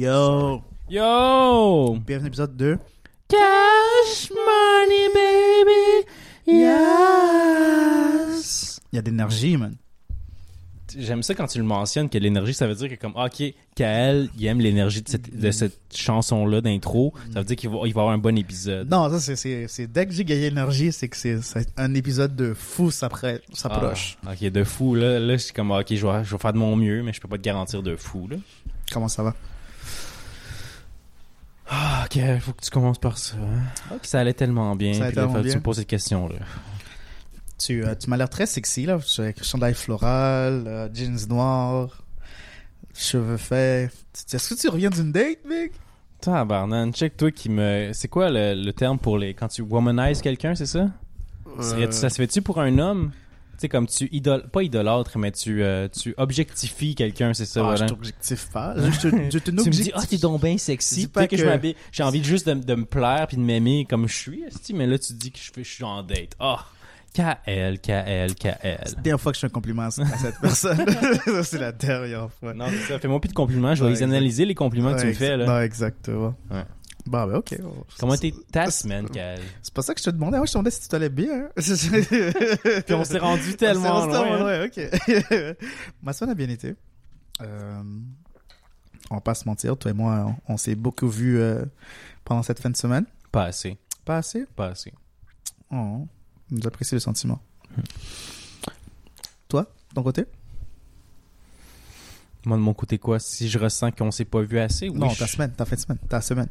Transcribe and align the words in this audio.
Yo! 0.00 0.60
Yo! 0.90 1.96
Bienvenue 2.06 2.26
à 2.26 2.28
l'épisode 2.28 2.54
2. 2.54 2.78
Cash 3.28 4.28
money, 4.30 5.08
baby! 5.14 6.04
Yes! 7.66 8.78
Il 8.92 8.96
y 8.96 8.98
a 8.98 9.02
de 9.02 9.06
l'énergie, 9.08 9.56
man. 9.56 9.74
J'aime 10.98 11.22
ça 11.22 11.34
quand 11.34 11.46
tu 11.46 11.56
le 11.56 11.64
mentionnes, 11.64 12.10
que 12.10 12.18
l'énergie, 12.18 12.52
ça 12.52 12.66
veut 12.66 12.74
dire 12.74 12.90
que 12.90 12.96
comme, 12.96 13.16
ok, 13.16 13.42
Kael, 13.74 14.28
il 14.38 14.44
aime 14.44 14.60
l'énergie 14.60 15.00
de 15.00 15.08
cette, 15.08 15.34
de 15.34 15.50
cette 15.50 15.80
chanson-là 15.94 16.60
d'intro. 16.60 17.14
Ça 17.32 17.38
veut 17.38 17.46
dire 17.46 17.56
qu'il 17.56 17.70
va, 17.70 17.78
il 17.86 17.94
va 17.94 18.02
avoir 18.02 18.14
un 18.14 18.18
bon 18.18 18.36
épisode. 18.36 18.90
Non, 18.90 19.08
ça, 19.08 19.18
c'est- 19.18 19.36
c'est 19.36 19.66
c'est- 19.66 19.86
dès 19.86 20.04
que 20.04 20.12
j'ai 20.12 20.26
gagné 20.26 20.50
l'énergie, 20.50 20.92
c'est 20.92 21.08
que 21.08 21.16
c'est 21.16 21.40
c'est 21.40 21.68
un 21.78 21.94
épisode 21.94 22.36
de 22.36 22.52
fou 22.52 22.90
s'apprête- 22.90 23.42
s'approche. 23.54 24.18
Ah, 24.26 24.32
ok, 24.32 24.44
de 24.50 24.62
fou, 24.62 24.94
là. 24.94 25.18
Là, 25.18 25.38
je 25.38 25.44
suis 25.44 25.54
comme, 25.54 25.70
ok, 25.70 25.86
je 25.94 26.06
vais, 26.06 26.22
je 26.22 26.32
vais 26.32 26.38
faire 26.38 26.52
de 26.52 26.58
mon 26.58 26.76
mieux, 26.76 27.02
mais 27.02 27.14
je 27.14 27.20
peux 27.22 27.28
pas 27.28 27.38
te 27.38 27.42
garantir 27.42 27.82
de 27.82 27.96
fou, 27.96 28.28
là. 28.28 28.36
Comment 28.92 29.08
ça 29.08 29.22
va? 29.22 29.34
Ah, 31.68 32.04
ok, 32.06 32.20
faut 32.40 32.52
que 32.52 32.62
tu 32.62 32.70
commences 32.70 32.98
par 32.98 33.18
ça. 33.18 33.36
hein. 33.36 33.96
Ça 34.02 34.20
allait 34.20 34.34
tellement 34.34 34.76
bien. 34.76 34.94
Ça 34.94 35.06
puis 35.06 35.16
là, 35.16 35.26
bien. 35.26 35.42
tu 35.42 35.56
me 35.56 35.62
poses 35.62 35.76
cette 35.78 35.88
question-là. 35.88 36.36
Tu, 37.58 37.84
euh, 37.84 37.94
tu 37.94 38.08
m'as 38.10 38.16
l'air 38.16 38.28
très 38.28 38.46
sexy, 38.46 38.86
là. 38.86 38.98
Avec 39.18 39.42
chandail 39.42 39.74
floral, 39.74 40.64
euh, 40.66 40.88
jeans 40.92 41.26
noirs, 41.28 42.02
cheveux 42.94 43.36
faits. 43.36 43.90
Est-ce 44.32 44.54
que 44.54 44.60
tu 44.60 44.68
reviens 44.68 44.90
d'une 44.90 45.10
date, 45.10 45.44
mec? 45.48 45.72
Tabarnan, 46.20 46.92
check 46.92 47.16
toi 47.16 47.30
qui 47.30 47.48
me. 47.48 47.90
C'est 47.92 48.08
quoi 48.08 48.30
le, 48.30 48.54
le 48.54 48.72
terme 48.72 48.98
pour 48.98 49.18
les. 49.18 49.34
Quand 49.34 49.48
tu 49.48 49.62
womanises 49.62 50.22
quelqu'un, 50.22 50.54
c'est 50.54 50.66
ça? 50.66 50.88
Ça 51.90 52.10
se 52.10 52.14
fait-tu 52.16 52.42
pour 52.42 52.60
un 52.60 52.78
homme? 52.78 53.10
Tu 53.56 53.62
sais, 53.62 53.68
comme 53.68 53.86
tu 53.86 54.08
idol... 54.12 54.48
Pas 54.52 54.62
idolâtre, 54.62 55.18
mais 55.18 55.32
tu, 55.32 55.62
euh, 55.62 55.88
tu 55.88 56.14
objectifies 56.18 56.94
quelqu'un, 56.94 57.32
c'est 57.34 57.46
ça, 57.46 57.60
Ah, 57.60 57.62
voilà. 57.64 57.86
je 57.86 57.92
t'objectif 57.92 58.48
pas. 58.52 58.74
Je 58.76 59.00
te, 59.08 59.16
je 59.30 59.38
te 59.38 59.50
Tu 59.50 59.52
me 59.52 59.70
dis, 59.70 59.90
ah, 59.94 60.02
t'es 60.08 60.18
donc 60.18 60.42
bien 60.42 60.58
sexy. 60.58 61.06
Peut-être 61.08 61.30
que, 61.30 61.36
je 61.36 61.42
que- 61.44 61.48
m'habille- 61.48 61.76
j'ai 61.92 62.02
envie 62.02 62.20
de 62.20 62.24
juste 62.26 62.46
de, 62.48 62.54
de 62.54 62.74
me 62.74 62.84
plaire 62.84 63.26
puis 63.28 63.36
de 63.38 63.42
m'aimer 63.42 63.86
comme 63.88 64.06
je 64.08 64.14
suis, 64.14 64.44
mais 64.74 64.86
là, 64.86 64.98
tu 64.98 65.12
dis 65.14 65.30
que 65.32 65.38
je, 65.38 65.50
fais- 65.52 65.64
je 65.64 65.70
suis 65.72 65.84
en 65.84 66.02
date. 66.02 66.32
Ah, 66.38 66.66
KL, 67.14 67.78
KL, 67.80 68.34
KL. 68.34 68.56
C'est 68.84 68.96
la 68.96 69.02
dernière 69.02 69.20
fois 69.20 69.32
que 69.32 69.36
je 69.36 69.40
fais 69.40 69.46
un 69.46 69.50
compliment 69.50 69.84
à 69.84 69.90
cette 69.90 70.04
personne. 70.42 70.84
C'est 71.44 71.58
la 71.58 71.72
dernière 71.72 72.28
fois. 72.30 72.52
Non, 72.52 72.66
c'est 72.68 72.92
ça. 72.92 72.98
Fais-moi 72.98 73.20
plus 73.22 73.28
de 73.30 73.34
compliments. 73.34 73.74
Je 73.74 73.80
vais 73.82 73.88
Ouais, 73.90 73.96
les 73.96 74.02
analyser, 74.02 74.44
les 74.44 74.54
compliments 74.54 74.94
que 74.94 75.00
tu 75.00 75.06
me 75.06 75.12
fais, 75.14 75.34
là. 75.36 75.46
Non, 75.46 75.60
exactement. 75.62 76.34
Ouais. 76.50 76.64
Bah, 77.06 77.26
ben, 77.26 77.36
ok. 77.36 77.56
Comment 78.00 78.16
t'es 78.16 78.34
ta 78.50 78.70
semaine, 78.70 79.08
KL? 79.08 79.40
C'est 79.62 79.72
pas 79.72 79.82
ça 79.82 79.94
que 79.94 80.00
je 80.00 80.04
te 80.06 80.10
demandais. 80.10 80.38
Moi, 80.38 80.46
je 80.46 80.52
te 80.52 80.58
demandais 80.58 80.70
si 80.72 80.88
tu 80.88 80.94
allais 80.94 81.08
bien. 81.08 81.48
Puis 81.56 82.94
on 82.94 83.04
s'est 83.04 83.18
rendu 83.18 83.54
tellement 83.56 84.02
On 84.02 84.06
loin. 84.06 84.62
hein. 84.62 84.66
ok. 84.66 85.56
Ma 86.02 86.12
semaine 86.12 86.30
a 86.32 86.34
bien 86.34 86.48
été. 86.48 86.74
Euh, 87.42 87.82
on 89.10 89.14
va 89.14 89.20
pas 89.20 89.34
se 89.34 89.44
mentir, 89.46 89.76
toi 89.76 89.90
et 89.90 89.94
moi, 89.94 90.34
on, 90.48 90.54
on 90.54 90.56
s'est 90.56 90.74
beaucoup 90.74 91.08
vus 91.08 91.38
euh, 91.38 91.64
pendant 92.24 92.42
cette 92.42 92.58
fin 92.60 92.70
de 92.70 92.76
semaine. 92.76 93.04
Pas 93.30 93.44
assez, 93.44 93.76
Pas 94.04 94.16
assez? 94.18 94.46
pas 94.56 94.68
assez. 94.68 94.92
Oh, 95.70 96.06
nous 96.50 96.66
apprécions 96.66 96.96
le 96.96 97.00
sentiment. 97.00 97.40
Toi, 99.48 99.62
de 99.90 99.94
ton 99.94 100.02
côté? 100.02 100.24
Moi, 102.46 102.56
de 102.56 102.62
mon 102.62 102.74
côté, 102.74 102.98
quoi? 102.98 103.18
Si 103.18 103.48
je 103.48 103.58
ressens 103.58 103.90
qu'on 103.92 104.10
s'est 104.10 104.24
pas 104.24 104.40
vu 104.42 104.58
assez, 104.58 104.88
oui. 104.88 104.98
non, 104.98 105.08
je- 105.10 105.18
ta 105.18 105.26
semaine, 105.26 105.52
ta 105.52 105.64
fin 105.64 105.76
de 105.76 105.80
semaine, 105.80 105.98
ta 106.08 106.20
semaine. 106.20 106.48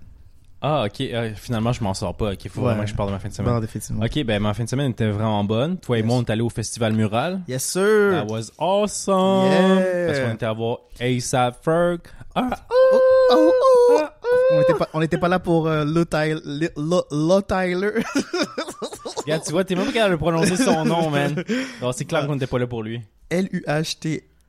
Ah, 0.61 0.85
ok. 0.85 1.01
euh, 1.01 1.31
finalement, 1.35 1.73
je 1.73 1.83
m'en 1.83 1.93
sors 1.93 2.15
pas. 2.15 2.31
Ok, 2.33 2.47
faut 2.49 2.61
Ouais. 2.61 2.67
vraiment 2.67 2.83
que 2.83 2.89
je 2.89 2.95
parle 2.95 3.09
de 3.09 3.13
ma 3.13 3.19
fin 3.19 3.29
de 3.29 3.33
semaine. 3.33 3.53
Non, 3.53 3.59
définitivement. 3.59 4.03
Ok, 4.05 4.23
ben 4.23 4.41
ma 4.41 4.53
fin 4.53 4.63
de 4.63 4.69
semaine 4.69 4.91
était 4.91 5.07
vraiment 5.09 5.43
bonne. 5.43 5.77
Toi 5.77 5.97
et 5.97 5.99
Yes. 5.99 6.07
moi, 6.07 6.17
on 6.17 6.21
est 6.23 6.29
allés 6.31 6.41
au 6.41 6.49
festival 6.49 6.93
mural. 6.93 7.41
Yes, 7.47 7.63
sir! 7.63 8.11
That 8.13 8.25
was 8.33 8.51
awesome! 8.57 9.51
Yeah. 9.51 10.07
Parce 10.07 10.19
qu'on 10.19 10.33
était 10.33 10.45
à 10.45 10.53
voir 10.53 10.79
ASAP 10.99 11.63
Ferg. 11.63 11.99
Ah, 12.33 12.49
Oh, 12.91 12.99
oh, 13.31 13.51
oh. 13.93 14.01
On 14.51 14.59
n'était 14.59 14.73
pas, 14.73 14.89
on 14.93 15.01
était 15.01 15.17
pas 15.17 15.27
là 15.27 15.39
pour 15.39 15.67
euh, 15.67 15.83
Lo 15.85 16.05
Tyler. 16.05 16.69
Lo, 16.77 17.03
Lo 17.11 17.41
Tyler. 17.41 17.91
regarde, 19.17 19.43
tu 19.45 19.51
vois, 19.51 19.63
t'es 19.63 19.75
même 19.75 19.85
pas 19.87 19.91
capable 19.91 20.11
de 20.13 20.17
prononcer 20.19 20.55
son 20.57 20.85
nom, 20.85 21.09
man. 21.09 21.43
Alors, 21.81 21.93
c'est 21.93 22.05
clair 22.05 22.25
qu'on 22.27 22.33
n'était 22.33 22.47
pas 22.47 22.59
là 22.59 22.67
pour 22.67 22.83
lui. 22.83 23.01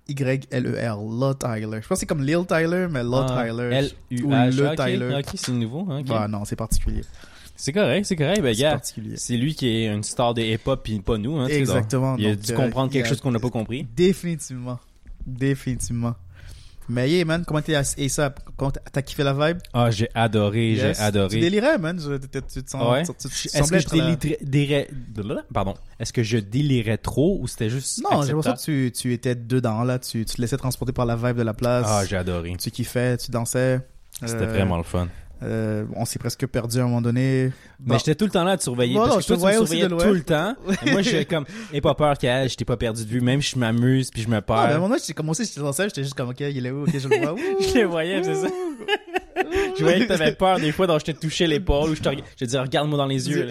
L-U-H-T-Y-L-E-R. 0.08 0.96
Lo 1.02 1.34
Tyler. 1.34 1.78
Je 1.82 1.86
pense 1.88 1.96
que 1.96 2.00
c'est 2.00 2.06
comme 2.06 2.22
Lil 2.22 2.44
Tyler, 2.46 2.86
mais 2.90 3.02
Lo 3.02 3.16
Ah, 3.16 3.44
Tyler. 3.44 3.70
L-U-H. 4.10 4.24
Ou 4.24 4.30
le 4.30 4.68
ok, 4.68 4.76
Tyler. 4.76 5.14
Ok, 5.18 5.26
c'est 5.34 5.52
nouveau. 5.52 5.86
hein, 5.90 6.00
ok. 6.00 6.06
Bah 6.06 6.28
non, 6.28 6.44
c'est 6.44 6.56
particulier. 6.56 7.02
C'est 7.58 7.72
correct, 7.72 8.04
c'est 8.04 8.16
correct. 8.16 8.42
Ben, 8.42 8.54
C'est 8.54 8.60
gars, 8.62 8.70
particulier. 8.72 9.16
c'est 9.16 9.36
lui 9.36 9.54
qui 9.54 9.68
est 9.68 9.86
une 9.86 10.02
star 10.02 10.34
de 10.34 10.42
hip-hop 10.42 10.82
pis 10.82 11.00
pas 11.00 11.16
nous. 11.16 11.36
Hein, 11.38 11.46
sais, 11.46 11.52
donc. 11.54 11.60
Exactement. 11.60 12.16
Il 12.18 12.26
a 12.26 12.36
dû 12.36 12.52
euh, 12.52 12.54
comprendre 12.56 12.92
quelque 12.92 13.04
il 13.04 13.06
a- 13.06 13.08
chose 13.08 13.20
qu'on 13.22 13.30
n'a 13.30 13.38
pas 13.40 13.48
compris. 13.50 13.86
Définitivement. 13.96 14.78
Définitivement. 15.26 16.14
Mais 16.88 17.10
yeah, 17.10 17.24
man, 17.24 17.44
comment 17.44 17.60
t'es 17.60 17.74
ASAP? 17.74 18.40
Comment 18.56 18.70
t'as 18.70 19.02
kiffé 19.02 19.24
la 19.24 19.32
vibe? 19.32 19.58
Ah, 19.72 19.90
j'ai 19.90 20.08
adoré, 20.14 20.72
Yes. 20.72 20.80
j'ai 20.80 20.92
Tu 20.94 21.00
adoré. 21.00 21.40
délirais, 21.40 21.78
man. 21.78 21.98
Tu- 21.98 22.40
tu 22.42 22.62
te 22.62 22.70
sens- 22.70 22.90
Ouais. 22.90 23.02
tu- 23.02 23.12
tu- 23.12 23.28
tu 23.28 23.48
Est-ce 23.48 23.70
que 23.70 23.78
je 23.80 23.96
la- 23.96 24.16
délirais, 24.40 24.88
pardon. 25.52 25.74
Est-ce 25.98 26.12
que 26.12 26.22
je 26.22 26.38
délirais 26.38 26.98
trop 26.98 27.38
ou 27.40 27.48
c'était 27.48 27.70
juste 27.70 28.00
Non, 28.02 28.22
j'ai 28.22 28.32
l'impression 28.32 28.54
que 28.54 28.88
tu, 28.88 28.92
tu 28.92 29.12
étais 29.12 29.34
dedans, 29.34 29.82
là. 29.82 29.98
Tu, 29.98 30.24
tu 30.24 30.36
te 30.36 30.40
laissais 30.40 30.56
transporter 30.56 30.92
par 30.92 31.06
la 31.06 31.16
vibe 31.16 31.36
de 31.36 31.42
la 31.42 31.54
place. 31.54 31.86
Ah, 31.88 32.04
j'ai 32.08 32.16
adoré. 32.16 32.54
tu 32.58 32.70
kiffais, 32.70 33.16
tu 33.16 33.30
dansais. 33.30 33.80
C'était 34.24 34.44
Euh, 34.44 34.46
vraiment 34.46 34.76
le 34.78 34.82
fun. 34.82 35.08
Euh, 35.42 35.84
on 35.94 36.04
s'est 36.04 36.18
presque 36.18 36.46
perdu 36.46 36.78
à 36.78 36.82
un 36.82 36.84
moment 36.86 37.02
donné. 37.02 37.52
Mais 37.84 37.98
j'étais 37.98 38.14
tout 38.14 38.24
le 38.24 38.30
temps 38.30 38.44
là 38.44 38.52
à 38.52 38.56
te 38.56 38.62
surveiller. 38.62 38.94
Bon, 38.94 39.06
non, 39.06 39.14
parce 39.14 39.22
je 39.24 39.28
te 39.28 39.32
que 39.34 39.34
toi, 39.34 39.36
tu 39.36 39.40
voyais 39.40 39.56
me 39.58 39.62
aussi 39.62 39.78
surveillais 39.78 40.08
tout 40.08 40.14
le 40.14 40.22
temps. 40.22 40.56
Et 40.86 40.90
moi, 40.92 41.02
j'ai 41.02 41.24
comme, 41.24 41.44
et 41.72 41.80
pas 41.80 41.94
peur 41.94 42.16
qu'elle, 42.16 42.48
je 42.48 42.56
t'ai 42.56 42.64
pas 42.64 42.76
perdu 42.76 43.04
de 43.04 43.10
vue. 43.10 43.20
Même 43.20 43.42
si 43.42 43.52
je 43.54 43.58
m'amuse 43.58 44.10
puis 44.10 44.22
je 44.22 44.28
me 44.28 44.36
Ah, 44.36 44.42
mais 44.48 44.52
à 44.54 44.62
un 44.62 44.66
perds. 44.68 44.74
moment 44.76 44.88
donné, 44.88 45.00
j'étais 45.00 45.12
commencé, 45.14 45.44
j'étais 45.44 45.60
dans 45.60 45.72
j'étais 45.72 46.02
juste 46.02 46.14
comme, 46.14 46.30
ok, 46.30 46.40
il 46.40 46.64
est 46.66 46.70
où, 46.70 46.84
ok, 46.84 46.98
je 46.98 47.08
le 47.08 47.16
vois. 47.18 47.36
Je 47.60 47.74
les 47.74 47.84
voyais, 47.84 48.22
c'est 48.22 48.34
ça. 48.34 48.48
Je 49.78 49.82
voyais 49.82 50.00
que 50.06 50.08
t'avais 50.08 50.32
peur 50.38 50.58
des 50.58 50.72
fois, 50.72 50.86
donc 50.86 51.00
je 51.00 51.04
te 51.04 51.10
touchais 51.12 51.46
l'épaule 51.46 51.90
ou 51.90 51.94
je 51.94 52.02
te, 52.02 52.08
je 52.40 52.44
disais, 52.44 52.58
regarde-moi 52.58 52.96
dans 52.98 53.06
les 53.06 53.28
yeux. 53.28 53.48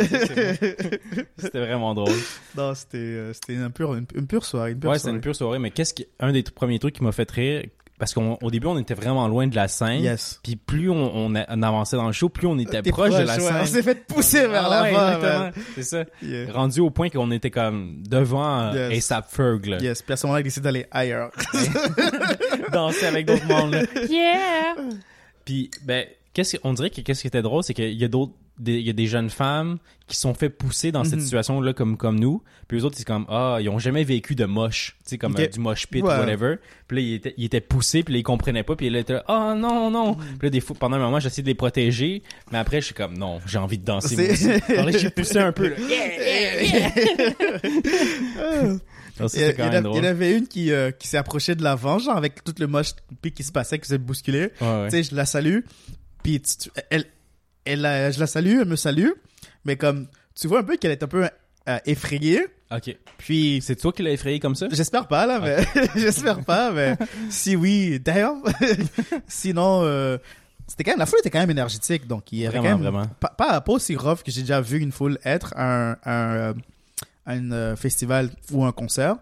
C'était- 1.37 1.59
vraiment 1.59 1.93
drôle. 1.93 2.11
Non, 2.57 2.73
c'était, 2.73 2.97
euh, 2.97 3.33
c'était 3.33 3.53
une 3.53 3.69
pure, 3.69 3.93
une, 3.95 4.05
une 4.15 4.27
pure 4.27 4.45
soirée, 4.45 4.71
une 4.71 4.79
pure 4.79 4.89
Ouais, 4.89 4.97
c'était 4.99 5.11
une 5.11 5.21
pure 5.21 5.35
soirée, 5.35 5.59
mais 5.59 5.71
qu'est-ce 5.71 5.93
qui, 5.93 6.07
un 6.19 6.31
des 6.31 6.43
premiers 6.43 6.79
trucs 6.79 6.95
qui 6.95 7.03
m'a 7.03 7.11
fait 7.11 7.29
rire, 7.29 7.63
parce 7.97 8.13
qu'au 8.13 8.37
début, 8.51 8.67
on 8.67 8.77
était 8.77 8.93
vraiment 8.93 9.27
loin 9.27 9.47
de 9.47 9.55
la 9.55 9.67
scène. 9.69 10.01
Yes. 10.01 10.39
Puis 10.43 10.55
plus 10.57 10.89
on, 10.89 10.95
on 11.15 11.35
a- 11.35 11.45
on 11.49 11.63
avançait 11.63 11.95
dans 11.95 12.07
le 12.07 12.11
show, 12.11 12.27
plus 12.29 12.45
on 12.47 12.57
était 12.59 12.81
proche, 12.81 13.11
de 13.13 13.23
la 13.23 13.35
ouais. 13.35 13.39
scène. 13.39 13.55
On 13.61 13.65
s'est 13.65 13.83
fait 13.83 14.05
pousser 14.05 14.47
vers 14.47 14.69
Ah 14.69 14.83
ouais, 14.83 14.91
l'avant, 14.91 15.07
exactement. 15.15 15.39
man. 15.43 15.53
C'est 15.75 15.83
ça. 15.83 16.03
Yeah. 16.21 16.51
Rendu 16.51 16.79
au 16.81 16.89
point 16.89 17.09
qu'on 17.09 17.31
était 17.31 17.51
comme 17.51 18.03
devant 18.05 18.73
euh, 18.73 18.89
Yes. 18.91 19.11
ASAP 19.11 19.29
Ferg, 19.31 19.65
là. 19.67 19.77
Yes, 19.79 20.01
puis 20.01 20.13
à 20.13 20.17
ce 20.17 20.25
moment-là, 20.27 20.41
il 20.41 20.43
décide 20.43 20.63
d'aller 20.63 20.85
ailleurs. 20.91 21.31
danser 22.71 23.05
avec 23.05 23.25
d'autres 23.25 23.45
mondes. 23.47 23.71
là. 23.73 23.83
Yeah! 24.09 24.75
Puis, 25.45 25.69
ben, 25.83 26.05
qu'est-ce 26.33 26.57
que- 26.57 26.61
on 26.63 26.73
dirait 26.73 26.89
que 26.89 27.01
qu'est-ce 27.01 27.21
qui 27.21 27.27
était 27.27 27.41
drôle, 27.41 27.63
c'est 27.63 27.73
qu'il 27.73 27.93
y 27.93 28.03
a 28.03 28.07
d'autres, 28.07 28.33
des- 28.57 28.79
il 28.79 28.85
y 28.85 28.89
a 28.89 28.93
des 28.93 29.07
jeunes 29.07 29.29
femmes 29.29 29.77
qui 30.07 30.15
sont 30.17 30.33
fait 30.33 30.49
pousser 30.49 30.91
dans 30.91 31.03
cette 31.03 31.15
Mhm. 31.15 31.21
situation-là 31.25 31.73
comme, 31.73 31.97
comme 31.97 32.19
nous. 32.19 32.41
Puis 32.67 32.77
eux 32.79 32.83
autres, 32.85 32.95
c'est 32.97 33.05
comme, 33.07 33.25
ah, 33.27 33.57
ils 33.59 33.69
ont 33.69 33.79
jamais 33.79 34.03
vécu 34.03 34.35
de 34.35 34.45
moche. 34.45 34.95
Tu 35.03 35.09
sais, 35.11 35.17
comme 35.17 35.35
euh, 35.37 35.47
du 35.47 35.59
moche 35.59 35.87
pit 35.87 36.03
Ouais. 36.03 36.09
whatever. 36.17 36.55
Puis 36.87 36.97
là, 36.97 37.01
ils 37.03 37.13
étaient, 37.15 37.33
ils 37.37 37.45
étaient 37.45 37.59
poussés, 37.61 38.03
puis 38.03 38.13
là, 38.13 38.19
ils 38.19 38.23
comprenaient 38.23 38.63
pas. 38.63 38.75
Puis 38.75 38.89
là, 38.89 38.99
ils 38.99 39.01
étaient 39.01 39.13
là, 39.13 39.23
ah, 39.27 39.55
non, 39.57 39.89
non. 39.89 40.11
Mhm. 40.15 40.23
Puis 40.39 40.45
là, 40.47 40.49
des 40.51 40.59
fois, 40.61 40.75
pendant 40.79 40.97
un 40.97 40.99
moment, 40.99 41.19
j'essayais 41.19 41.43
de 41.43 41.47
les 41.47 41.55
protéger. 41.55 42.21
Mais 42.51 42.59
après, 42.59 42.81
je 42.81 42.85
suis 42.87 42.93
comme, 42.95 43.17
non, 43.17 43.39
j'ai 43.47 43.57
envie 43.57 43.77
de 43.79 43.85
danser. 43.85 44.29
Alors 44.69 44.85
là, 44.85 44.91
j'ai 44.97 45.09
poussé 45.09 45.37
un 45.39 45.51
peu, 45.51 45.69
là. 45.69 45.75
Yeah, 45.89 46.63
yeah, 46.63 46.89
yeah. 47.03 48.75
Alors, 49.17 49.29
ça, 49.29 49.39
Il 49.39 49.49
y, 49.49 49.53
quand 49.55 49.63
en 49.63 49.67
même 49.67 49.75
a- 49.75 49.81
drôle. 49.81 49.97
il 49.97 50.03
y 50.03 50.07
en 50.07 50.11
avait 50.11 50.37
une 50.37 50.47
qui, 50.47 50.71
euh, 50.71 50.91
qui 50.91 51.07
s'est 51.07 51.17
approchée 51.17 51.55
de 51.55 51.63
l'avant, 51.63 51.99
genre 51.99 52.17
avec 52.17 52.43
tout 52.43 52.53
le 52.59 52.67
moche 52.67 52.89
pic 53.21 53.33
qui 53.33 53.43
se 53.43 53.51
passait, 53.51 53.79
qui 53.79 53.87
s'est 53.87 53.97
bousculé. 53.97 54.49
Ouais, 54.59 54.67
ouais. 54.67 54.89
Tu 54.89 54.97
sais, 54.97 55.03
je 55.03 55.15
la 55.15 55.25
salue, 55.25 55.59
puis 56.21 56.41
tu- 56.41 56.57
tu- 56.57 56.69
elle, 56.89 57.05
elle, 57.65 57.81
je 58.13 58.19
la 58.19 58.27
salue, 58.27 58.59
elle 58.61 58.67
me 58.67 58.75
salue, 58.75 59.09
mais 59.65 59.75
comme, 59.75 60.07
tu 60.35 60.47
vois 60.47 60.59
un 60.59 60.63
peu 60.63 60.77
qu'elle 60.77 60.91
est 60.91 61.03
un 61.03 61.07
peu 61.07 61.25
euh, 61.67 61.77
effrayée, 61.85 62.45
Ok. 62.71 62.95
puis 63.17 63.59
C'est 63.63 63.75
toi 63.75 63.91
qui 63.91 64.03
l'as 64.03 64.11
effrayé 64.11 64.39
comme 64.39 64.55
ça? 64.55 64.67
J'espère 64.71 65.07
pas, 65.07 65.25
là, 65.25 65.39
mais 65.39 65.65
j'espère 65.95 66.41
pas, 66.43 66.71
mais 66.71 66.95
si 67.29 67.55
oui, 67.55 67.99
damn. 67.99 68.41
Sinon, 69.27 69.81
euh, 69.83 70.17
c'était 70.67 70.83
quand 70.83 70.91
même, 70.91 70.99
la 70.99 71.05
foule 71.05 71.19
était 71.19 71.29
quand 71.29 71.39
même 71.39 71.51
énergétique, 71.51 72.07
donc 72.07 72.31
il 72.31 72.39
y 72.39 72.47
avait 72.47 72.57
Vraiment, 72.59 72.77
quand 72.77 72.83
même, 72.83 72.93
vraiment. 72.93 73.11
Pas, 73.19 73.29
pas, 73.29 73.61
pas 73.61 73.71
aussi 73.73 73.95
rough 73.95 74.23
que 74.23 74.31
j'ai 74.31 74.41
déjà 74.41 74.61
vu 74.61 74.79
une 74.79 74.91
foule 74.91 75.19
être 75.23 75.53
à 75.55 75.91
un, 75.91 75.91
un, 76.05 76.53
euh, 77.27 77.73
un 77.73 77.75
festival 77.75 78.29
ou 78.51 78.65
un 78.65 78.71
concert. 78.71 79.17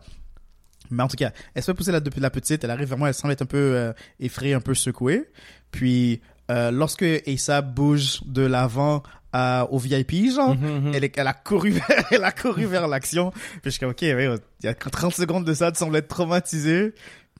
Mais 0.89 1.01
en 1.01 1.07
tout 1.07 1.15
cas, 1.15 1.31
elle 1.55 1.63
se 1.63 1.71
fait 1.71 1.73
pousser 1.75 1.91
la, 1.91 1.99
depuis 1.99 2.19
la 2.21 2.29
petite, 2.29 2.63
elle 2.63 2.69
arrive 2.71 2.87
vers 2.89 2.97
moi, 2.97 3.07
elle 3.07 3.13
semble 3.13 3.33
être 3.33 3.41
un 3.41 3.47
peu 3.47 3.57
euh, 3.57 3.93
effrayée, 4.19 4.53
un 4.53 4.59
peu 4.61 4.73
secouée. 4.75 5.29
Puis, 5.71 6.21
euh, 6.51 6.71
lorsque 6.71 7.03
ASAP 7.03 7.73
bouge 7.73 8.21
de 8.25 8.41
l'avant 8.43 9.03
à- 9.31 9.67
au 9.71 9.79
VIP, 9.79 10.29
genre, 10.31 10.55
Mhm, 10.55 10.89
mhm. 10.89 10.91
elle, 10.93 11.27
a 11.27 11.33
couru 11.33 11.69
vers, 11.71 12.05
elle 12.11 12.23
a 12.23 12.31
couru 12.31 12.65
vers 12.65 12.87
l'action. 12.87 13.31
Puis 13.31 13.61
je 13.65 13.69
suis 13.71 13.79
comme, 13.79 13.89
ok, 13.91 14.01
il 14.01 14.39
y 14.63 14.67
a 14.67 14.73
30 14.75 15.13
secondes 15.13 15.45
de 15.45 15.53
ça, 15.53 15.71
tu 15.71 15.79
sembles 15.79 15.95
être 15.95 16.07
traumatisé. 16.07 16.93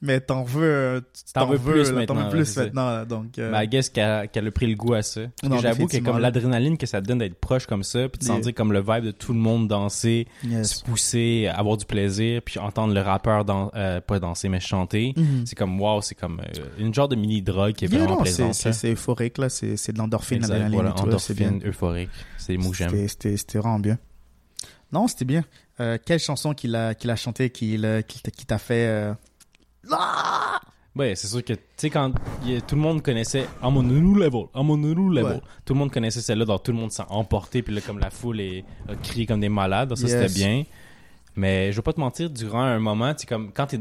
Mais 0.04 0.20
t'en 0.20 0.44
veux, 0.44 0.62
euh, 0.62 1.00
T'en 1.32 1.46
veux 1.46 1.58
plus 1.58 1.90
là, 1.90 1.92
maintenant, 1.92 2.24
veux 2.24 2.30
plus 2.30 2.56
maintenant, 2.56 2.90
là, 2.90 3.04
donc. 3.04 3.38
euh, 3.38 3.52
I 3.54 3.66
guess 3.66 3.88
qu'elle 3.88 4.28
a 4.46 4.50
pris 4.52 4.66
le 4.66 4.76
goût 4.76 4.94
à 4.94 5.02
ça. 5.02 5.22
J'avoue 5.60 5.86
que 5.86 5.96
comme 5.98 6.18
l'adrénaline 6.18 6.76
que 6.78 6.86
ça 6.86 7.00
te 7.00 7.06
donne 7.06 7.18
d'être 7.18 7.34
proche 7.40 7.66
comme 7.66 7.82
ça, 7.82 8.08
puis 8.08 8.18
de 8.20 8.24
Yeah. 8.24 8.34
sentir 8.36 8.54
comme 8.54 8.72
le 8.72 8.80
vibe 8.80 9.04
de 9.06 9.10
tout 9.10 9.32
le 9.32 9.38
monde 9.38 9.66
danser, 9.66 10.28
yes. 10.44 10.74
se 10.78 10.84
pousser, 10.84 11.50
avoir 11.52 11.76
du 11.76 11.84
plaisir, 11.86 12.42
puis 12.44 12.58
entendre 12.58 12.92
le 12.94 13.00
rappeur 13.00 13.44
dans, 13.44 13.70
euh, 13.74 14.00
pas 14.00 14.18
danser 14.20 14.48
mais 14.48 14.60
chanter, 14.60 15.14
Mhm. 15.16 15.46
c'est 15.46 15.56
comme 15.56 15.80
wow, 15.80 16.00
c'est 16.02 16.14
comme 16.14 16.40
euh, 16.40 16.60
une 16.78 16.92
genre 16.94 17.08
de 17.08 17.16
mini 17.16 17.42
drogue 17.42 17.72
qui 17.72 17.86
est 17.86 17.88
Yeah, 17.88 18.00
vraiment 18.04 18.18
non, 18.18 18.24
c'est, 18.24 18.42
plaisante. 18.44 18.74
c'est, 18.74 18.92
euphorique, 18.92 19.38
là, 19.38 19.48
c'est, 19.48 19.92
de 19.92 19.98
l'endorphine, 19.98 20.42
l'adrénaline 20.42 20.74
voilà, 20.74 20.94
endorphine, 21.00 21.60
euphorique, 21.64 22.10
c'est 22.38 22.56
que 22.56 22.72
j'aime. 22.74 23.08
C'était, 23.08 23.58
vraiment 23.58 23.78
bien. 23.78 23.98
Non, 24.92 25.08
c'était 25.08 25.24
bien. 25.24 25.44
Euh, 25.80 25.98
quelle 26.04 26.20
chanson 26.20 26.54
qu'il 26.54 26.76
a, 26.76 26.94
qu'il 26.94 27.10
a 27.10 27.16
chanté, 27.16 27.50
qu'il, 27.50 28.04
qui 28.06 28.46
t'a 28.46 28.58
fait, 28.58 28.86
euh... 28.86 29.12
Ah! 29.92 30.60
Ouais, 30.96 31.14
c'est 31.16 31.26
sûr 31.26 31.42
que, 31.44 31.54
tu 31.54 31.60
sais, 31.76 31.90
quand 31.90 32.12
il 32.44 32.52
y 32.52 32.56
a- 32.56 32.60
tout 32.60 32.76
le 32.76 32.80
monde 32.80 33.02
connaissait 33.02 33.46
I'm 33.62 33.76
on 33.76 33.80
a 33.80 33.82
new 33.82 34.14
level, 34.14 34.44
I'm 34.54 34.70
on 34.70 34.74
a 34.74 34.76
new 34.94 35.10
level, 35.10 35.32
Ouais. 35.32 35.40
tout 35.64 35.74
le 35.74 35.78
monde 35.80 35.90
connaissait 35.90 36.20
celle-là, 36.20 36.44
donc 36.44 36.62
tout 36.62 36.70
le 36.70 36.78
monde 36.78 36.92
s'est 36.92 37.02
emporté, 37.08 37.62
puis 37.62 37.74
là, 37.74 37.80
comme 37.80 37.98
la 37.98 38.10
foule 38.10 38.40
est, 38.40 38.64
a 38.88 38.94
crié 38.94 39.26
comme 39.26 39.40
des 39.40 39.48
malades, 39.48 39.88
donc 39.88 39.98
ça 39.98 40.06
Yes. 40.06 40.12
c'était 40.12 40.32
bien. 40.34 40.64
Mais 41.34 41.72
je 41.72 41.76
vais 41.76 41.82
pas 41.82 41.92
te 41.92 41.98
mentir, 41.98 42.30
durant 42.30 42.62
un 42.62 42.78
moment, 42.78 43.12
tu 43.12 43.26
comme 43.26 43.50
quand 43.52 43.66
t'es, 43.66 43.80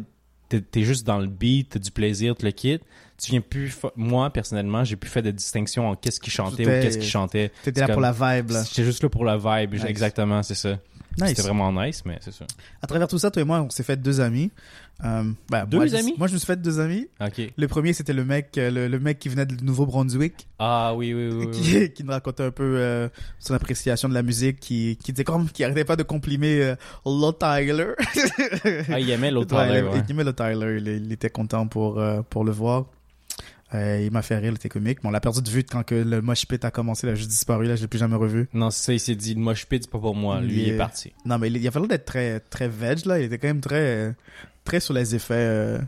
t'es, 0.50 0.60
t'es 0.62 0.82
juste 0.84 1.06
dans 1.06 1.20
le 1.20 1.28
beat, 1.28 1.70
t'as 1.70 1.80
du 1.80 1.92
plaisir, 1.92 2.36
tu 2.36 2.46
le 2.46 2.52
quittes, 2.52 2.82
tu 3.22 3.30
viens 3.30 3.42
plus, 3.42 3.78
moi, 3.96 4.32
personnellement, 4.32 4.84
j'ai 4.84 4.96
plus 4.96 5.10
fait 5.12 5.22
de 5.22 5.30
distinction 5.30 5.90
en 5.90 5.96
qu'est-ce 5.96 6.20
qu'il 6.20 6.34
chantait 6.34 6.66
ou 6.66 6.82
qu'est-ce 6.82 6.98
qu'il 6.98 7.08
chantait. 7.08 7.52
T'étais 7.64 7.82
là 7.82 7.90
pour 7.90 8.02
la 8.02 8.12
vibe, 8.12 8.50
là. 8.50 8.64
J'étais 8.68 8.84
juste 8.86 9.04
là 9.04 9.10
pour 9.10 9.24
la 9.24 9.38
vibe, 9.38 9.74
Nice. 9.76 9.84
exactement, 9.86 10.42
c'est 10.42 10.56
ça. 10.56 10.80
Nice. 11.20 11.30
C'était 11.30 11.44
vraiment 11.44 11.72
nice, 11.72 12.04
mais 12.06 12.18
c'est 12.22 12.34
ça. 12.34 12.46
À 12.82 12.88
travers 12.88 13.08
tout 13.08 13.20
ça, 13.20 13.30
toi 13.30 13.44
et 13.44 13.46
moi, 13.46 13.62
on 13.62 13.70
s'est 13.70 13.84
fait 13.84 13.98
deux 13.98 14.20
amis. 14.20 14.50
Euh, 15.04 15.24
ben, 15.50 15.66
Deux 15.66 15.78
moi, 15.78 15.88
je- 15.88 15.96
amis? 15.96 16.14
Moi, 16.18 16.28
je 16.28 16.34
me 16.34 16.38
suis 16.38 16.46
fait 16.48 16.62
deux 16.62 16.80
amis. 16.80 17.08
Le 17.58 17.68
premier, 17.68 17.92
c'était 17.94 18.14
le 18.14 18.24
mec, 18.24 18.58
euh, 18.58 18.72
le, 18.72 18.88
le 18.88 19.00
mec 19.00 19.20
qui 19.20 19.28
venait 19.28 19.46
du 19.46 19.62
Nouveau-Brunswick, 19.64 20.48
Ah 20.60 20.94
oui, 20.96 21.14
oui, 21.14 21.28
oui. 21.30 21.36
oui, 21.40 21.46
oui. 21.48 21.52
qui, 21.52 21.92
qui 21.92 22.04
nous 22.06 22.12
racontait 22.12 22.44
un 22.44 22.52
peu 22.52 22.76
euh, 22.78 23.10
son 23.40 23.54
appréciation 23.54 24.08
de 24.08 24.14
la 24.14 24.24
musique, 24.24 24.60
qui, 24.60 24.98
qui 25.04 25.12
disait 25.12 25.24
comme, 25.26 25.50
qui 25.50 25.64
arrêtait 25.64 25.84
pas 25.84 25.96
de 25.98 26.04
comprimer 26.04 26.62
euh, 26.62 26.76
Lord 27.06 27.38
Tyler. 27.38 27.94
Ah, 28.90 29.00
il 29.00 29.10
aimait 29.10 29.32
Ouais, 29.34 29.46
Tyler, 29.46 29.80
il, 29.80 29.84
ouais. 29.86 30.04
il 30.08 30.12
aimait 30.12 30.24
le 30.24 30.34
Tyler, 30.34 30.78
il, 30.80 30.88
il 31.06 31.12
était 31.12 31.30
content 31.30 31.68
pour, 31.68 32.02
pour 32.30 32.44
le 32.46 32.52
voir. 32.52 32.86
Il 33.74 34.10
m'a 34.12 34.22
fait 34.22 34.38
rire, 34.38 34.52
il 34.52 34.56
était 34.56 34.70
comique. 34.70 35.00
Mais 35.04 35.10
on 35.10 35.12
l'a 35.12 35.20
perdu 35.20 35.42
de 35.42 35.50
vue 35.50 35.64
quand 35.64 35.82
que 35.84 35.96
le 35.96 36.22
mosh 36.22 36.46
pit 36.46 36.64
a 36.64 36.70
commencé, 36.70 37.08
il 37.08 37.10
a 37.10 37.16
juste 37.16 37.32
disparu, 37.32 37.66
là, 37.66 37.76
je 37.76 37.82
l'ai 37.82 37.88
plus 37.88 37.98
jamais 37.98 38.16
revu. 38.16 38.48
Non, 38.54 38.70
c'est 38.70 38.84
ça, 38.86 38.94
il 38.94 39.00
s'est 39.00 39.16
dit, 39.16 39.36
moi 39.36 39.56
je 39.56 39.66
pite, 39.66 39.84
c'est 39.86 39.90
pas 39.92 39.98
pour 39.98 40.16
moi. 40.16 40.40
Lui, 40.42 40.62
il 40.62 40.70
est 40.70 40.78
parti. 40.78 41.12
Non, 41.26 41.40
mais 41.40 41.48
il, 41.48 41.58
il 41.58 41.68
a 41.68 41.72
fallu 41.72 41.88
d'être 41.88 42.06
très, 42.06 42.40
très 42.40 42.68
veg, 42.68 43.04
là. 43.08 43.20
Il 43.20 43.26
était 43.26 43.40
quand 43.40 43.48
même 43.48 43.62
très, 43.62 44.14
très 44.64 44.80
sur 44.80 44.94
les 44.94 45.16
effets, 45.16 45.34
euh, 45.36 45.80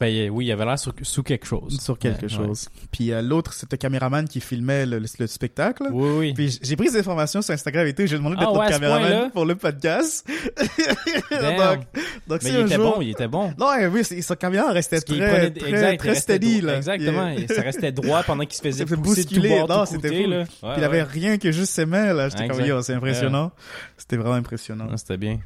Ben 0.00 0.08
il- 0.08 0.28
oui, 0.28 0.46
il 0.46 0.52
avait 0.52 0.64
l'air 0.64 0.76
sur- 0.78 0.92
sous 1.02 1.22
quelque 1.22 1.46
chose. 1.46 1.80
sur 1.80 1.96
quelque 1.98 2.22
Ouais, 2.22 2.28
chose. 2.28 2.68
Puis 2.90 3.12
euh, 3.12 3.22
l'autre, 3.22 3.52
c'était 3.54 3.76
le 3.76 3.78
caméraman 3.78 4.26
qui 4.26 4.40
filmait 4.40 4.86
le, 4.86 4.98
le- 4.98 5.06
le 5.20 5.26
spectacle. 5.28 5.84
Oui, 5.92 6.08
oui. 6.18 6.34
Puis 6.34 6.58
j'ai 6.62 6.74
pris 6.74 6.88
ces 6.88 6.98
informations 6.98 7.40
sur 7.42 7.54
Instagram 7.54 7.86
et 7.86 7.94
tout, 7.94 8.04
j'ai 8.04 8.16
demandé 8.16 8.34
d'être 8.36 8.48
Ah 8.48 8.52
notre 8.52 8.60
ouais, 8.66 8.68
caméraman 8.70 9.30
pour 9.30 9.44
le 9.44 9.54
podcast. 9.54 10.28
Donc, 11.30 11.80
donc 12.26 12.42
Mais 12.42 12.50
il 12.50 12.60
était 12.60 12.74
jour- 12.74 12.94
bon, 12.96 13.02
il 13.02 13.10
était 13.10 13.28
bon. 13.28 13.52
Non, 13.58 13.68
ouais, 13.68 13.86
oui, 13.86 14.04
son 14.22 14.34
caméra 14.34 14.72
restait 14.72 15.00
très, 15.00 15.16
prenait- 15.16 15.50
très, 15.50 15.68
exact, 15.70 15.98
très 15.98 16.14
steady, 16.14 16.60
droit. 16.60 16.72
là. 16.72 16.76
Exactement. 16.78 17.28
Et 17.28 17.46
ça 17.48 17.62
restait 17.62 17.92
droit 17.92 18.22
pendant 18.24 18.44
qu'il 18.44 18.54
se 18.54 18.62
faisait 18.62 18.84
pousser 18.86 19.24
tout 19.24 19.40
bord, 19.42 19.68
Non, 19.68 19.84
tout 19.84 19.92
c'était 19.92 20.08
côté, 20.08 20.24
fou. 20.24 20.30
là. 20.30 20.44
Puis 20.44 20.58
il 20.78 20.84
avait 20.84 21.02
rien 21.02 21.38
que 21.38 21.52
juste 21.52 21.72
ses 21.72 21.86
mains, 21.86 22.12
là. 22.12 22.28
J'étais 22.30 22.48
comme, 22.48 22.64
yo, 22.64 22.82
c'est 22.82 22.94
impressionnant. 22.94 23.52
C'était 23.96 24.16
vraiment 24.16 24.34
impressionnant. 24.36 24.86
Non, 24.86 24.96
C'était 24.96 25.18
bien. 25.18 25.38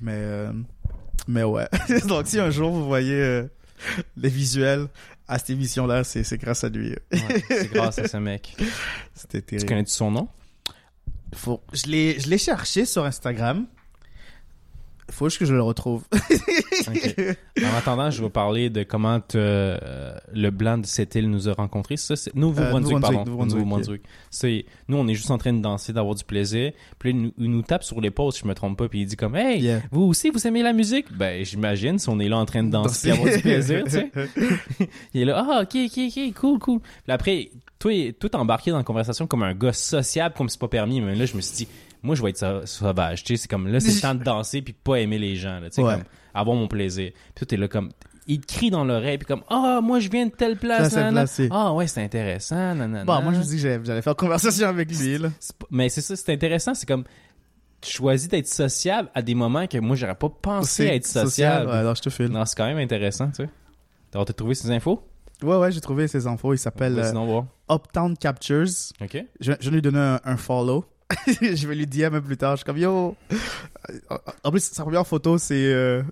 Mais, 0.00 0.12
euh, 0.14 0.52
mais 1.28 1.42
ouais. 1.44 1.68
Donc, 2.06 2.26
si 2.26 2.38
un 2.38 2.50
jour 2.50 2.70
vous 2.72 2.86
voyez 2.86 3.14
euh, 3.14 3.44
les 4.16 4.28
visuels 4.28 4.86
à 5.28 5.38
cette 5.38 5.50
émission-là, 5.50 6.04
c'est 6.04 6.24
c'est 6.24 6.38
grâce 6.38 6.64
à 6.64 6.68
lui. 6.68 6.90
Ouais, 7.12 7.44
c'est 7.48 7.72
grâce 7.72 7.98
à 7.98 8.08
ce 8.08 8.16
mec. 8.16 8.56
C'était 9.14 9.40
Tu 9.40 9.46
terrible. 9.46 9.68
connais-tu 9.68 9.92
son 9.92 10.10
nom? 10.10 10.28
Faut... 11.34 11.62
Je 11.72 11.86
l'ai 11.86 12.18
je 12.18 12.28
l'ai 12.28 12.38
cherché 12.38 12.84
sur 12.84 13.04
Instagram. 13.04 13.66
Faut 15.10 15.28
juste 15.28 15.38
que 15.38 15.44
je 15.44 15.54
le 15.54 15.62
retrouve. 15.62 16.04
En 17.62 17.76
attendant, 17.76 18.10
je 18.10 18.22
vais 18.22 18.30
parler 18.30 18.70
de 18.70 18.82
comment 18.82 19.20
te- 19.20 19.36
euh, 19.36 20.12
le 20.32 20.50
blanc 20.50 20.78
de 20.78 20.86
cette 20.86 21.14
île 21.14 21.28
nous 21.28 21.48
a 21.48 21.52
rencontrés. 21.52 21.96
Ça, 21.96 22.16
c'est 22.16 22.34
Nouveau-Brunswick, 22.34 22.94
Nouveau-Brunswick, 22.96 23.24
pardon. 23.24 23.44
Nouveau-Brunswick. 23.46 24.02
C'est 24.30 24.64
nous, 24.88 24.96
on 24.96 25.06
est 25.08 25.14
juste 25.14 25.30
en 25.30 25.38
train 25.38 25.52
de 25.52 25.60
danser, 25.60 25.92
d'avoir 25.92 26.14
du 26.14 26.24
plaisir. 26.24 26.72
Puis 26.98 27.12
là, 27.12 27.30
il 27.38 27.50
nous, 27.50 27.62
tape 27.62 27.84
sur 27.84 28.00
l'épaule, 28.00 28.32
si 28.32 28.40
je 28.42 28.48
me 28.48 28.54
trompe 28.54 28.78
pas, 28.78 28.88
puis 28.88 29.02
il 29.02 29.06
dit 29.06 29.16
comme, 29.16 29.36
hey, 29.36 29.60
Yeah. 29.60 29.82
vous 29.90 30.02
aussi, 30.02 30.30
vous 30.30 30.46
aimez 30.46 30.62
la 30.62 30.72
musique 30.72 31.06
Ben, 31.12 31.44
j'imagine 31.44 31.98
si 31.98 32.08
on 32.08 32.18
est 32.18 32.28
là 32.28 32.38
en 32.38 32.46
train 32.46 32.62
de 32.62 32.70
danser, 32.70 33.08
et 33.08 33.12
avoir 33.12 33.30
du 33.34 33.40
plaisir, 33.42 33.84
tu 33.84 33.90
sais. 33.90 34.10
il 35.14 35.20
est 35.22 35.24
là, 35.26 35.44
ah, 35.46 35.62
ok, 35.62 35.76
ok, 35.86 35.98
ok, 36.08 36.34
cool, 36.34 36.58
cool. 36.58 36.80
Puis 36.80 37.12
après, 37.12 37.50
toi, 37.78 37.92
t'es 38.18 38.36
embarqué 38.36 38.70
dans 38.70 38.78
la 38.78 38.84
conversation 38.84 39.26
comme 39.26 39.42
un 39.42 39.54
gars 39.54 39.72
sociable, 39.72 40.34
comme 40.36 40.48
c'est 40.48 40.60
pas 40.60 40.68
permis. 40.68 41.00
Mais 41.00 41.14
là, 41.14 41.26
je 41.26 41.36
me 41.36 41.40
suis 41.40 41.56
dit, 41.66 41.68
moi, 42.02 42.14
je 42.14 42.22
vais 42.22 42.30
être 42.30 42.38
sa- 42.38 42.66
sauvage, 42.66 43.24
tu 43.24 43.36
sais. 43.36 43.42
C'est 43.42 43.48
comme, 43.48 43.68
là, 43.68 43.80
c'est 43.80 43.92
le 43.94 44.00
temps 44.02 44.14
de 44.14 44.22
danser 44.24 44.62
puis 44.62 44.72
pas 44.72 44.96
aimer 44.96 45.18
les 45.18 45.36
gens, 45.36 45.60
là, 45.60 45.68
tu 45.70 45.76
sais, 45.76 45.82
Ouais. 45.82 45.94
comme, 45.94 46.04
avoir 46.34 46.56
mon 46.56 46.68
plaisir. 46.68 47.12
Puis 47.34 47.46
t'es 47.46 47.56
là 47.56 47.68
comme, 47.68 47.90
il 48.26 48.40
te 48.40 48.46
crie 48.52 48.70
dans 48.70 48.84
l'oreille, 48.84 49.18
puis 49.18 49.26
comme, 49.26 49.42
ah, 49.48 49.80
moi, 49.82 49.98
je 49.98 50.08
viens 50.08 50.26
de 50.26 50.30
telle 50.30 50.56
place. 50.56 50.96
Ah, 51.50 51.72
ouais, 51.74 51.86
c'est 51.86 52.02
intéressant, 52.02 52.54
nanana. 52.74 53.04
Bon, 53.04 53.20
moi, 53.22 53.32
je 53.32 53.38
me 53.38 53.44
dis 53.44 53.56
que 53.62 53.82
j'allais- 53.84 54.02
faire 54.02 54.16
conversation 54.16 54.68
avec 54.68 54.90
lui, 54.96 55.18
là. 55.18 55.28
Mais 55.70 55.88
c'est 55.88 56.00
ça, 56.00 56.14
c'est 56.16 56.32
intéressant, 56.32 56.74
c'est 56.74 56.86
comme, 56.86 57.04
tu 57.80 57.90
choisis 57.92 58.28
d'être 58.28 58.46
sociable 58.46 59.08
à 59.14 59.22
des 59.22 59.34
moments 59.34 59.66
que 59.66 59.78
moi, 59.78 59.96
j'aurais 59.96 60.14
pas 60.14 60.28
pensé 60.28 60.88
à 60.90 60.94
être 60.94 61.06
sociable. 61.06 61.66
Ouais, 61.70 61.76
alors 61.76 61.94
je 61.94 62.02
te 62.02 62.10
file. 62.10 62.28
Non, 62.28 62.44
c'est 62.44 62.54
quand 62.56 62.66
même 62.66 62.76
intéressant, 62.78 63.28
tu 63.28 63.36
sais. 63.44 63.48
T'as 64.10 64.24
t'as 64.24 64.32
trouvé 64.34 64.54
ces 64.54 64.70
infos? 64.70 65.02
Ouais, 65.42 65.56
ouais, 65.56 65.72
j'ai 65.72 65.80
trouvé 65.80 66.06
ses 66.06 66.26
infos. 66.26 66.52
Il 66.52 66.58
s'appelle 66.58 66.98
euh. 66.98 67.40
Uptown 67.70 68.14
Captures. 68.18 68.66
OK. 69.00 69.24
Je, 69.40 69.52
je 69.58 69.70
vais 69.70 69.76
lui 69.76 69.82
donner 69.82 69.98
un, 69.98 70.20
un 70.24 70.36
follow. 70.36 70.84
je 71.26 71.66
vais 71.66 71.74
lui 71.74 71.86
dire 71.86 72.10
même 72.10 72.22
plus 72.22 72.36
tard. 72.36 72.52
Je 72.52 72.56
suis 72.58 72.64
comme 72.64 72.78
yo. 72.78 73.16
En 74.44 74.50
plus, 74.50 74.62
sa 74.64 74.82
première 74.82 75.06
photo, 75.06 75.38
c'est 75.38 75.54
euh, 75.72 76.02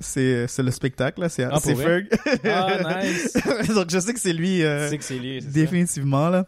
c'est 0.00 0.46
c'est 0.48 0.62
le 0.62 0.70
spectacle 0.70 1.20
là. 1.20 1.28
C'est 1.28 1.44
Ah, 1.44 1.58
c'est 1.62 1.74
Ferg. 1.74 2.06
Ah, 2.44 3.02
nice. 3.04 3.36
Donc 3.74 3.90
je 3.90 3.98
sais 3.98 4.12
que 4.14 4.20
c'est 4.20 4.32
lui. 4.32 4.62
euh, 4.62 4.84
Tu 4.86 4.90
sais 4.90 4.98
que 4.98 5.04
c'est 5.04 5.18
lui, 5.18 5.40
c'est 5.40 5.46
ça. 5.46 5.52
définitivement 5.52 6.28
là. 6.28 6.46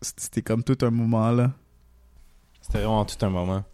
C'était 0.00 0.42
comme 0.42 0.62
tout 0.64 0.78
un 0.82 0.90
moment 0.90 1.30
là. 1.30 1.52
C'était 2.60 2.78
vraiment 2.78 3.04
tout 3.04 3.24
un 3.24 3.30
moment. 3.30 3.64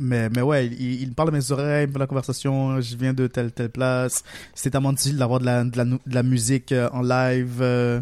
Mais, 0.00 0.28
mais 0.30 0.42
ouais, 0.42 0.66
il, 0.66 1.02
il 1.02 1.12
parle 1.14 1.30
à 1.30 1.32
mes 1.32 1.50
oreilles, 1.50 1.84
il 1.84 1.88
me 1.88 1.92
fait 1.92 1.98
la 1.98 2.06
conversation, 2.06 2.80
je 2.80 2.96
viens 2.96 3.12
de 3.12 3.26
telle, 3.26 3.50
telle 3.50 3.70
place. 3.70 4.22
C'est 4.54 4.70
tellement 4.70 4.92
difficile 4.92 5.16
d'avoir 5.16 5.40
de 5.40 5.44
la, 5.46 5.64
de, 5.64 5.76
la, 5.76 5.84
de 5.84 5.98
la 6.06 6.22
musique 6.22 6.70
euh, 6.70 6.88
en 6.92 7.02
live 7.02 7.58
euh, 7.60 8.00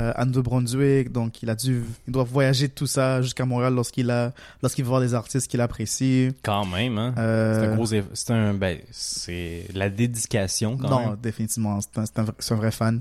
euh, 0.00 0.12
à 0.16 0.24
Nouveau-Brunswick, 0.24 1.12
donc 1.12 1.42
il 1.42 1.50
a 1.50 1.54
dû, 1.54 1.84
il 2.06 2.12
doit 2.12 2.24
voyager 2.24 2.68
de 2.68 2.72
tout 2.72 2.86
ça 2.86 3.22
jusqu'à 3.22 3.44
Montréal 3.44 3.74
lorsqu'il 3.74 4.10
a, 4.10 4.32
lorsqu'il 4.62 4.84
veut 4.84 4.88
voir 4.88 5.00
des 5.00 5.14
artistes 5.14 5.46
qu'il 5.48 5.60
apprécie. 5.60 6.30
Quand 6.42 6.64
même, 6.66 6.98
hein. 6.98 7.14
Euh, 7.18 7.60
C'est 7.60 7.66
un 7.68 7.74
gros... 7.76 7.86
eff- 7.86 8.04
C'est 8.14 8.30
un... 8.32 8.54
Ben, 8.54 8.78
c'est 8.90 9.66
la 9.74 9.90
dédication, 9.90 10.76
quand 10.76 10.88
non, 10.90 11.06
même. 11.10 11.16
définitivement, 11.22 11.78
c'est 11.80 12.18
un, 12.18 12.22
vrai- 12.24 12.34
c'est 12.38 12.54
un 12.54 12.56
vrai 12.56 12.70
fan, 12.72 13.00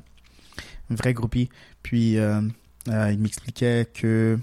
un 0.91 0.95
vrai 0.95 1.13
groupie. 1.13 1.49
Puis 1.81 2.17
euh, 2.17 2.41
euh, 2.89 3.11
il 3.11 3.19
m'expliquait 3.19 3.87
que 3.93 4.37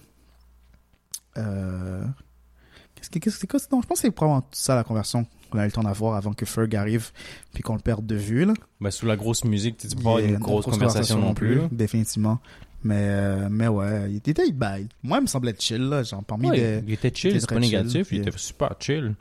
qu'est-ce 1.35 3.11
que 3.11 3.19
qu'est-ce 3.19 3.37
que 3.37 3.41
c'est 3.41 3.47
quoi 3.47 3.61
Non, 3.73 3.81
je 3.83 3.87
pense 3.87 3.99
que 3.99 4.03
c'est 4.03 4.11
probablement 4.11 4.47
ça 4.53 4.75
la 4.75 4.85
conversion 4.85 5.27
qu'on 5.51 5.59
a 5.59 5.63
eu 5.63 5.67
le 5.67 5.73
temps 5.73 5.83
d'avoir 5.83 6.15
avant 6.17 6.33
que 6.33 6.47
Ferg 6.47 6.75
arrive 6.77 7.11
puis 7.53 7.63
qu'on 7.63 7.75
le 7.75 7.81
perde 7.81 8.07
de 8.07 8.15
vue 8.15 8.45
là. 8.47 8.55
Ben, 8.81 8.91
sous 8.91 9.07
la 9.07 9.17
grosse 9.17 9.45
musique, 9.45 9.77
tu 9.77 9.89
peux 9.89 10.03
pas 10.03 10.11
avoir 10.11 10.19
une 10.25 10.39
grosse 10.39 10.65
grosse 10.65 10.75
conversation 10.75 11.19
non 11.19 11.35
plus. 11.35 11.57
là. 11.57 11.69
définitivement. 11.71 12.39
Mais 12.83 12.97
euh, 12.99 13.49
mais 13.51 13.69
ouais, 13.69 14.11
il 14.11 14.17
était 14.17 14.47
il, 14.47 14.55
ben, 14.55 14.87
moi 15.03 15.19
il 15.19 15.23
me 15.23 15.27
semblait 15.27 15.55
chill 15.59 15.83
là, 15.83 16.03
genre 16.03 16.25
parmi 16.25 16.49
Ouais, 16.49 16.57
des 16.81 16.85
Il 16.87 16.95
était 16.95 17.13
chill, 17.15 17.39
c'est 17.39 17.47
pas 17.49 17.59
négatif, 17.59 18.09
il 18.13 18.21
était 18.23 18.33
super 18.37 18.75
chill. 18.81 19.15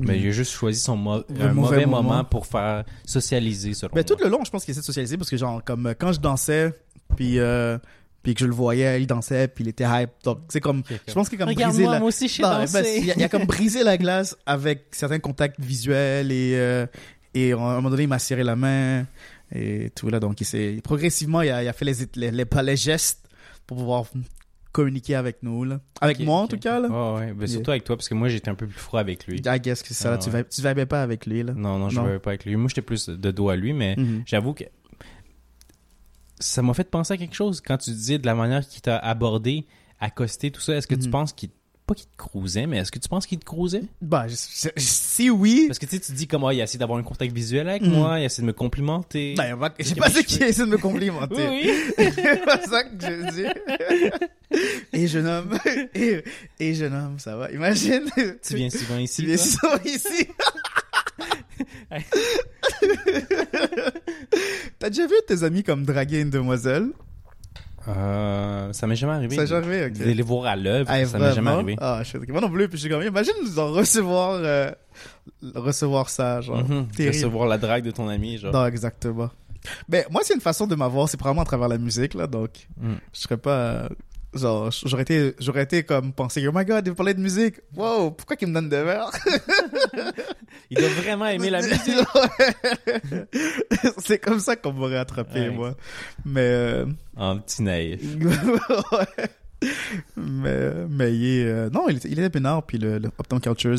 Mais 0.00 0.18
il 0.20 0.26
a 0.26 0.30
juste 0.32 0.50
choisi 0.50 0.80
son 0.80 0.96
mo- 0.96 1.12
un 1.12 1.22
mauvais 1.28 1.52
mauvais 1.54 1.86
moment. 1.86 2.02
moment. 2.02 2.24
pour 2.24 2.46
faire 2.46 2.84
socialiser, 3.04 3.72
selon 3.74 3.92
Ben, 3.94 4.02
tout 4.02 4.16
le 4.20 4.28
long, 4.28 4.42
je 4.44 4.50
pense 4.50 4.64
qu'il 4.64 4.72
essaie 4.72 4.80
de 4.80 4.84
socialiser 4.84 5.16
parce 5.16 5.30
que, 5.30 5.36
genre, 5.36 5.62
comme 5.62 5.86
euh, 5.86 5.94
quand 5.96 6.12
je 6.12 6.18
dansais, 6.18 6.76
puis, 7.14 7.38
euh, 7.38 7.78
puis 8.26 8.34
que 8.34 8.40
je 8.40 8.46
le 8.46 8.52
voyais, 8.54 9.00
il 9.00 9.06
dansait, 9.06 9.46
puis 9.46 9.62
il 9.62 9.68
était 9.68 9.84
hype. 9.86 10.10
Donc, 10.24 10.40
c'est 10.48 10.60
comme, 10.60 10.82
je 11.06 11.12
pense 11.12 11.28
qu'il 11.28 11.40
a 11.40 11.46
comme 11.46 11.54
la... 11.56 11.98
moi 12.00 12.08
aussi, 12.08 12.26
je 12.26 12.42
Non, 12.42 12.64
ben, 12.72 12.84
il, 12.84 13.10
a, 13.12 13.14
il 13.16 13.22
a 13.22 13.28
comme 13.28 13.44
brisé 13.44 13.84
la 13.84 13.96
glace 13.96 14.36
avec 14.46 14.86
certains 14.90 15.20
contacts 15.20 15.60
visuels 15.60 16.32
et, 16.32 16.54
euh, 16.56 16.86
et 17.34 17.52
à 17.52 17.56
un 17.56 17.76
moment 17.76 17.90
donné, 17.90 18.02
il 18.02 18.08
m'a 18.08 18.18
serré 18.18 18.42
la 18.42 18.56
main 18.56 19.06
et 19.54 19.90
tout 19.94 20.08
là. 20.08 20.18
Donc, 20.18 20.40
il 20.40 20.44
s'est, 20.44 20.80
progressivement, 20.82 21.40
il 21.42 21.50
a, 21.50 21.62
il 21.62 21.68
a 21.68 21.72
fait 21.72 21.84
les, 21.84 21.94
les, 22.16 22.30
les, 22.32 22.44
pas 22.44 22.64
les 22.64 22.76
gestes 22.76 23.28
pour 23.64 23.76
pouvoir 23.76 24.06
communiquer 24.72 25.14
avec 25.14 25.42
nous, 25.42 25.62
là. 25.64 25.80
Avec 26.00 26.18
moi, 26.18 26.40
en 26.40 26.48
tout 26.48 26.58
cas, 26.58 26.80
là. 26.80 26.88
Ouais, 26.88 27.20
ouais. 27.26 27.32
Ben, 27.32 27.46
surtout 27.46 27.70
avec 27.70 27.84
toi, 27.84 27.96
parce 27.96 28.08
que 28.08 28.14
moi, 28.14 28.28
j'étais 28.28 28.48
un 28.50 28.54
peu 28.56 28.66
plus 28.66 28.78
froid 28.78 28.98
avec 29.00 29.26
lui. 29.28 29.36
I 29.46 29.60
guess 29.60 29.82
que 29.82 29.88
c'est 29.88 29.94
ça, 29.94 30.10
là. 30.10 30.16
Ah, 30.20 30.22
Tu, 30.24 30.30
ouais. 30.30 30.42
vibes- 30.42 30.48
tu 30.54 30.60
vibais 30.62 30.84
pas 30.86 31.00
avec 31.02 31.26
lui, 31.26 31.44
là. 31.44 31.52
Non, 31.54 31.78
non, 31.78 31.90
je 31.90 31.96
Non. 32.00 32.06
ne 32.08 32.18
pas 32.18 32.30
avec 32.30 32.44
lui. 32.44 32.56
Moi, 32.56 32.68
j'étais 32.68 32.82
plus 32.82 33.08
de 33.08 33.30
dos 33.30 33.48
à 33.48 33.56
lui, 33.56 33.72
mais 33.72 33.94
Mhm. 33.96 34.24
j'avoue 34.26 34.52
que 34.52 34.64
ça 36.40 36.62
m'a 36.62 36.74
fait 36.74 36.90
penser 36.90 37.14
à 37.14 37.16
quelque 37.16 37.34
chose 37.34 37.60
quand 37.60 37.78
tu 37.78 37.90
disais 37.90 38.18
de 38.18 38.26
la 38.26 38.34
manière 38.34 38.66
qu'il 38.66 38.82
t'a 38.82 38.96
abordé, 38.98 39.66
accosté, 40.00 40.50
tout 40.50 40.60
ça. 40.60 40.74
Est-ce 40.74 40.86
que 40.86 40.94
tu 40.94 41.06
Mhm. 41.06 41.10
penses 41.12 41.32
qu'il 41.32 41.50
pas 41.86 41.94
qu'il 41.94 42.06
te 42.08 42.16
cruisait, 42.16 42.66
mais 42.66 42.78
est-ce 42.78 42.90
que 42.90 42.98
tu 42.98 43.08
penses 43.08 43.26
qu'il 43.26 43.38
te 43.38 43.44
cruisait? 43.44 43.84
Bah, 44.02 44.26
je- 44.26 44.34
je- 44.34 44.70
si 44.82 45.30
oui. 45.30 45.66
Parce 45.68 45.78
que 45.78 45.86
tu 45.86 45.94
sais, 45.94 46.00
tu 46.02 46.10
dis 46.10 46.26
comme, 46.26 46.42
ah, 46.44 46.52
il 46.52 46.60
a 46.60 46.64
essayé 46.64 46.80
d'avoir 46.80 46.98
un 46.98 47.04
contact 47.04 47.32
visuel 47.32 47.68
avec 47.68 47.82
Mm. 47.82 47.90
moi, 47.92 48.18
il 48.18 48.22
a 48.22 48.24
essayé 48.24 48.42
de 48.42 48.48
me 48.48 48.52
complimenter. 48.52 49.34
Ben, 49.36 49.54
va- 49.54 49.72
j'ai 49.78 49.94
pas 49.94 50.08
je 50.10 50.18
qu'il 50.22 50.42
essaie 50.42 50.62
de 50.62 50.70
me 50.70 50.78
complimenter. 50.78 51.46
oui, 51.48 51.70
oui. 51.96 52.04
c'est 52.16 52.44
pas 52.44 52.60
ça 52.62 52.82
que 52.82 52.90
je 53.00 53.30
dis. 53.30 54.58
Et 54.92 55.06
jeune 55.06 55.28
homme, 55.28 55.56
et, 55.94 56.24
et 56.58 56.74
jeune 56.74 56.92
homme, 56.92 57.20
ça 57.20 57.36
va. 57.36 57.52
Imagine. 57.52 58.02
tu 58.42 58.56
viens 58.56 58.70
souvent 58.70 58.98
ici. 58.98 59.22
Tu 59.22 59.26
viens 59.28 59.36
souvent 59.36 59.78
ici. 59.84 60.26
T'as 64.78 64.88
déjà 64.90 65.06
vu 65.06 65.14
tes 65.26 65.42
amis 65.42 65.62
comme 65.62 65.84
draguer 65.84 66.20
une 66.20 66.30
demoiselle? 66.30 66.88
Euh, 67.88 68.72
ça 68.72 68.86
m'est 68.86 68.96
jamais 68.96 69.12
arrivé. 69.12 69.36
Ça 69.36 69.42
a 69.42 69.46
jamais 69.46 69.80
arrivé, 69.82 69.86
ok. 69.86 70.06
De 70.06 70.12
les 70.12 70.22
voir 70.22 70.46
à 70.46 70.56
l'œuvre, 70.56 70.90
Ah, 70.90 71.04
ça 71.06 71.18
m'est 71.18 71.32
jamais 71.32 71.50
vraiment? 71.50 71.50
arrivé. 71.52 71.76
Ah, 71.80 72.00
je 72.02 72.10
sais. 72.10 72.18
Moi 72.28 72.40
non 72.40 72.50
plus, 72.50 72.68
puis 72.68 72.78
je 72.78 72.82
suis 72.82 72.90
comme, 72.90 73.02
imagine 73.02 73.32
genre 73.54 73.72
recevoir, 73.72 74.40
euh, 74.42 74.70
recevoir 75.54 76.08
ça, 76.10 76.40
genre. 76.40 76.64
Mhm. 76.68 76.88
Terrible. 76.88 77.14
Recevoir 77.14 77.46
la 77.48 77.58
drague 77.58 77.84
de 77.84 77.92
ton 77.92 78.08
ami, 78.08 78.38
genre. 78.38 78.52
Non, 78.52 78.66
exactement. 78.66 79.30
Mais 79.88 80.04
moi, 80.10 80.22
c'est 80.24 80.34
une 80.34 80.40
façon 80.40 80.66
de 80.66 80.74
m'avoir, 80.74 81.08
c'est 81.08 81.16
probablement 81.16 81.42
à 81.42 81.46
travers 81.46 81.68
la 81.68 81.78
musique, 81.78 82.14
là, 82.14 82.26
donc 82.26 82.50
Mm. 82.80 82.94
je 83.12 83.20
serais 83.20 83.36
pas. 83.36 83.88
Euh, 84.34 84.38
Genre, 84.38 84.70
j'aurais 84.84 85.02
été, 85.02 85.34
j'aurais 85.38 85.62
été 85.62 85.82
comme 85.84 86.12
penser, 86.12 86.46
oh 86.46 86.52
my 86.54 86.64
god, 86.64 86.86
il 86.86 86.94
parlait 86.94 87.14
de 87.14 87.20
musique. 87.20 87.56
Wow, 87.74 88.10
pourquoi 88.10 88.36
qu'il 88.36 88.48
me 88.48 88.54
donne 88.54 88.68
des 88.68 88.82
verres? 88.82 89.10
Il 90.70 90.78
doit 90.78 90.88
vraiment 90.88 91.26
aimer 91.26 91.50
la 91.50 91.62
musique. 91.62 91.78
C'est 94.04 94.18
comme 94.18 94.40
ça 94.40 94.56
qu'on 94.56 94.72
m'aurait 94.72 94.98
attrapé, 94.98 95.40
Ouais. 95.40 95.50
moi. 95.50 95.76
Mais, 96.24 96.40
euh, 96.40 96.86
En 97.16 97.38
petit 97.38 97.62
naïf. 97.62 98.00
ouais. 98.92 99.70
Mais, 100.16 100.70
mais 100.88 101.14
il 101.16 101.24
est, 101.24 101.46
euh, 101.46 101.70
non, 101.70 101.88
il 101.88 101.96
était, 101.96 102.08
il 102.08 102.18
était 102.18 102.30
peinard, 102.30 102.62
puis 102.64 102.78
le, 102.78 102.98
le 102.98 103.08
Uptown 103.08 103.40
Cultures, 103.40 103.76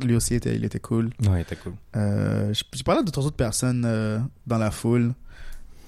lui 0.00 0.14
aussi, 0.14 0.34
était, 0.34 0.54
il 0.54 0.64
était 0.64 0.80
cool. 0.80 1.10
Ouais, 1.28 1.44
t'es 1.44 1.56
cool. 1.56 1.72
Euh, 1.96 2.52
j'ai 2.72 2.82
parlé 2.84 3.02
d'autres 3.02 3.24
autres 3.26 3.36
personnes 3.36 3.84
euh, 3.86 4.18
dans 4.46 4.58
la 4.58 4.70
foule. 4.70 5.12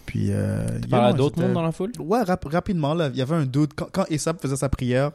Puis, 0.06 0.26
euh, 0.30 0.66
Tu 0.82 0.88
parles 0.88 1.06
à 1.06 1.12
d'autres 1.12 1.40
mondes 1.40 1.52
dans 1.54 1.62
la 1.62 1.73
foule? 1.73 1.92
Ouais, 1.99 2.23
rap- 2.23 2.44
rapidement, 2.50 2.92
là, 2.92 3.09
il 3.12 3.16
y 3.18 3.23
avait 3.23 3.35
un 3.37 3.47
doute. 3.47 3.71
Quand, 3.75 3.88
quand 3.90 4.04
Aesop 4.11 4.40
faisait 4.42 4.56
sa 4.56 4.68
prière, 4.68 5.12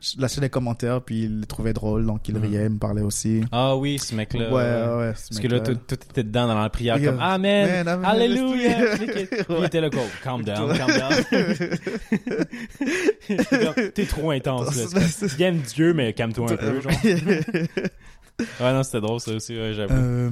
je 0.00 0.20
lâchais 0.20 0.40
des 0.40 0.48
commentaires, 0.48 1.02
puis 1.02 1.24
il 1.24 1.40
le 1.40 1.46
trouvait 1.46 1.72
drôle, 1.74 2.06
donc 2.06 2.26
il 2.28 2.36
Mhm. 2.36 2.42
riait, 2.42 2.64
il 2.64 2.70
me 2.70 2.78
parlait 2.78 3.02
aussi. 3.02 3.42
Ah 3.52 3.76
oui, 3.76 3.98
ce 3.98 4.14
mec-là. 4.14 4.48
ouais, 4.48 4.54
ouais, 4.54 4.96
ouais. 5.08 5.12
ce 5.16 5.28
Parce 5.28 5.40
que 5.40 5.48
là, 5.48 5.60
tout, 5.60 5.74
tout 5.74 5.94
était 6.10 6.22
dedans 6.22 6.46
dans 6.46 6.58
la 6.60 6.70
prière, 6.70 6.98
Yeah. 6.98 7.10
comme 7.12 7.20
Amen, 7.20 7.68
Man, 7.84 7.88
amen, 7.88 8.04
Alléluia. 8.08 8.94
il 9.58 9.64
était 9.64 9.80
là, 9.80 9.90
quoi. 9.90 10.02
Calm 10.24 10.42
down, 10.44 10.72
calm 10.76 10.90
down. 10.90 11.12
T'es 13.94 14.06
trop 14.06 14.30
intense. 14.30 14.74
Il 15.38 15.42
aime 15.42 15.58
Dieu, 15.58 15.92
mais 15.94 16.12
calme-toi 16.12 16.52
un 16.52 16.56
peu, 16.56 16.80
genre. 16.80 16.92
Ouais, 18.60 18.72
non, 18.72 18.82
c'était 18.84 19.00
drôle, 19.00 19.20
ça 19.20 19.32
aussi, 19.32 19.56
ouais, 19.56 19.72
j'avoue. 19.74 19.94
Euh, 19.94 20.30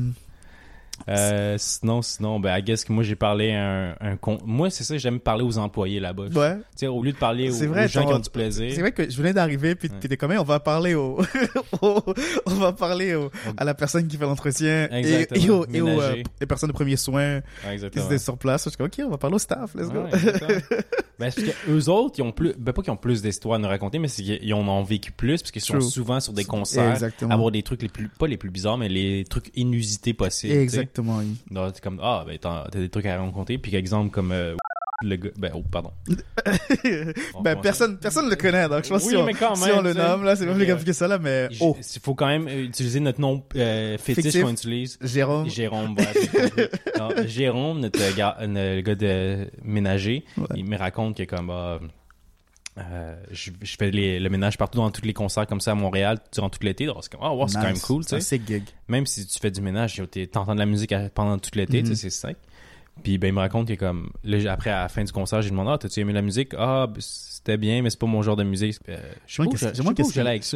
Euh, 1.09 1.55
sinon, 1.59 2.03
sinon, 2.03 2.41
ben, 2.41 2.57
I 2.59 2.63
guess 2.63 2.85
que 2.85 2.93
moi, 2.93 3.05
j'ai 3.05 3.15
parlé 3.15 3.53
à 3.53 3.65
un, 3.65 3.97
un 4.01 4.17
con... 4.17 4.39
Moi, 4.45 4.71
c'est 4.71 4.83
ça, 4.83 4.97
j'aime 4.99 5.21
parler 5.21 5.45
aux 5.45 5.57
employés 5.59 6.01
là-bas. 6.01 6.25
ouais. 6.35 6.57
Tu 6.57 6.63
sais, 6.77 6.87
au 6.89 7.03
lieu 7.03 7.13
de 7.13 7.17
parler 7.17 7.49
aux, 7.51 7.53
C'est 7.53 7.67
vrai, 7.69 7.85
aux 7.85 7.89
gens 7.89 8.03
ton- 8.03 8.09
qui 8.09 8.15
ont 8.15 8.19
du 8.19 8.31
plaisir. 8.31 8.73
C'est 8.75 8.81
vrai 8.81 8.91
que 8.93 9.09
je 9.09 9.17
venais 9.17 9.33
d'arriver, 9.33 9.75
puis 9.77 9.89
Ouais. 9.89 9.99
t'étais 10.01 10.17
comme, 10.17 10.33
on 10.39 10.43
va 10.43 10.59
parler 10.61 10.95
au, 10.95 11.21
on 11.83 12.55
va 12.55 12.73
parler 12.73 13.15
au- 13.15 13.31
à 13.57 13.65
la 13.65 13.75
personne 13.75 14.07
qui 14.09 14.17
fait 14.17 14.25
l'entretien 14.25 14.89
et, 14.91 14.97
Exactement, 14.99 15.45
et, 15.45 15.51
aux, 15.51 15.67
et 15.75 15.81
aux, 15.81 16.01
euh, 16.01 16.23
les 16.41 16.47
personnes 16.47 16.69
de 16.69 16.75
premiers 16.75 16.97
soins 16.97 17.41
qui 17.63 17.69
exactement. 17.69 18.05
étaient 18.07 18.19
sur 18.19 18.37
place. 18.39 18.65
Je 18.65 18.71
suis 18.71 18.77
comme, 18.77 18.87
ok, 18.87 19.01
on 19.07 19.11
va 19.11 19.19
parler 19.19 19.37
au 19.37 19.41
staff, 19.41 19.75
let's 19.75 19.89
go. 19.91 20.01
Ouais, 20.03 20.11
exactement. 20.13 20.49
ben, 21.19 21.31
parce 21.31 21.37
que 21.37 21.71
eux 21.71 21.89
autres, 21.89 22.15
ils 22.19 22.23
ont 22.23 22.33
plus, 22.33 22.53
ben, 22.59 22.73
pas 22.73 22.83
qu'ils 22.83 22.93
ont 22.93 22.97
plus 22.97 23.23
d'histoires 23.23 23.57
à 23.57 23.59
nous 23.59 23.69
raconter, 23.69 23.99
mais 23.99 24.09
c'est 24.09 24.23
qu'ils 24.23 24.55
en 24.55 24.67
ont 24.67 24.83
vécu 24.83 25.13
plus, 25.13 25.41
parce 25.43 25.51
qu'ils 25.51 25.63
sont 25.63 25.75
True. 25.79 25.83
souvent 25.89 26.21
sur 26.21 26.33
des 26.33 26.45
concerts, 26.45 26.91
Exactement. 26.91 27.33
avoir 27.33 27.51
des 27.51 27.63
trucs 27.63 27.83
les 27.83 27.89
plus, 27.89 28.09
pas 28.09 28.27
les 28.27 28.37
plus 28.37 28.51
bizarres, 28.51 28.79
mais 28.79 28.89
les 28.89 29.25
trucs 29.25 29.51
inusités 29.57 30.13
possibles. 30.15 30.69
sais. 30.69 30.89
Exactement. 30.99 31.19
oui. 31.19 31.37
Donc, 31.51 31.73
t'es 31.75 31.81
comme, 31.81 32.01
ah, 32.03 32.25
ben, 32.27 32.39
t'as 32.39 32.69
des 32.71 32.89
trucs 32.89 33.07
à 33.07 33.21
raconter, 33.23 33.59
puis 33.59 33.75
exemple, 33.77 34.11
comme, 34.11 34.33
euh, 34.33 34.55
le 35.03 35.17
gars, 35.17 35.31
ben, 35.37 35.51
oh, 35.55 35.63
pardon. 35.71 35.91
On 37.35 37.43
ben, 37.43 37.57
personne, 37.61 37.99
personne 37.99 38.31
le 38.31 38.37
connaît, 38.37 38.67
donc 38.69 38.85
je 38.85 38.89
pense 38.89 39.03
que 39.03 39.07
Oui, 39.09 39.13
si 39.13 39.17
on, 39.17 39.25
mais 39.25 39.35
quand 39.35 39.55
si 39.55 39.67
même, 39.67 39.79
on 39.79 39.83
le 39.83 39.93
nomme, 39.93 40.25
là, 40.25 40.37
c'est 40.37 40.47
pas 40.47 40.55
plus 40.55 40.63
Ok. 40.63 40.69
compliqué 40.71 40.91
que 40.93 40.97
ça, 40.97 41.07
là, 41.07 41.19
mais, 41.19 41.49
Il 41.51 41.59
oh, 41.61 41.77
faut 42.03 42.15
quand 42.15 42.27
même 42.29 42.49
euh, 42.49 42.63
utiliser 42.65 43.01
notre 43.01 43.21
nom 43.21 43.43
euh, 43.57 43.99
fétiche 43.99 44.25
Fictif. 44.25 44.43
qu'on 44.43 44.51
utilise. 44.53 44.99
Jérôme. 45.03 45.49
Jérôme. 45.51 45.97
Non, 46.99 47.11
Jérôme, 47.27 47.81
notre 47.81 48.17
gars, 48.17 48.37
le 48.41 48.81
gars 48.81 48.95
de 48.95 49.51
ménager, 49.63 50.25
Ouais. 50.39 50.47
il 50.57 50.65
me 50.65 50.79
raconte 50.79 51.17
que 51.19 51.25
comme 51.25 51.51
euh, 51.51 51.79
je, 53.31 53.51
je 53.63 53.77
fais 53.79 53.91
les- 53.91 54.21
le 54.21 54.29
ménage 54.29 54.59
partout 54.59 54.79
dans 54.79 54.91
tous 54.91 55.05
les 55.05 55.13
concerts 55.15 55.47
comme 55.47 55.61
ça 55.61 55.73
à 55.73 55.75
Montréal 55.75 56.19
durant 56.33 56.51
tout 56.51 56.59
l'été. 56.63 56.87
Donc, 56.87 56.99
C'est 57.03 57.13
comme, 57.13 57.23
oh, 57.25 57.31
wow, 57.35 57.49
c'est 57.49 57.55
quand 57.59 57.63
même 57.65 57.79
cool, 57.81 58.05
tu 58.05 58.21
sais. 58.21 58.41
Gig. 58.47 58.65
Même 58.89 59.07
si 59.07 59.27
tu 59.27 59.39
fais 59.39 59.51
du 59.51 59.61
ménage, 59.61 60.03
t'entends 60.33 60.55
de 60.55 60.59
la 60.61 60.67
musique 60.67 60.95
pendant 61.15 61.39
tout 61.39 61.51
l'été, 61.55 61.83
Mhm. 61.83 61.89
sais, 61.89 61.95
c'est 61.95 62.11
sec. 62.11 62.37
Puis 63.03 63.19
ben, 63.19 63.29
il 63.29 63.35
me 63.35 63.41
raconte 63.41 63.69
que 63.69 63.75
comme, 63.75 64.11
là, 64.25 64.51
après, 64.51 64.71
à 64.71 64.83
la 64.83 64.89
fin 64.89 65.05
du 65.05 65.13
concert, 65.13 65.43
j'ai 65.43 65.51
demandé, 65.51 65.71
ah, 65.75 65.79
t'as-tu 65.79 66.01
aimé 66.01 66.15
la 66.15 66.23
musique? 66.23 66.53
Ah, 66.57 66.87
ben, 66.87 66.97
c'était 66.99 67.59
bien, 67.59 67.83
mais 67.83 67.91
c'est 67.91 67.99
pas 67.99 68.07
mon 68.07 68.23
genre 68.23 68.37
de 68.37 68.43
musique. 68.43 68.79
Euh, 68.89 68.97
je 69.27 69.35
sais 69.35 69.43
pas 69.43 69.49
où 69.51 69.53
je- 69.55 69.59
je 69.59 69.65
Je 69.67 69.83
me 69.83 69.95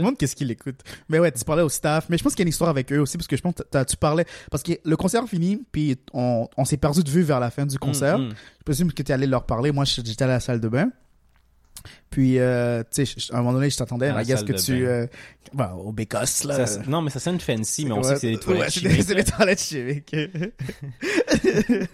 demande 0.01 0.17
qu'est-ce 0.19 0.35
qu'il 0.37 0.51
écoute. 0.51 0.81
Mais 1.11 1.19
ouais, 1.19 1.31
tu 1.33 1.45
parlais 1.45 1.63
au 1.63 1.69
staff. 1.69 2.07
Mais 2.09 2.17
je 2.17 2.23
pense 2.23 2.33
qu'il 2.35 2.41
y 2.41 2.45
a 2.45 2.47
une 2.47 2.49
histoire 2.49 2.71
avec 2.71 2.91
eux 2.95 2.99
aussi, 2.99 3.19
parce 3.19 3.27
que 3.29 3.37
je 3.37 3.43
pense 3.43 3.55
que 3.55 3.85
tu 3.85 3.97
parlais. 3.99 4.25
Parce 4.51 4.63
que 4.63 4.73
le 4.83 4.97
concert 4.97 5.27
finit, 5.29 5.63
puis 5.71 5.99
on, 6.15 6.49
on 6.57 6.65
s'est 6.65 6.79
perdu 6.79 7.05
de 7.05 7.11
vue 7.11 7.23
vers 7.23 7.41
la 7.41 7.51
fin 7.51 7.67
du 7.67 7.79
concert. 7.79 8.19
Mm, 8.19 8.29
mm. 8.29 8.35
Je 8.61 8.65
présume 8.65 8.93
que 8.93 9.03
tu 9.03 9.13
allé 9.13 9.27
leur 9.27 9.45
parler. 9.45 9.71
Moi, 9.71 9.85
j'étais 9.85 10.25
à 10.25 10.27
la 10.27 10.41
salle 10.41 10.61
de 10.61 10.69
bain. 10.69 10.91
Puis, 12.11 12.39
euh, 12.39 12.83
tu 12.93 13.07
sais, 13.07 13.33
à 13.33 13.37
un 13.37 13.39
moment 13.39 13.53
donné, 13.55 13.71
je 13.71 13.77
t'attendais. 13.77 14.09
À 14.09 14.23
guess 14.25 14.43
que 14.43 14.53
tu. 14.53 14.87
euh, 14.87 15.07
ben, 15.55 15.73
au 15.73 15.93
bécosse, 15.93 16.45
là. 16.45 16.67
Ça- 16.67 16.83
non, 16.87 17.03
mais 17.03 17.11
ça 17.11 17.21
sonne 17.21 17.41
fancy, 17.41 17.85
mais 17.87 17.93
on 17.93 17.99
Ouais, 17.99 18.05
sait 18.05 18.15
que 18.15 18.21
c'est 18.21 18.27
des 18.29 18.35
ouais, 18.37 18.41
toilettes 18.41 18.65
des- 18.67 18.71
chimiques, 18.81 19.03
c'est 19.03 19.15
des 19.15 19.25
toilettes 19.25 19.61
chimiques. 19.63 20.17
je 21.33 21.87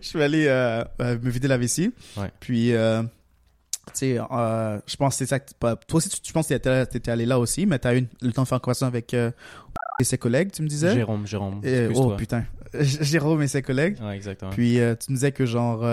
suis 0.00 0.22
allé 0.22 0.46
euh, 0.48 0.84
euh, 1.00 1.18
me 1.22 1.30
vider 1.30 1.48
la 1.48 1.58
vessie. 1.58 1.92
Ouais. 2.16 2.30
Puis, 2.40 2.72
tu 2.72 3.92
sais, 3.94 4.14
je 4.16 4.96
pense 4.96 5.14
que 5.14 5.18
c'est 5.18 5.26
ça. 5.26 5.40
que- 5.40 5.52
pas- 5.58 5.76
toi 5.76 5.98
aussi, 5.98 6.08
tu, 6.08 6.20
tu 6.20 6.32
penses 6.32 6.48
que 6.48 6.54
t'étais, 6.54 6.86
t'étais 6.86 7.10
allé 7.10 7.26
là 7.26 7.38
aussi, 7.38 7.66
mais 7.66 7.78
t'as 7.78 7.94
eu 7.96 8.06
le 8.20 8.32
temps 8.32 8.42
de 8.42 8.48
faire 8.48 8.56
une 8.56 8.62
conversation 8.62 8.86
avec 8.86 9.14
et 9.14 10.04
ses 10.04 10.18
collègues, 10.18 10.50
tu 10.52 10.62
me 10.62 10.68
disais? 10.68 10.94
Jérôme, 10.94 11.26
Jérôme. 11.26 11.60
Oh 11.94 12.14
putain. 12.16 12.44
Jérôme 12.80 13.42
et 13.42 13.48
ses 13.48 13.62
collègues. 13.62 13.96
Ouais, 14.00 14.16
exactement. 14.16 14.50
Puis 14.52 14.74
tu 14.74 15.10
me 15.12 15.14
disais 15.14 15.32
que 15.32 15.44
genre 15.46 15.84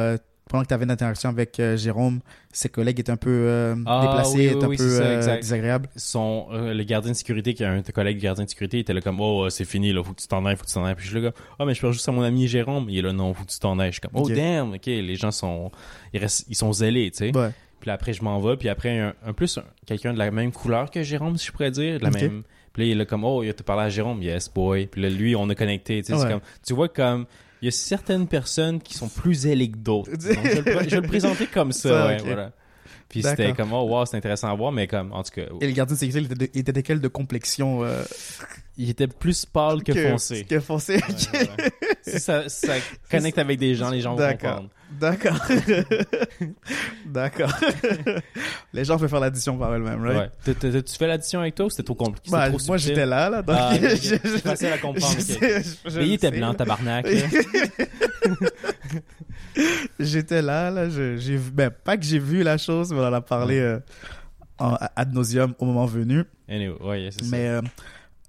pendant 0.47 0.63
que 0.63 0.67
tu 0.69 0.73
avais 0.73 0.85
une 0.85 0.91
interaction 0.91 1.29
avec 1.29 1.59
euh, 1.59 1.77
Jérôme, 1.77 2.19
ses 2.51 2.69
collègues 2.69 2.99
étaient 2.99 3.11
un 3.11 3.17
peu 3.17 3.29
euh, 3.31 3.75
Ah, 3.85 4.01
déplacés, 4.07 4.37
oui, 4.37 4.47
oui, 4.47 4.55
étaient 4.55 4.65
un 4.65 4.69
peu 4.69 4.77
ça, 4.77 5.03
euh, 5.03 5.35
désagréables. 5.37 5.89
Son, 5.95 6.47
le 6.51 6.83
gardien 6.83 7.11
de 7.11 7.15
sécurité, 7.17 7.53
qui 7.53 7.63
est 7.63 7.67
un 7.67 7.77
de 7.77 7.81
tes 7.81 7.91
collègues 7.91 8.19
gardien 8.19 8.45
de 8.45 8.49
sécurité, 8.49 8.77
il 8.77 8.79
était 8.81 8.93
là 8.93 9.01
comme, 9.01 9.19
oh, 9.19 9.49
c'est 9.49 9.65
fini, 9.65 9.93
là, 9.93 10.03
faut 10.03 10.13
que 10.13 10.21
tu 10.21 10.27
t'en 10.27 10.45
ailles, 10.45 10.55
faut 10.55 10.63
que 10.63 10.67
tu 10.69 10.73
t'en 10.73 10.85
ailles. 10.85 10.95
Puis 10.95 11.05
je 11.05 11.11
suis 11.11 11.21
là 11.21 11.31
comme, 11.31 11.43
ah, 11.59 11.65
mais 11.65 11.73
je 11.73 11.81
parle 11.81 11.93
juste 11.93 12.07
à 12.09 12.11
mon 12.11 12.21
ami 12.23 12.47
Jérôme. 12.47 12.87
Il 12.89 12.97
est 12.97 13.01
là, 13.01 13.13
non, 13.13 13.33
faut 13.33 13.43
que 13.45 13.51
tu 13.51 13.59
t'en 13.59 13.77
ailles. 13.79 13.89
Je 13.91 13.99
suis 13.99 14.01
comme, 14.01 14.11
oh, 14.21 14.29
damn, 14.29 14.73
ok, 14.73 14.85
les 14.85 15.15
gens 15.15 15.31
sont, 15.31 15.71
ils, 16.13 16.19
restent, 16.19 16.45
ils 16.49 16.55
sont 16.55 16.73
zélés, 16.73 17.11
tu 17.11 17.17
sais. 17.29 17.37
Ouais. 17.37 17.51
Puis 17.79 17.89
là, 17.89 17.93
après, 17.93 18.13
je 18.13 18.23
m'en 18.23 18.39
vais, 18.39 18.57
puis 18.57 18.69
après, 18.69 18.99
un, 18.99 19.13
un 19.25 19.33
plus, 19.33 19.57
un- 19.59 19.63
quelqu'un 19.85 20.11
de 20.13 20.17
la 20.17 20.31
même 20.31 20.51
couleur 20.51 20.89
que 20.89 21.03
Jérôme, 21.03 21.37
si 21.37 21.47
je 21.47 21.51
pourrais 21.51 21.69
dire, 21.71 21.99
de 21.99 22.03
la 22.03 22.09
même. 22.09 22.43
Puis 22.73 22.83
là, 22.83 22.87
il 22.89 22.91
est 22.91 22.95
là 22.95 23.05
comme, 23.05 23.23
oh, 23.23 23.43
il 23.43 23.49
a 23.49 23.53
te 23.53 23.63
parlé 23.63 23.83
à 23.83 23.89
Jérôme, 23.89 24.21
yes, 24.23 24.51
boy. 24.53 24.87
Puis 24.87 25.01
là, 25.01 25.09
lui, 25.09 25.35
on 25.35 25.47
a 25.49 25.55
connecté, 25.55 26.01
tu 26.01 26.07
sais. 26.13 26.17
c'est 26.17 26.25
Ouais. 26.25 26.31
comme, 26.31 26.41
tu 26.65 26.73
vois, 26.73 26.89
comme, 26.89 27.25
il 27.61 27.65
y 27.65 27.67
a 27.67 27.71
certaines 27.71 28.27
personnes 28.27 28.81
qui 28.81 28.93
sont 28.93 29.09
plus 29.09 29.33
zélées 29.33 29.71
que 29.71 29.77
d'autres. 29.77 30.11
Donc, 30.11 30.21
je, 30.21 30.61
vais 30.61 30.83
le 30.83 30.89
je 30.89 30.95
le 30.95 31.01
présenter 31.01 31.47
comme 31.47 31.71
ça, 31.71 31.89
Ça, 31.89 32.07
ouais, 32.07 32.19
ok. 32.19 32.25
voilà. 32.25 32.51
Puis 33.09 33.23
c'était 33.23 33.53
comme, 33.53 33.71
oh, 33.71 33.83
wow, 33.83 34.05
c'est 34.05 34.17
intéressant 34.17 34.51
à 34.51 34.55
voir, 34.55 34.71
mais 34.71 34.85
comme, 34.85 35.13
en 35.13 35.23
tout 35.23 35.31
cas, 35.31 35.43
Et 35.61 35.67
le 35.67 35.71
gardien 35.73 35.95
de 35.95 35.99
sécurité, 35.99 36.19
il 36.19 36.25
était 36.25 36.45
de, 36.45 36.51
il 36.53 36.59
était 36.59 36.73
de 36.73 36.81
quelle 36.81 36.99
de 36.99 37.07
complexion 37.07 37.83
euh, 37.83 38.03
il 38.77 38.89
était 38.89 39.07
plus 39.07 39.45
pâle 39.45 39.81
que, 39.83 39.93
foncé. 39.93 40.43
Que 40.43 40.59
foncé. 40.59 40.95
Ouais, 40.97 41.39
ouais. 41.57 41.71
si 42.01 42.19
ça, 42.19 42.49
ça 42.49 42.73
connecte 43.09 43.37
avec 43.37 43.59
des 43.59 43.75
gens, 43.75 43.89
les 43.89 44.01
gens 44.01 44.11
vont 44.11 44.17
D'accord. 44.17 44.49
comprendre. 44.49 44.69
D'accord. 44.99 45.37
D'accord. 47.05 47.51
Les 48.73 48.83
gens 48.85 48.97
peuvent 48.97 49.09
faire 49.09 49.19
l'addition 49.19 49.57
par 49.57 49.71
eux-mêmes, 49.73 50.01
right? 50.03 50.31
Ouais. 50.45 50.53
Tu 50.55 50.97
fais 50.97 51.07
l'addition 51.07 51.39
avec 51.39 51.55
toi 51.55 51.65
ou 51.65 51.69
c'était 51.69 51.83
trop 51.83 51.95
compliqué? 51.95 52.29
Bah, 52.31 52.49
trop 52.49 52.57
moi, 52.67 52.77
j'étais 52.77 53.05
là, 53.05 53.29
là. 53.29 53.41
Donc, 53.41 53.55
Ah, 53.57 53.71
ok, 53.75 53.81
ok. 53.83 53.89
je- 53.95 53.97
je- 53.97 54.15
C'est 54.21 54.41
facile 54.41 54.67
à 54.67 54.77
comprendre, 54.77 55.13
je 55.19 55.33
ok. 55.33 55.39
sais, 55.39 55.63
je- 55.85 55.99
Mais 55.99 56.07
il 56.07 56.13
était 56.13 56.31
blanc, 56.31 56.53
tabarnak. 56.53 57.05
J'étais 59.99 60.41
là, 60.41 60.69
là. 60.69 60.89
je- 60.89 61.17
J'ai 61.17 61.37
ben, 61.37 61.69
pas 61.71 61.97
que 61.97 62.03
j'ai 62.03 62.19
vu 62.19 62.43
la 62.43 62.57
chose, 62.57 62.91
mais 62.93 62.99
on 62.99 63.07
en 63.07 63.13
a 63.13 63.21
parlé 63.21 63.57
euh, 63.59 63.79
en, 64.59 64.75
ad 64.95 65.13
nauseum 65.13 65.53
au 65.59 65.65
moment 65.65 65.85
venu. 65.85 66.23
Anyway, 66.49 66.75
ouais, 66.81 67.09
c'est 67.11 67.23
ça. 67.23 67.29
Mais 67.31 67.47
euh, 67.47 67.61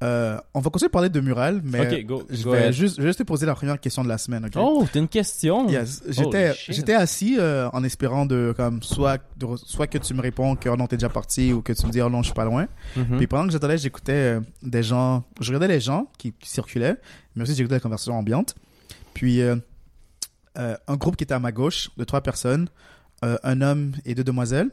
euh, 0.02 0.38
on 0.54 0.60
va 0.60 0.70
continuer 0.70 0.86
à 0.88 0.90
parler 0.90 1.08
de 1.08 1.18
mural, 1.20 1.60
mais 1.64 1.80
Ok, 1.80 2.04
go- 2.06 2.22
je 2.30 2.42
go 2.44 2.52
vais 2.52 2.72
juste, 2.72 2.96
je 2.96 3.02
vais 3.02 3.08
juste 3.08 3.18
te 3.18 3.24
poser 3.24 3.46
la 3.46 3.54
première 3.56 3.80
question 3.80 4.04
de 4.04 4.08
la 4.08 4.16
semaine? 4.18 4.48
Oh, 4.56 4.86
t'as 4.92 5.00
une 5.00 5.08
question? 5.08 5.68
Yes. 5.68 6.02
J'étais, 6.08 6.94
assis 6.94 7.36
euh, 7.38 7.68
en 7.72 7.82
espérant 7.82 8.24
de 8.24 8.54
comme 8.56 8.82
soit 8.82 9.18
de 9.36 9.86
que 9.86 9.98
tu 9.98 10.14
me 10.14 10.20
réponds 10.22 10.54
que 10.54 10.68
oh 10.68 10.76
non 10.76 10.86
t'es 10.86 10.96
déjà 10.96 11.08
parti 11.08 11.52
ou 11.52 11.62
que 11.62 11.72
tu 11.72 11.84
me 11.86 11.90
dis 11.90 12.00
oh 12.00 12.08
non 12.08 12.22
je 12.22 12.26
suis 12.26 12.34
pas 12.34 12.44
loin. 12.44 12.68
Mhm. 12.96 13.16
Puis 13.18 13.26
pendant 13.26 13.46
que 13.46 13.52
j'attendais, 13.52 13.78
j'écoutais 13.78 14.12
euh, 14.12 14.40
des 14.62 14.82
gens, 14.84 15.24
je 15.40 15.48
regardais 15.48 15.68
les 15.68 15.80
gens 15.80 16.06
qui, 16.16 16.32
qui 16.32 16.48
circulaient, 16.48 16.96
mais 17.34 17.42
aussi 17.42 17.54
j'écoutais 17.56 17.74
la 17.76 17.80
conversation 17.80 18.14
ambiante. 18.14 18.54
Puis 19.14 19.40
un 19.42 20.96
groupe 20.96 21.16
qui 21.16 21.24
était 21.24 21.34
à 21.34 21.40
ma 21.40 21.50
gauche 21.52 21.90
de 21.96 22.04
trois 22.04 22.20
personnes, 22.20 22.68
un 23.22 23.60
homme 23.62 23.92
et 24.04 24.14
deux 24.14 24.22
demoiselles, 24.24 24.70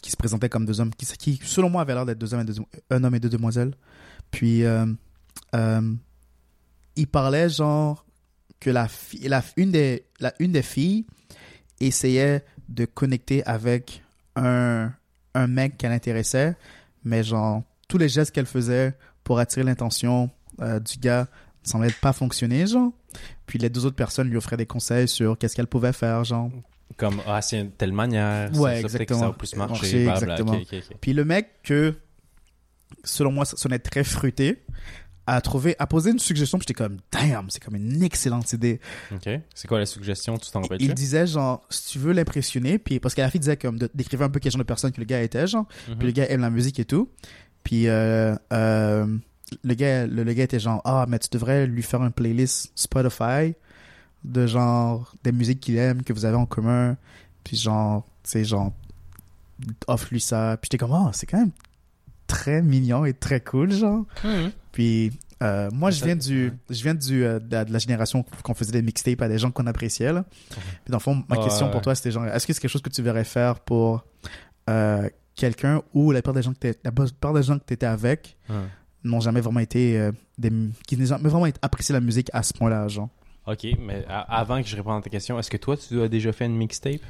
qui 0.00 0.10
se 0.10 0.16
présentaient 0.16 0.48
comme 0.48 0.66
deux 0.66 0.80
hommes, 0.80 0.90
qui, 0.94 1.06
qui 1.16 1.40
selon 1.44 1.70
moi 1.70 1.82
avaient 1.82 1.94
l'air 1.94 2.06
d'être 2.06 2.18
deux 2.18 2.32
hommes 2.34 2.40
et 2.42 2.44
deux, 2.44 2.56
un 2.90 3.04
homme 3.04 3.14
et 3.14 3.20
deux 3.20 3.28
demoiselles. 3.28 3.74
Puis 4.30 4.64
euh, 4.64 4.86
euh, 5.54 5.94
il 6.96 7.06
parlait 7.06 7.48
genre 7.48 8.04
que 8.60 8.70
la, 8.70 8.88
fi- 8.88 9.28
la 9.28 9.42
une 9.56 9.70
des 9.72 10.06
la 10.20 10.32
une 10.38 10.52
des 10.52 10.62
filles 10.62 11.06
essayait 11.80 12.44
de 12.68 12.84
connecter 12.84 13.44
avec 13.46 14.02
un 14.34 14.92
un 15.34 15.46
mec 15.46 15.76
qu'elle 15.76 15.92
intéressait, 15.92 16.56
mais 17.04 17.22
genre 17.22 17.62
tous 17.88 17.98
les 17.98 18.08
gestes 18.08 18.32
qu'elle 18.32 18.46
faisait 18.46 18.94
pour 19.22 19.38
attirer 19.38 19.64
l'intention 19.64 20.30
euh, 20.60 20.80
du 20.80 20.96
gars 20.98 21.28
ne 21.64 21.68
semblaient 21.68 21.94
pas 22.00 22.12
fonctionner, 22.12 22.66
genre. 22.66 22.92
Puis 23.46 23.58
les 23.58 23.68
deux 23.68 23.84
autres 23.84 23.96
personnes 23.96 24.28
lui 24.28 24.36
offraient 24.36 24.56
des 24.56 24.66
conseils 24.66 25.06
sur 25.08 25.36
qu'est-ce 25.36 25.54
qu'elle 25.54 25.66
pouvait 25.66 25.92
faire, 25.92 26.24
genre. 26.24 26.50
Comme, 26.96 27.20
ah, 27.26 27.42
c'est 27.42 27.60
une 27.60 27.70
telle 27.72 27.92
manière. 27.92 28.50
Ouais, 28.58 28.76
ça, 28.76 28.80
que 28.80 28.86
exactement. 28.86 29.20
ça 29.20 29.26
va 29.26 29.32
plus 29.34 29.54
marcher. 29.56 30.04
Marcher, 30.04 30.24
exactement. 30.26 30.58
Puis 31.00 31.12
le 31.12 31.24
mec 31.24 31.48
que, 31.62 31.94
selon 33.04 33.32
moi, 33.32 33.44
ça 33.44 33.56
sonnait 33.56 33.78
très 33.78 34.04
fruité, 34.04 34.62
a 35.26 35.40
trouvé, 35.40 35.74
a 35.80 35.86
posé 35.88 36.10
une 36.12 36.18
suggestion, 36.20 36.56
puis 36.58 36.66
j'étais 36.68 36.78
comme, 36.82 36.98
damn, 37.10 37.50
c'est 37.50 37.62
comme 37.62 37.74
une 37.74 38.02
excellente 38.02 38.52
idée. 38.52 38.80
Ok. 39.12 39.28
C'est 39.54 39.66
quoi 39.66 39.78
la 39.80 39.86
suggestion? 39.86 40.38
Tu 40.38 40.50
t'en 40.50 40.60
rappelles 40.62 40.80
Il 40.80 40.94
disait, 40.94 41.26
genre, 41.26 41.66
si 41.68 41.88
tu 41.92 41.98
veux 41.98 42.12
l'impressionner, 42.12 42.78
puis 42.78 43.00
parce 43.00 43.14
que 43.14 43.20
la 43.20 43.30
fille 43.30 43.40
disait, 43.40 43.56
comme, 43.56 43.76
décrivait 43.92 44.24
un 44.24 44.30
peu 44.30 44.38
quel 44.38 44.52
genre 44.52 44.60
de 44.60 44.64
personne 44.64 44.92
que 44.92 45.00
le 45.00 45.06
gars 45.06 45.20
était, 45.22 45.46
genre, 45.48 45.66
Mhm. 45.88 45.96
puis 45.98 46.06
le 46.06 46.12
gars 46.12 46.30
aime 46.30 46.42
la 46.42 46.50
musique 46.50 46.78
et 46.78 46.84
tout. 46.84 47.10
Puis, 47.64 47.88
euh, 47.88 48.36
euh, 48.52 49.06
le 49.64 49.74
gars, 49.74 50.06
le, 50.06 50.22
le 50.22 50.32
gars 50.32 50.44
était 50.44 50.60
genre, 50.60 50.80
ah, 50.84 51.06
mais 51.08 51.18
tu 51.18 51.28
devrais 51.32 51.66
lui 51.66 51.82
faire 51.82 52.02
une 52.04 52.12
playlist 52.12 52.70
Spotify 52.76 53.54
de 54.26 54.46
genre, 54.46 55.14
des 55.24 55.32
musiques 55.32 55.60
qu'il 55.60 55.78
aime, 55.78 56.02
que 56.02 56.12
vous 56.12 56.24
avez 56.26 56.36
en 56.36 56.44
commun. 56.46 56.96
Puis, 57.44 57.56
genre, 57.56 58.04
tu 58.24 58.30
sais, 58.32 58.44
genre, 58.44 58.72
offre-lui 59.86 60.20
ça. 60.20 60.56
Puis, 60.60 60.68
j'étais 60.70 60.78
comme, 60.78 60.92
oh, 60.92 61.10
c'est 61.12 61.26
quand 61.26 61.38
même 61.38 61.52
très 62.26 62.60
mignon 62.60 63.04
et 63.04 63.14
très 63.14 63.40
cool, 63.40 63.70
genre. 63.72 64.04
Puis, 64.72 65.12
euh, 65.42 65.70
moi, 65.72 65.90
je 65.90 66.04
viens 66.04 66.16
du, 66.16 66.52
je 66.70 66.82
viens 66.82 66.94
du, 66.94 67.24
euh, 67.24 67.38
de, 67.38 67.52
la, 67.54 67.64
de 67.64 67.72
la 67.72 67.78
génération 67.78 68.24
qu'on 68.42 68.54
faisait 68.54 68.72
des 68.72 68.82
mixtapes 68.82 69.22
à 69.22 69.28
des 69.28 69.38
gens 69.38 69.50
qu'on 69.50 69.66
appréciait, 69.66 70.12
là. 70.12 70.24
Puis, 70.50 70.60
dans 70.90 70.96
le 70.98 71.02
fond, 71.02 71.22
ma 71.28 71.36
Ouais, 71.38 71.44
question 71.44 71.66
ouais. 71.66 71.72
pour 71.72 71.82
toi, 71.82 71.94
c'était 71.94 72.10
genre, 72.10 72.26
est-ce 72.26 72.46
que 72.46 72.52
c'est 72.52 72.60
quelque 72.60 72.70
chose 72.70 72.82
que 72.82 72.90
tu 72.90 73.02
verrais 73.02 73.24
faire 73.24 73.60
pour 73.60 74.04
euh, 74.68 75.08
quelqu'un 75.34 75.82
ou 75.94 76.10
la 76.10 76.20
plupart 76.20 76.34
des 76.34 76.42
gens 76.42 76.52
que 76.52 76.74
la 76.82 76.90
plupart 76.90 77.32
des 77.32 77.42
gens 77.42 77.58
que 77.58 77.64
t'étais 77.64 77.86
avec 77.86 78.36
n'ont 79.04 79.20
jamais 79.20 79.40
vraiment 79.40 79.60
été 79.60 79.98
euh, 80.00 80.10
des, 80.38 80.50
qui 80.86 80.96
n'ont 80.96 81.06
jamais 81.06 81.28
vraiment 81.28 81.46
apprécié 81.62 81.92
la 81.92 82.00
musique 82.00 82.28
à 82.32 82.42
ce 82.42 82.52
point-là, 82.54 82.88
genre? 82.88 83.08
Ok, 83.46 83.66
mais 83.78 84.04
avant 84.08 84.60
que 84.62 84.68
je 84.68 84.76
réponde 84.76 84.98
à 84.98 85.02
ta 85.02 85.10
question, 85.10 85.38
est-ce 85.38 85.50
que 85.50 85.56
toi, 85.56 85.76
tu 85.76 86.00
as 86.02 86.08
déjà 86.08 86.32
fait 86.32 86.46
une 86.46 86.56
mixtape? 86.56 87.00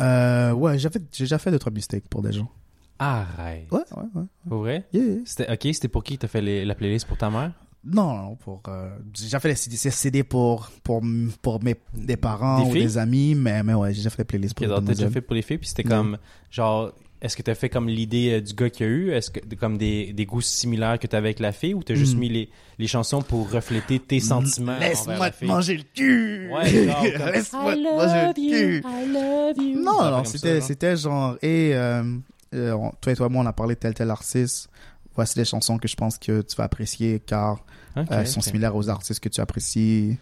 Euh, 0.00 0.52
ouais, 0.52 0.78
j'ai 0.78 0.88
déjà 1.18 1.38
fait 1.38 1.50
deux 1.50 1.58
trois 1.58 1.72
mixtapes 1.72 2.08
pour 2.08 2.22
des 2.22 2.32
gens. 2.32 2.50
Arrête. 2.98 3.70
Ouais, 3.70 3.78
ouais, 3.96 4.02
ouais. 4.14 4.24
Pour 4.48 4.58
vrai? 4.58 4.86
Yeah, 4.92 5.04
yeah. 5.04 5.16
C'était, 5.24 5.52
ok, 5.52 5.74
c'était 5.74 5.88
pour 5.88 6.02
qui? 6.02 6.18
T'as 6.18 6.26
fait 6.28 6.40
les- 6.42 6.64
la 6.64 6.74
playlist 6.74 7.06
pour 7.06 7.16
ta 7.16 7.30
mère? 7.30 7.52
Non, 7.84 8.16
non, 8.16 8.34
pour 8.36 8.60
euh, 8.68 8.90
j'ai 9.14 9.24
déjà 9.24 9.38
fait 9.38 9.48
des 9.48 9.54
CD, 9.54 10.24
pour 10.24 10.68
pour 10.82 11.00
pour 11.40 11.62
mes 11.62 11.76
des 11.94 12.16
parents 12.16 12.64
Des 12.64 12.70
ou 12.70 12.74
des 12.74 12.98
amis, 12.98 13.36
mais 13.36 13.62
mais 13.62 13.74
ouais, 13.74 13.92
j'ai 13.92 13.98
déjà 14.00 14.10
fait 14.10 14.18
des 14.18 14.24
playlists 14.24 14.54
pour 14.54 14.66
donc 14.66 14.80
des 14.80 14.86
t'as 14.86 14.94
déjà 14.94 15.10
fait 15.10 15.20
pour 15.20 15.34
les 15.36 15.42
filles, 15.42 15.58
puis 15.58 15.68
c'était 15.68 15.84
comme, 15.84 16.18
genre, 16.50 16.92
est-ce 17.20 17.36
que 17.36 17.42
t'as 17.42 17.54
fait 17.54 17.68
comme 17.68 17.88
l'idée 17.88 18.32
euh, 18.34 18.40
du 18.40 18.54
gars 18.54 18.70
qu'il 18.70 18.86
y 18.86 18.88
a 18.88 18.92
eu? 18.92 19.10
Est-ce 19.10 19.30
que, 19.30 19.40
comme 19.56 19.76
des, 19.78 20.12
des 20.12 20.24
goûts 20.26 20.40
similaires 20.40 20.98
que 20.98 21.06
t'avais 21.06 21.28
avec 21.28 21.40
la 21.40 21.52
fille, 21.52 21.74
ou 21.74 21.82
t'as 21.82 21.94
juste 21.94 22.14
Hmm. 22.16 22.20
mis 22.20 22.28
les, 22.28 22.48
les 22.78 22.86
chansons 22.86 23.22
pour 23.22 23.50
refléter 23.50 23.98
tes 23.98 24.20
sentiments 24.20 24.72
envers 24.76 24.88
Laisse-moi 24.88 25.18
la 25.18 25.30
te 25.30 25.44
manger 25.44 25.76
le 25.78 25.82
cul. 25.94 26.50
Ouais, 26.52 26.86
comme, 27.18 27.26
Laisse-moi 27.32 27.74
te 27.74 27.82
manger 27.82 28.26
le 28.28 28.34
cul. 28.34 28.82
I 28.86 29.12
love 29.12 29.66
you. 29.66 29.82
Non, 29.82 29.98
comme 30.16 30.24
c'était, 30.24 30.60
c'était 30.60 30.96
genre, 30.96 31.36
et 31.42 31.74
euh, 31.74 32.02
euh, 32.54 32.76
toi 33.00 33.12
et 33.12 33.16
toi, 33.16 33.28
moi, 33.28 33.42
on 33.42 33.46
a 33.46 33.52
parlé 33.52 33.74
de 33.74 33.80
tel 33.80 33.94
tel 33.94 34.10
artiste. 34.10 34.68
Voici 35.14 35.34
des 35.34 35.44
chansons 35.44 35.78
que 35.78 35.88
je 35.88 35.96
pense 35.96 36.16
que 36.18 36.42
tu 36.42 36.54
vas 36.56 36.64
apprécier 36.64 37.20
car 37.26 37.64
euh, 37.96 38.04
elles 38.10 38.28
sont 38.28 38.40
similaires 38.40 38.76
aux 38.76 38.88
artistes 38.88 39.18
que 39.18 39.28
tu 39.28 39.40
apprécies. 39.40 40.16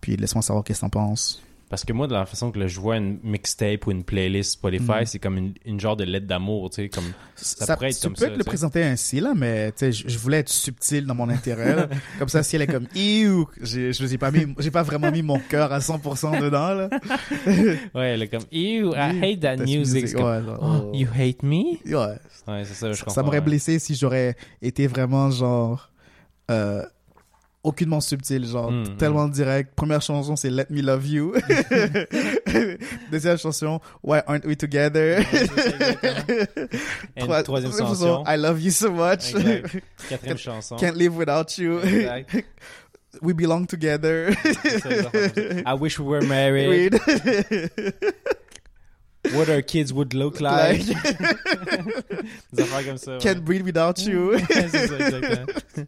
Puis 0.00 0.16
laisse-moi 0.16 0.42
savoir 0.42 0.64
qu'est-ce 0.64 0.80
que 0.80 0.86
t'en 0.86 0.90
penses. 0.90 1.40
Parce 1.70 1.84
que 1.84 1.92
moi, 1.92 2.06
de 2.06 2.14
la 2.14 2.24
façon 2.24 2.50
que 2.50 2.58
là, 2.58 2.66
je 2.66 2.80
vois 2.80 2.96
une 2.96 3.18
mixtape 3.22 3.86
ou 3.86 3.90
une 3.90 4.02
playlist 4.02 4.52
Spotify, 4.52 5.02
Mm. 5.02 5.06
c'est 5.06 5.18
comme 5.18 5.36
une, 5.36 5.52
une 5.66 5.78
genre 5.78 5.96
de 5.96 6.04
lettre 6.04 6.26
d'amour, 6.26 6.70
tu 6.70 6.76
sais, 6.76 6.88
comme... 6.88 7.12
Ça, 7.36 7.74
pourrait 7.76 7.90
être 7.90 7.96
tu 7.96 8.02
comme 8.06 8.14
peux 8.14 8.20
ça, 8.20 8.26
te 8.26 8.30
le 8.32 8.38
tu 8.38 8.42
sais. 8.44 8.48
présenter 8.48 8.82
ainsi, 8.84 9.20
là, 9.20 9.34
mais 9.36 9.70
tu 9.72 9.78
sais, 9.80 9.92
je, 9.92 10.08
je 10.08 10.18
voulais 10.18 10.38
être 10.38 10.48
subtil 10.48 11.04
dans 11.06 11.14
mon 11.14 11.28
intérêt. 11.28 11.76
là. 11.76 11.88
comme 12.18 12.28
ça, 12.28 12.42
si 12.42 12.56
elle 12.56 12.62
est 12.62 12.66
comme, 12.66 12.86
Ew, 12.94 13.44
je 13.60 13.92
j'ai 13.92 14.18
pas 14.18 14.30
mis, 14.30 14.46
j'ai 14.58 14.70
pas 14.70 14.82
vraiment 14.82 15.10
mis 15.12 15.22
mon 15.22 15.38
cœur 15.38 15.70
à 15.72 15.78
100% 15.80 16.40
dedans, 16.40 16.72
là. 16.74 16.88
Ouais, 17.94 18.08
elle 18.12 18.22
est 18.22 18.28
comme, 18.28 18.44
ew, 18.50 18.92
I 18.96 19.20
hate 19.22 19.40
that 19.40 19.56
music. 19.58 20.14
Comme, 20.14 20.24
ouais, 20.24 20.40
oh, 20.60 20.66
oh. 20.86 20.90
you 20.94 21.06
hate 21.14 21.42
me? 21.42 21.76
Ouais, 21.86 22.16
Ouais, 22.48 22.62
c'est 22.64 22.74
ça, 22.74 22.88
je 22.90 22.94
ça, 22.96 23.00
comprends. 23.04 23.14
ça 23.14 23.22
m'aurait 23.22 23.38
ouais. 23.38 23.44
blessé 23.44 23.78
si 23.78 23.94
j'aurais 23.94 24.34
été 24.62 24.86
vraiment 24.86 25.30
genre 25.30 25.90
euh, 26.50 26.82
aucunement 27.64 28.00
subtil 28.00 28.46
genre 28.46 28.70
Mm, 28.70 28.96
tellement 28.98 29.28
direct 29.28 29.74
première 29.74 30.00
chanson 30.00 30.36
c'est 30.36 30.48
Let 30.50 30.66
Me 30.70 30.80
Love 30.80 31.06
You 31.06 31.34
deuxième 33.10 33.36
chanson 33.36 33.80
Why 34.02 34.20
Aren't 34.26 34.44
We 34.46 34.56
Together? 34.56 35.18
Trois- 37.18 37.42
troisième 37.42 37.72
chanson. 37.72 38.24
I 38.26 38.36
Love 38.36 38.60
You 38.62 38.70
So 38.70 38.90
Much 38.92 39.34
Exact. 39.34 39.80
Quatrième 40.08 40.38
chanson. 40.38 40.76
Can't 40.76 40.94
Live 40.96 41.16
Without 41.16 41.58
You 41.58 41.80
Exact. 41.80 42.36
We 43.22 43.32
Belong 43.32 43.66
Together. 43.66 44.30
I 45.66 45.74
wish 45.74 45.98
we 45.98 46.06
were 46.06 46.22
married. 46.22 46.94
What 49.34 49.48
our 49.50 49.62
kids 49.62 49.92
would 49.92 50.14
look 50.14 50.40
like. 50.40 50.86
Des 52.52 52.62
affaires 52.62 52.86
comme 52.86 52.96
ça. 52.98 53.12
ouais. 53.12 53.18
Can't 53.18 53.40
Breathe 53.40 53.62
Without 53.64 54.00
You 54.02 54.32
c'est 54.50 54.68
ça, 54.86 54.98
exactement. 54.98 55.86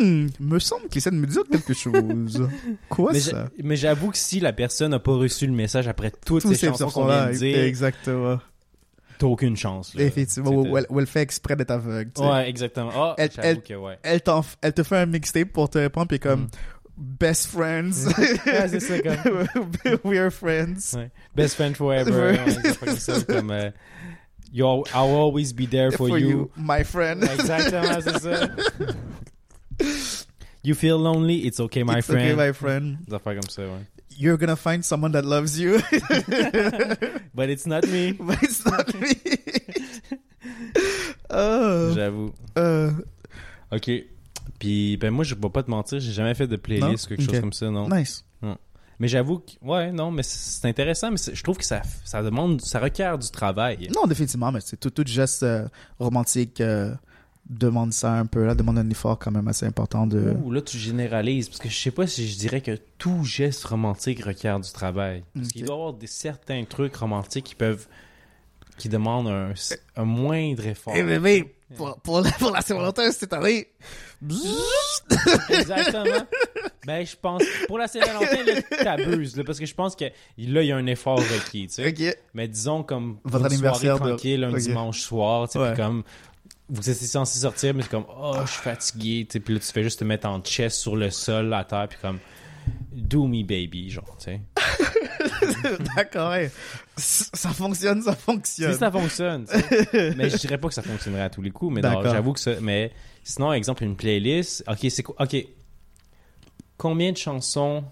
hmm, 0.00 0.26
me 0.40 0.58
semble 0.58 0.88
qu'il 0.88 0.98
essaie 0.98 1.10
de 1.10 1.16
me 1.16 1.26
dire 1.26 1.42
quelque 1.50 1.74
chose 1.74 2.48
quoi 2.88 3.12
Mais 3.12 3.20
ça? 3.20 3.48
Mais 3.62 3.76
j'avoue 3.76 4.10
que 4.10 4.18
si 4.18 4.40
la 4.40 4.52
personne 4.52 4.90
n'a 4.90 4.98
pas 4.98 5.12
reçu 5.14 5.46
le 5.46 5.52
message 5.52 5.88
après 5.88 6.10
toutes 6.10 6.42
Tous 6.42 6.48
ces 6.50 6.54
ces 6.54 6.66
chansons 6.68 6.90
qu'on 6.90 7.06
vient 7.06 7.26
de 7.30 7.32
dire, 7.36 7.58
exactement 7.64 8.38
t'as 9.16 9.26
aucune 9.28 9.56
chance. 9.56 9.94
là. 9.94 10.02
Effectivement, 10.02 10.50
ou 10.50 10.76
elle, 10.76 10.86
ou 10.88 10.98
elle 10.98 11.06
fait 11.06 11.20
exprès 11.22 11.54
d'être 11.54 11.70
aveugle. 11.70 12.10
tu 12.16 12.20
sais. 12.20 12.28
Ouais, 12.28 12.48
exactement. 12.50 12.90
Ah, 12.92 13.14
Elle- 13.16 13.30
j'avoue 13.30 13.46
elle- 13.48 13.62
que 13.62 13.74
ouais. 13.74 13.96
Elle, 14.02 14.20
elle 14.60 14.72
te 14.72 14.82
fait 14.82 14.96
un 14.96 15.06
mixtape 15.06 15.50
pour 15.52 15.70
te 15.70 15.78
répondre, 15.78 16.08
puis 16.08 16.18
comme 16.18 16.42
Mm. 16.42 16.48
Best 16.96 17.46
friends. 17.48 18.06
Ouais, 18.18 18.68
c'est 18.68 18.80
ça, 18.80 18.98
comme- 19.00 19.46
We 20.04 20.18
are 20.18 20.30
friends. 20.32 20.94
Ouais. 20.94 21.10
Best 21.34 21.56
friend 21.56 21.76
forever. 21.76 22.10
Ouais. 22.10 22.38
ouais, 22.38 22.44
des 22.62 22.68
affaires 22.68 22.88
comme 22.88 22.96
ça, 22.96 23.20
comme 23.22 23.50
euh, 23.50 23.70
I'll 24.54 24.84
always 24.94 25.52
be 25.52 25.66
there 25.68 25.90
for, 25.90 26.08
For 26.08 26.18
you. 26.18 26.28
you, 26.28 26.50
my 26.56 26.84
friend. 26.84 27.22
Exactement, 27.24 28.00
c'est 28.00 28.18
ça. 28.20 28.48
You 30.62 30.74
feel 30.74 30.96
lonely, 30.98 31.44
it's 31.46 31.60
okay, 31.60 31.82
my 31.84 31.98
It's 31.98 32.06
friend. 32.06 32.22
okay, 32.32 32.34
my 32.48 32.52
friend. 32.52 32.98
Des 33.06 33.14
affaires 33.14 33.34
comme 33.40 33.50
ça, 33.50 33.62
ouais. 33.62 33.86
You're 34.16 34.38
gonna 34.38 34.54
find 34.56 34.84
someone 34.84 35.10
that 35.12 35.24
loves 35.24 35.58
you, 35.58 35.78
But 37.34 37.50
it's 37.50 37.66
not 37.66 37.84
me. 37.88 38.12
but 38.20 38.40
it's 38.42 38.64
not 38.64 38.94
me. 38.94 39.08
oh, 41.30 41.92
J'avoue. 41.94 42.32
euh, 42.56 42.92
Ok. 43.72 43.90
Puis, 44.58 44.96
ben 44.96 45.10
moi, 45.10 45.24
je 45.24 45.34
vais 45.34 45.48
pas 45.48 45.62
te 45.62 45.70
mentir, 45.70 46.00
j'ai 46.00 46.12
jamais 46.12 46.34
fait 46.34 46.46
de 46.46 46.56
playlist 46.56 47.06
ou 47.06 47.08
quelque 47.08 47.22
chose 47.22 47.40
comme 47.40 47.52
ça, 47.52 47.70
non. 47.70 47.88
nice. 47.88 48.24
Mais 49.00 49.08
j'avoue 49.08 49.40
que, 49.40 49.52
ouais, 49.62 49.90
non, 49.90 50.10
mais 50.10 50.22
c'est 50.22 50.68
intéressant, 50.68 51.10
mais 51.10 51.16
je 51.16 51.42
trouve 51.42 51.58
que 51.58 51.64
ça, 51.64 51.82
ça 52.04 52.22
demande, 52.22 52.60
ça 52.60 52.78
requiert 52.78 53.18
du 53.18 53.28
travail. 53.28 53.88
Non, 53.94 54.06
définitivement, 54.06 54.52
mais 54.52 54.60
c'est 54.60 54.78
tout, 54.78 54.90
tout 54.90 55.04
geste 55.04 55.42
euh, 55.42 55.66
romantique 55.98 56.60
euh, 56.60 56.94
demande 57.48 57.92
ça 57.92 58.12
un 58.12 58.26
peu, 58.26 58.46
là, 58.46 58.54
demande 58.54 58.78
un 58.78 58.88
effort 58.90 59.18
quand 59.18 59.30
même 59.30 59.48
assez 59.48 59.66
important 59.66 60.06
de. 60.06 60.34
Ouh, 60.42 60.50
là, 60.50 60.62
tu 60.62 60.78
généralises, 60.78 61.48
parce 61.48 61.60
que 61.60 61.68
je 61.68 61.76
sais 61.76 61.90
pas 61.90 62.06
si 62.06 62.28
je 62.28 62.38
dirais 62.38 62.60
que 62.60 62.78
tout 62.98 63.24
geste 63.24 63.64
romantique 63.64 64.22
requiert 64.24 64.60
du 64.60 64.70
travail. 64.70 65.24
Parce 65.34 65.48
qu'il 65.48 65.64
doit 65.64 65.74
y 65.74 65.78
avoir 65.78 65.94
des, 65.94 66.06
certains 66.06 66.64
trucs 66.64 66.94
romantiques 66.96 67.44
qui 67.44 67.54
peuvent, 67.54 67.86
qui 68.78 68.88
demandent 68.88 69.28
un, 69.28 69.52
un 69.96 70.04
moindre 70.04 70.66
effort. 70.66 70.92
Eh 70.96 71.02
bébé, 71.02 71.54
pour, 71.76 71.96
pour, 72.00 72.20
la, 72.20 72.30
pour 72.32 72.50
la 72.50 72.60
Saint-Valentin 72.60 73.10
cette 73.12 73.32
année. 73.32 73.68
Exactement. 75.50 76.26
Ben, 76.86 77.04
je 77.06 77.16
pense, 77.20 77.42
pour 77.66 77.78
la 77.78 77.88
Saint-Valentin, 77.88 78.60
t'abuses, 78.82 79.40
parce 79.46 79.58
que 79.58 79.66
je 79.66 79.74
pense 79.74 79.96
que 79.96 80.04
là, 80.04 80.62
il 80.62 80.66
y 80.66 80.72
a 80.72 80.76
un 80.76 80.86
effort 80.86 81.18
requis, 81.18 81.66
tu 81.68 81.74
sais. 81.74 81.88
ok. 81.88 82.16
Mais 82.34 82.48
disons, 82.48 82.82
comme, 82.82 83.18
Votre 83.24 83.46
une 83.46 83.52
anniversaire 83.52 83.96
soirée 83.96 84.10
de- 84.12 84.16
tranquille, 84.16 84.44
un 84.44 84.52
dimanche 84.52 85.00
soir, 85.00 85.48
tu 85.48 85.52
sais, 85.54 85.58
Ouais. 85.58 85.74
comme, 85.76 86.02
vous 86.68 86.90
êtes 86.90 86.96
censé 86.96 87.38
sortir, 87.38 87.74
mais 87.74 87.82
c'est 87.82 87.90
comme, 87.90 88.06
oh, 88.18 88.36
je 88.44 88.50
suis 88.52 88.62
fatigué, 88.62 89.26
tu 89.28 89.32
sais, 89.34 89.40
puis 89.40 89.54
là, 89.54 89.60
tu 89.60 89.66
fais 89.72 89.82
juste 89.82 90.00
te 90.00 90.04
mettre 90.04 90.26
en 90.28 90.40
chest 90.40 90.78
sur 90.78 90.96
le 90.96 91.10
sol, 91.10 91.52
à 91.54 91.64
terre, 91.64 91.88
puis 91.88 91.98
comme, 92.00 92.18
do 92.92 93.26
me 93.26 93.42
baby, 93.42 93.90
genre, 93.90 94.16
tu 94.18 94.24
sais. 94.24 94.40
D'accord, 95.96 96.30
ouais. 96.30 96.50
Ça 96.96 97.50
fonctionne, 97.50 98.02
ça 98.02 98.14
fonctionne. 98.14 98.72
Si 98.72 98.78
ça 98.78 98.90
fonctionne, 98.90 99.46
mais 100.16 100.30
je 100.30 100.36
dirais 100.36 100.58
pas 100.58 100.68
que 100.68 100.74
ça 100.74 100.82
fonctionnerait 100.82 101.22
à 101.22 101.30
tous 101.30 101.42
les 101.42 101.50
coups, 101.50 101.74
mais 101.74 101.82
j'avoue 101.82 102.32
que 102.32 102.40
ça, 102.40 102.52
mais 102.60 102.92
sinon, 103.22 103.52
exemple, 103.52 103.84
une 103.84 103.96
playlist, 103.96 104.64
ok, 104.68 104.86
c'est 104.90 105.02
quoi, 105.02 105.16
ok, 105.18 105.36
combien 106.76 107.12
de 107.12 107.16
chansons 107.16 107.84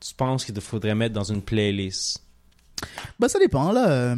tu 0.00 0.14
penses 0.14 0.44
qu'il 0.44 0.54
te 0.54 0.60
faudrait 0.60 0.94
mettre 0.94 1.14
dans 1.14 1.24
une 1.24 1.42
playlist? 1.42 2.22
Bah, 3.18 3.28
ça 3.28 3.38
dépend, 3.38 3.72
là. 3.72 3.88
euh, 3.90 4.16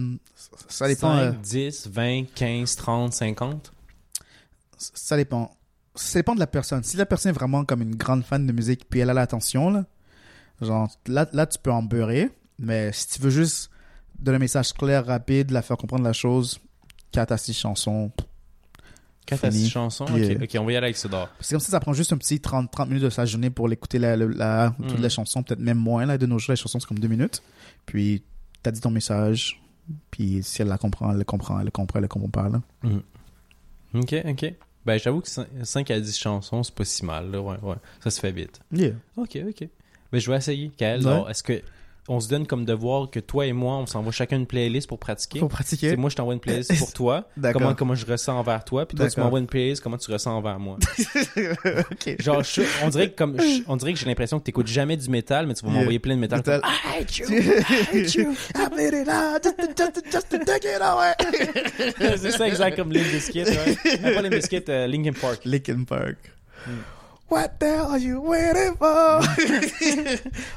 ça 0.68 0.88
dépend. 0.88 1.16
5, 1.16 1.22
euh, 1.22 1.32
10, 1.42 1.88
20, 1.88 2.24
15, 2.34 2.76
30, 2.76 3.12
50? 3.12 3.72
ça 4.76 5.16
dépend. 5.16 5.50
Ça 5.94 6.18
dépend 6.20 6.34
de 6.34 6.40
la 6.40 6.46
personne. 6.46 6.84
Si 6.84 6.96
la 6.96 7.06
personne 7.06 7.30
est 7.30 7.34
vraiment 7.34 7.64
comme 7.64 7.82
une 7.82 7.96
grande 7.96 8.24
fan 8.24 8.46
de 8.46 8.52
musique, 8.52 8.88
puis 8.88 9.00
elle 9.00 9.10
a 9.10 9.14
l'attention, 9.14 9.70
là, 9.70 9.84
genre, 10.60 10.88
là, 11.06 11.26
là, 11.32 11.46
tu 11.46 11.58
peux 11.58 11.72
en 11.72 11.82
beurrer. 11.82 12.30
Mais 12.58 12.90
si 12.92 13.08
tu 13.08 13.20
veux 13.22 13.30
juste 13.30 13.70
donner 14.18 14.36
un 14.36 14.40
message 14.40 14.72
clair, 14.72 15.06
rapide, 15.06 15.50
la 15.50 15.62
faire 15.62 15.76
comprendre 15.76 16.04
la 16.04 16.12
chose, 16.12 16.58
4 17.12 17.32
à 17.32 17.38
6 17.38 17.54
chansons. 17.54 18.10
4 19.26 19.44
à 19.44 19.50
Fini. 19.50 19.64
6 19.64 19.70
chansons? 19.70 20.06
Yeah. 20.16 20.36
Ok, 20.36 20.42
ok, 20.44 20.56
on 20.60 20.64
va 20.64 20.72
y 20.72 20.76
aller 20.76 20.86
avec 20.86 20.96
ça 20.96 21.08
d'or. 21.08 21.28
C'est 21.40 21.54
comme 21.54 21.60
ça, 21.60 21.70
ça 21.70 21.80
prend 21.80 21.92
juste 21.92 22.12
un 22.12 22.16
petit 22.16 22.40
30, 22.40 22.70
30 22.70 22.88
minutes 22.88 23.04
de 23.04 23.10
sa 23.10 23.26
journée 23.26 23.50
pour 23.50 23.68
l'écouter 23.68 23.98
la, 23.98 24.16
la, 24.16 24.26
la- 24.26 24.74
toutes 24.88 24.98
Mm. 24.98 25.02
les 25.02 25.10
chansons, 25.10 25.42
peut-être 25.42 25.60
même 25.60 25.78
moins. 25.78 26.06
Là, 26.06 26.16
de 26.18 26.26
nos 26.26 26.38
jours, 26.38 26.52
les 26.52 26.56
chansons, 26.56 26.80
c'est 26.80 26.86
comme 26.86 26.98
2 26.98 27.08
minutes. 27.08 27.42
Puis, 27.86 28.22
t'as 28.62 28.70
dit 28.70 28.80
ton 28.80 28.90
message. 28.90 29.60
Puis, 30.10 30.42
si 30.42 30.62
elle 30.62 30.68
la 30.68 30.78
comprend, 30.78 31.10
elle 31.12 31.18
le 31.18 31.24
comprend, 31.24 31.58
elle 31.58 31.66
le 31.66 31.70
comprend, 31.70 31.98
elle 31.98 32.02
le 32.02 32.08
comprend 32.08 32.28
pas. 32.30 32.48
Là. 32.48 32.62
Ok, 33.94 34.14
ok. 34.26 34.54
Ben, 34.84 34.98
j'avoue 34.98 35.20
que 35.20 35.28
5 35.62 35.90
à 35.90 36.00
10 36.00 36.16
chansons, 36.18 36.62
c'est 36.62 36.74
pas 36.74 36.84
si 36.84 37.04
mal, 37.04 37.30
là. 37.30 37.40
Ouais, 37.40 37.56
ouais. 37.62 37.76
Ça 38.02 38.10
se 38.10 38.20
fait 38.20 38.32
vite. 38.32 38.60
Yeah. 38.72 38.92
Ok, 39.16 39.38
ok. 39.46 39.68
Ben, 40.10 40.18
je 40.20 40.30
vais 40.30 40.36
essayer. 40.38 40.70
Kael, 40.76 41.06
Ouais. 41.06 41.30
est-ce 41.30 41.42
que 41.42 41.60
on 42.08 42.20
se 42.20 42.28
donne 42.28 42.46
comme 42.46 42.64
devoir 42.64 43.10
que 43.10 43.20
toi 43.20 43.46
et 43.46 43.52
moi, 43.52 43.76
on 43.76 43.86
s'envoie 43.86 44.12
chacun 44.12 44.36
une 44.36 44.46
playlist 44.46 44.88
pour 44.88 44.98
pratiquer? 44.98 45.38
Tu 45.40 45.46
pratiquer. 45.48 45.90
sais, 45.90 45.96
moi, 45.96 46.10
je 46.10 46.16
t'envoie 46.16 46.34
une 46.34 46.40
playlist 46.40 46.76
pour 46.78 46.92
toi. 46.92 47.28
D'accord. 47.36 47.60
Comment, 47.62 47.74
comment 47.74 47.94
je 47.94 48.06
ressens 48.06 48.38
envers 48.38 48.64
toi. 48.64 48.86
Puis 48.86 48.96
toi, 48.96 49.08
tu 49.08 49.20
m'envoies 49.20 49.40
une 49.40 49.46
playlist, 49.46 49.82
comment 49.82 49.98
tu 49.98 50.10
ressens 50.10 50.32
envers 50.36 50.58
moi. 50.58 50.78
ok. 51.36 52.16
Genre, 52.20 52.42
je- 52.42 52.62
on 52.84 52.88
dirait 52.88 53.10
que 53.10 53.16
comme, 53.16 53.40
je- 53.40 53.62
on 53.68 53.76
dirait 53.76 53.92
que 53.92 53.98
j'ai 53.98 54.06
l'impression 54.06 54.38
que 54.38 54.44
t'écoutes 54.44 54.66
jamais 54.66 54.96
du 54.96 55.08
métal, 55.10 55.46
mais 55.46 55.54
tu 55.54 55.64
vas 55.64 55.70
m'envoyer 55.70 55.98
plein 55.98 56.14
de 56.16 56.20
métal. 56.20 56.38
Metal. 56.38 56.60
comme, 56.60 56.70
I 56.70 57.00
hate 57.02 57.18
you. 57.18 57.26
I 57.30 57.62
hate 57.92 58.14
you. 58.14 58.34
I 58.54 58.68
made 58.74 58.94
it 58.94 59.08
out 59.08 59.42
just, 59.42 59.76
just, 59.76 60.12
just 60.12 60.28
to 60.30 60.38
take 60.44 60.64
it 60.64 60.80
away. 60.80 61.12
c'est 62.16 62.30
ça 62.32 62.46
exact 62.48 62.76
comme 62.76 62.92
Limp 62.92 63.06
Bizkit, 63.12 63.44
ouais. 63.44 63.98
Pas 64.14 64.22
Limp 64.22 64.34
Bizkit, 64.34 64.64
euh, 64.68 64.86
Linkin 64.86 65.12
Park. 65.12 65.40
Linkin 65.44 65.84
Park. 65.84 66.16
Hmm. 66.66 66.70
What 67.30 67.58
the 67.60 67.66
hell 67.66 67.90
are 67.90 67.98
you 67.98 68.20
waiting 68.20 68.74
for? 68.76 69.20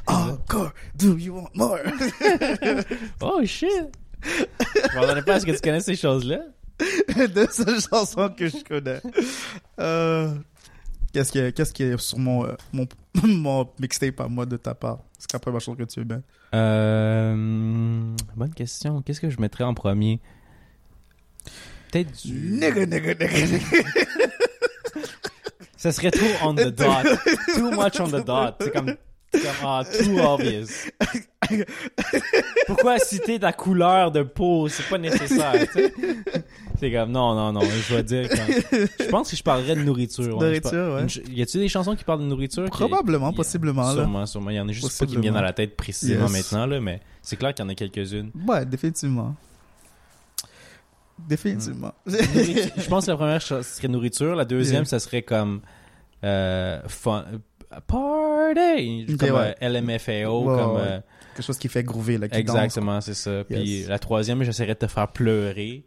Encore, 0.08 0.72
do 0.96 1.16
you 1.18 1.34
want 1.34 1.54
more? 1.54 1.80
Oh 3.20 3.44
shit! 3.44 3.92
Je 4.24 4.98
m'attendais 4.98 5.22
pas 5.22 5.34
à 5.34 5.40
ce 5.40 5.46
que 5.46 5.52
tu 5.52 5.60
connaisses 5.60 5.84
ces 5.84 5.96
choses-là. 5.96 6.38
de 7.16 7.46
cette 7.50 7.88
chanson 7.90 8.30
que 8.36 8.48
je 8.48 8.64
connais. 8.64 9.00
Euh, 9.78 10.34
qu'est-ce 11.12 11.30
qui 11.30 11.38
est, 11.38 11.52
qu'est-ce 11.52 11.72
qui 11.72 11.82
est 11.82 11.98
sur 11.98 12.18
mon, 12.18 12.46
euh, 12.46 12.54
mon, 12.72 12.86
mon 13.22 13.68
mixtape 13.78 14.20
à 14.20 14.28
moi 14.28 14.46
de 14.46 14.56
ta 14.56 14.74
part? 14.74 15.00
C'est 15.18 15.32
la 15.32 15.38
première 15.38 15.60
chose 15.60 15.76
que 15.76 15.84
tu 15.84 16.00
veux 16.00 16.06
bien. 16.06 16.22
Euh, 16.54 17.34
bonne 18.34 18.54
question. 18.54 19.02
Qu'est-ce 19.02 19.20
que 19.20 19.30
je 19.30 19.40
mettrais 19.40 19.64
en 19.64 19.74
premier? 19.74 20.20
Peut-être 21.90 22.24
du... 22.26 22.32
Nigga, 22.32 22.86
nigga, 22.86 23.14
nigga, 23.14 23.46
nigga. 23.46 23.58
Ça 25.82 25.90
serait 25.90 26.12
trop 26.12 26.26
on 26.48 26.54
the 26.54 26.68
dot. 26.68 26.86
Too 27.56 27.70
much 27.72 27.98
on 27.98 28.06
the 28.06 28.24
dot. 28.24 28.54
C'est 28.60 28.70
comme, 28.72 28.94
ah, 29.64 29.82
too 29.84 30.16
obvious. 30.20 30.68
Pourquoi 32.68 32.98
citer 32.98 33.40
ta 33.40 33.52
couleur 33.52 34.12
de 34.12 34.22
peau? 34.22 34.68
C'est 34.68 34.88
pas 34.88 34.98
nécessaire, 34.98 35.66
tu 35.72 35.80
sais. 35.80 35.92
C'est 36.78 36.92
comme, 36.92 37.10
non, 37.10 37.34
non, 37.34 37.52
non, 37.52 37.60
je 37.62 37.94
vais 37.96 38.02
dire 38.02 38.28
comme... 38.28 38.38
Je 39.00 39.04
pense 39.08 39.30
que 39.30 39.36
je 39.36 39.42
parlerais 39.42 39.74
de 39.76 39.82
nourriture. 39.82 40.36
ouais. 40.38 40.44
Nourriture, 40.46 40.70
par- 40.70 40.94
ouais. 40.96 41.02
Une 41.26 41.36
Y 41.36 41.42
a-tu 41.42 41.58
des 41.58 41.68
chansons 41.68 41.96
qui 41.96 42.04
parlent 42.04 42.20
de 42.20 42.26
nourriture? 42.26 42.64
Probablement, 42.66 43.30
qui- 43.30 43.36
possiblement, 43.36 43.82
là. 43.88 43.94
Sûrement, 44.02 44.26
sûrement. 44.26 44.50
Il 44.50 44.56
y 44.56 44.60
en 44.60 44.68
a 44.68 44.72
juste 44.72 44.98
pas 44.98 45.06
qui 45.06 45.16
me 45.16 45.22
viennent 45.22 45.36
à 45.36 45.42
la 45.42 45.52
tête 45.52 45.76
précisément 45.76 46.26
Yes. 46.28 46.32
maintenant, 46.52 46.66
là, 46.66 46.80
mais 46.80 47.00
c'est 47.22 47.36
clair 47.36 47.54
qu'il 47.54 47.64
y 47.64 47.66
en 47.66 47.70
a 47.70 47.74
quelques-unes. 47.74 48.30
Ouais, 48.46 48.64
définitivement. 48.66 49.34
Définitivement. 51.28 51.92
Nourriture- 52.06 52.72
je 52.76 52.88
pense 52.88 53.06
que 53.06 53.10
la 53.10 53.16
première 53.16 53.42
ch- 53.42 53.62
serait 53.64 53.88
nourriture, 53.88 54.34
la 54.34 54.44
deuxième, 54.44 54.82
Yeah. 54.82 54.84
ça 54.86 54.98
serait 54.98 55.22
comme 55.22 55.60
euh, 56.24 56.80
fun, 56.88 57.24
party, 58.06 59.06
comme 59.18 59.30
ouais. 59.36 59.54
euh, 59.62 59.68
LMFAO, 59.80 60.44
comme 60.44 60.74
ouais. 60.76 60.80
euh, 60.82 61.00
Quelque 61.34 61.46
chose 61.46 61.58
qui 61.58 61.68
fait 61.68 61.82
groover, 61.82 62.18
là, 62.18 62.28
qui 62.28 62.36
exactement, 62.38 63.00
c'est 63.00 63.14
ça. 63.14 63.44
Puis 63.48 63.58
Yes. 63.58 63.88
la 63.88 63.98
troisième, 63.98 64.42
j'essaierais 64.42 64.74
de 64.74 64.80
te 64.80 64.86
faire 64.86 65.08
pleurer. 65.08 65.82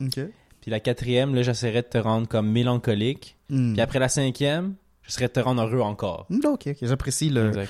Puis 0.62 0.71
la 0.71 0.80
quatrième, 0.80 1.36
là, 1.36 1.43
j'essaierais 1.43 1.84
de 1.84 1.88
te 1.88 1.98
rendre 2.00 2.28
comme 2.28 2.50
mélancolique. 2.52 3.38
Hmm. 3.50 3.74
Puis 3.74 3.82
après 3.82 4.00
la 4.00 4.10
cinquième, 4.10 4.74
j'essaierais 5.04 5.28
de 5.28 5.34
te 5.34 5.39
rendre 5.39 5.62
heureux 5.63 5.82
encore. 5.82 6.26
Hmm, 6.32 6.39
Ok, 6.45 6.63
ok, 6.67 6.78
j'apprécie 6.82 7.30
le. 7.30 7.50
Exact. 7.50 7.69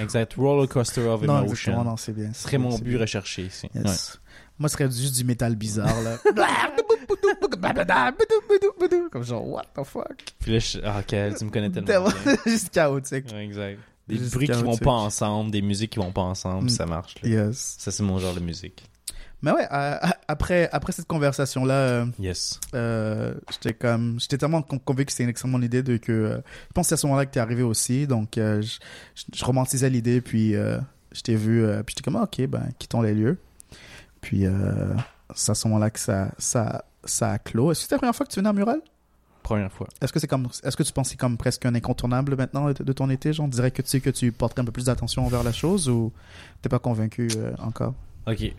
Exact. 0.00 0.34
Roller 0.34 0.68
coaster 0.68 1.02
of 1.02 1.22
Non, 1.22 1.44
emotion. 1.44 1.84
non, 1.84 1.96
c'est 1.96 2.12
bien. 2.12 2.32
Ce 2.32 2.42
serait 2.42 2.58
mon 2.58 2.76
but 2.76 2.90
bien. 2.90 2.98
recherché 2.98 3.42
ici. 3.42 3.68
Ouais. 3.76 3.82
Moi, 4.58 4.68
ce 4.68 4.74
serait 4.74 4.90
juste 4.90 5.16
du 5.16 5.24
métal 5.24 5.56
bizarre, 5.56 6.00
là. 6.02 6.18
Comme 9.10 9.24
genre, 9.24 9.46
what 9.48 9.64
the 9.74 9.84
fuck? 9.84 10.22
Puis 10.40 10.52
là, 10.52 10.58
je... 10.58 10.78
ah, 10.84 11.02
Kel, 11.06 11.34
tu 11.36 11.44
me 11.44 11.50
connais 11.50 11.70
tellement 11.70 12.08
bien. 12.24 12.36
Juste 12.46 12.70
chaotique. 12.70 13.26
Ouais, 13.32 13.44
exact. 13.44 13.78
Des 14.06 14.16
Juste 14.16 14.34
bruits 14.34 14.46
qui 14.46 14.52
vont 14.54 14.62
chaotique. 14.64 14.84
pas 14.84 14.90
ensemble, 14.92 15.50
des 15.50 15.62
musiques 15.62 15.92
qui 15.92 15.98
vont 15.98 16.12
pas 16.12 16.22
ensemble, 16.22 16.64
Mm. 16.66 16.70
ça 16.70 16.86
marche. 16.86 17.14
là. 17.22 17.28
Yes. 17.28 17.76
Ça, 17.78 17.90
c'est 17.90 18.02
mon 18.02 18.18
genre 18.18 18.34
de 18.34 18.40
musique. 18.40 18.84
Mais 19.42 19.52
ouais, 19.52 19.66
euh, 19.70 19.96
après, 20.26 20.68
après 20.72 20.92
cette 20.92 21.06
conversation-là, 21.06 21.74
euh, 21.74 22.06
Yes. 22.18 22.58
euh, 22.74 23.34
j'étais 23.52 23.72
comme, 23.74 24.18
j'étais 24.18 24.36
tellement 24.38 24.62
con- 24.62 24.80
convaincu 24.80 25.06
que 25.06 25.12
c'était 25.12 25.24
une 25.24 25.30
excellente 25.30 25.62
idée 25.62 25.82
de 25.84 25.96
que, 25.96 26.10
euh, 26.12 26.36
je 26.38 26.72
pense 26.74 26.86
que 26.86 26.88
c'est 26.88 26.94
à 26.94 26.96
ce 26.96 27.06
moment-là 27.06 27.24
que 27.26 27.30
t'es 27.32 27.38
arrivé 27.40 27.62
aussi, 27.62 28.06
donc 28.08 28.36
euh, 28.36 28.60
je, 28.62 29.44
romantisais 29.44 29.90
l'idée, 29.90 30.20
puis 30.20 30.56
euh, 30.56 30.78
je 31.12 31.20
t'ai 31.20 31.36
vu, 31.36 31.64
euh, 31.64 31.84
puis 31.84 31.94
j'étais 31.96 32.02
comme, 32.02 32.16
ah, 32.16 32.24
ok, 32.24 32.46
ben, 32.48 32.68
quittons 32.80 33.00
les 33.00 33.14
lieux. 33.14 33.38
Puis 34.20 34.46
euh, 34.46 34.94
c'est 35.34 35.52
à 35.52 35.54
ce 35.54 35.68
moment-là 35.68 35.90
que 35.90 36.00
ça, 36.00 36.32
ça, 36.38 36.84
ça 37.04 37.32
a 37.32 37.38
clos. 37.38 37.70
Est-ce 37.72 37.80
que 37.80 37.82
c'était 37.84 37.94
la 37.94 37.98
première 37.98 38.16
fois 38.16 38.26
que 38.26 38.32
tu 38.32 38.40
venais 38.40 38.48
à 38.48 38.52
Mural? 38.52 38.80
Première 39.42 39.72
fois. 39.72 39.88
Est-ce 40.02 40.12
que 40.12 40.18
c'est 40.20 40.26
comme, 40.26 40.48
est-ce 40.62 40.76
que 40.76 40.82
tu 40.82 40.92
penses 40.92 41.08
que 41.08 41.10
c'est 41.12 41.16
comme 41.16 41.38
presque 41.38 41.64
un 41.64 41.74
incontournable 41.74 42.36
maintenant 42.36 42.70
de, 42.70 42.82
de 42.82 42.92
ton 42.92 43.08
été, 43.08 43.32
genre, 43.32 43.46
on 43.46 43.48
dirait 43.48 43.70
que 43.70 43.80
tu 43.80 43.88
sais 43.88 44.00
que 44.00 44.10
tu 44.10 44.30
porterais 44.30 44.62
un 44.62 44.64
peu 44.64 44.72
plus 44.72 44.86
d'attention 44.86 45.24
envers 45.24 45.42
la 45.42 45.52
chose 45.52 45.88
ou 45.88 46.12
t'es 46.60 46.68
pas 46.68 46.78
convaincu 46.78 47.28
euh, 47.36 47.54
encore? 47.58 47.94
Ok. 48.26 48.52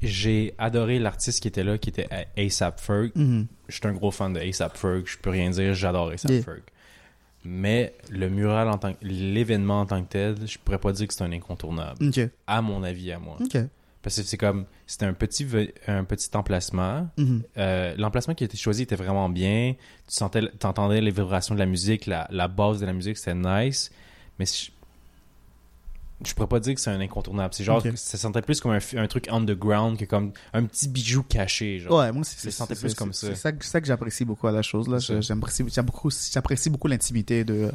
J'ai 0.00 0.54
adoré 0.58 0.98
l'artiste 0.98 1.40
qui 1.40 1.48
était 1.48 1.64
là, 1.64 1.78
qui 1.78 1.90
était 1.90 2.08
ASAP 2.36 2.80
Ferg. 2.80 3.12
Mhm. 3.14 3.46
Je 3.68 3.74
suis 3.74 3.86
un 3.86 3.92
gros 3.92 4.10
fan 4.10 4.32
de 4.32 4.40
ASAP 4.40 4.76
Ferg. 4.76 5.02
Je 5.06 5.18
peux 5.18 5.30
rien 5.30 5.50
dire, 5.50 5.74
j'adore 5.74 6.10
ASAP 6.10 6.30
Yeah. 6.30 6.42
Ferg. 6.42 6.62
Mais 7.44 7.94
le 8.08 8.30
mural 8.30 8.68
en 8.70 8.78
tant 8.78 8.94
que... 8.94 9.04
l'événement 9.04 9.80
en 9.80 9.86
tant 9.86 10.02
que 10.02 10.08
tel, 10.08 10.36
je 10.46 10.56
pourrais 10.58 10.78
pas 10.78 10.92
dire 10.92 11.06
que 11.06 11.12
c'est 11.12 11.24
un 11.24 11.32
incontournable. 11.32 12.10
À 12.46 12.62
mon 12.62 12.82
avis, 12.82 13.12
à 13.12 13.18
moi. 13.18 13.36
Ok. 13.40 13.58
Parce 14.04 14.16
que 14.16 14.22
c'est 14.22 14.36
comme, 14.36 14.66
c'était 14.86 15.06
un 15.06 15.14
petit, 15.14 15.46
un 15.88 16.04
petit 16.04 16.28
emplacement. 16.36 17.08
Mhm. 17.16 17.42
Euh, 17.56 17.94
L'emplacement 17.96 18.34
qui 18.34 18.44
a 18.44 18.46
été 18.46 18.56
choisi 18.58 18.82
était 18.82 18.94
vraiment 18.96 19.28
bien. 19.30 19.74
Tu 20.06 20.14
sentais, 20.14 20.42
entendais 20.62 21.00
les 21.00 21.10
vibrations 21.10 21.54
de 21.54 21.58
la 21.58 21.64
musique, 21.66 22.04
la, 22.06 22.28
la 22.30 22.46
base 22.46 22.78
de 22.80 22.86
la 22.86 22.92
musique, 22.92 23.16
c'était 23.16 23.34
nice. 23.34 23.90
Mais 24.38 24.44
je, 24.44 24.70
je 26.22 26.34
pourrais 26.34 26.48
pas 26.48 26.60
dire 26.60 26.74
que 26.74 26.80
c'est 26.82 26.90
un 26.90 27.00
incontournable. 27.00 27.54
C'est 27.54 27.64
genre, 27.64 27.78
Ok. 27.78 27.92
que 27.92 27.96
ça 27.96 28.18
sentait 28.18 28.42
plus 28.42 28.60
comme 28.60 28.72
un, 28.72 28.78
un 28.98 29.06
truc 29.06 29.26
underground 29.28 29.96
que 29.98 30.04
comme 30.04 30.32
un 30.52 30.64
petit 30.64 30.86
bijou 30.88 31.22
caché. 31.22 31.78
Genre. 31.78 31.98
Ouais, 31.98 32.12
moi, 32.12 32.24
c'est, 32.24 32.50
c'est- 32.50 32.78
plus 32.78 32.92
comme 32.94 33.14
ça. 33.14 33.28
C'est 33.28 33.34
ça, 33.36 33.52
que- 33.52 33.64
ça 33.64 33.80
j'apprécie 33.82 34.26
beaucoup 34.26 34.46
à 34.48 34.52
la 34.52 34.60
chose, 34.60 34.86
là. 34.86 35.00
Ça. 35.00 35.18
J'apprécie, 35.22 35.62
beaucoup, 35.82 36.10
j'apprécie 36.30 36.68
beaucoup 36.68 36.88
l'intimité 36.88 37.42
de, 37.44 37.72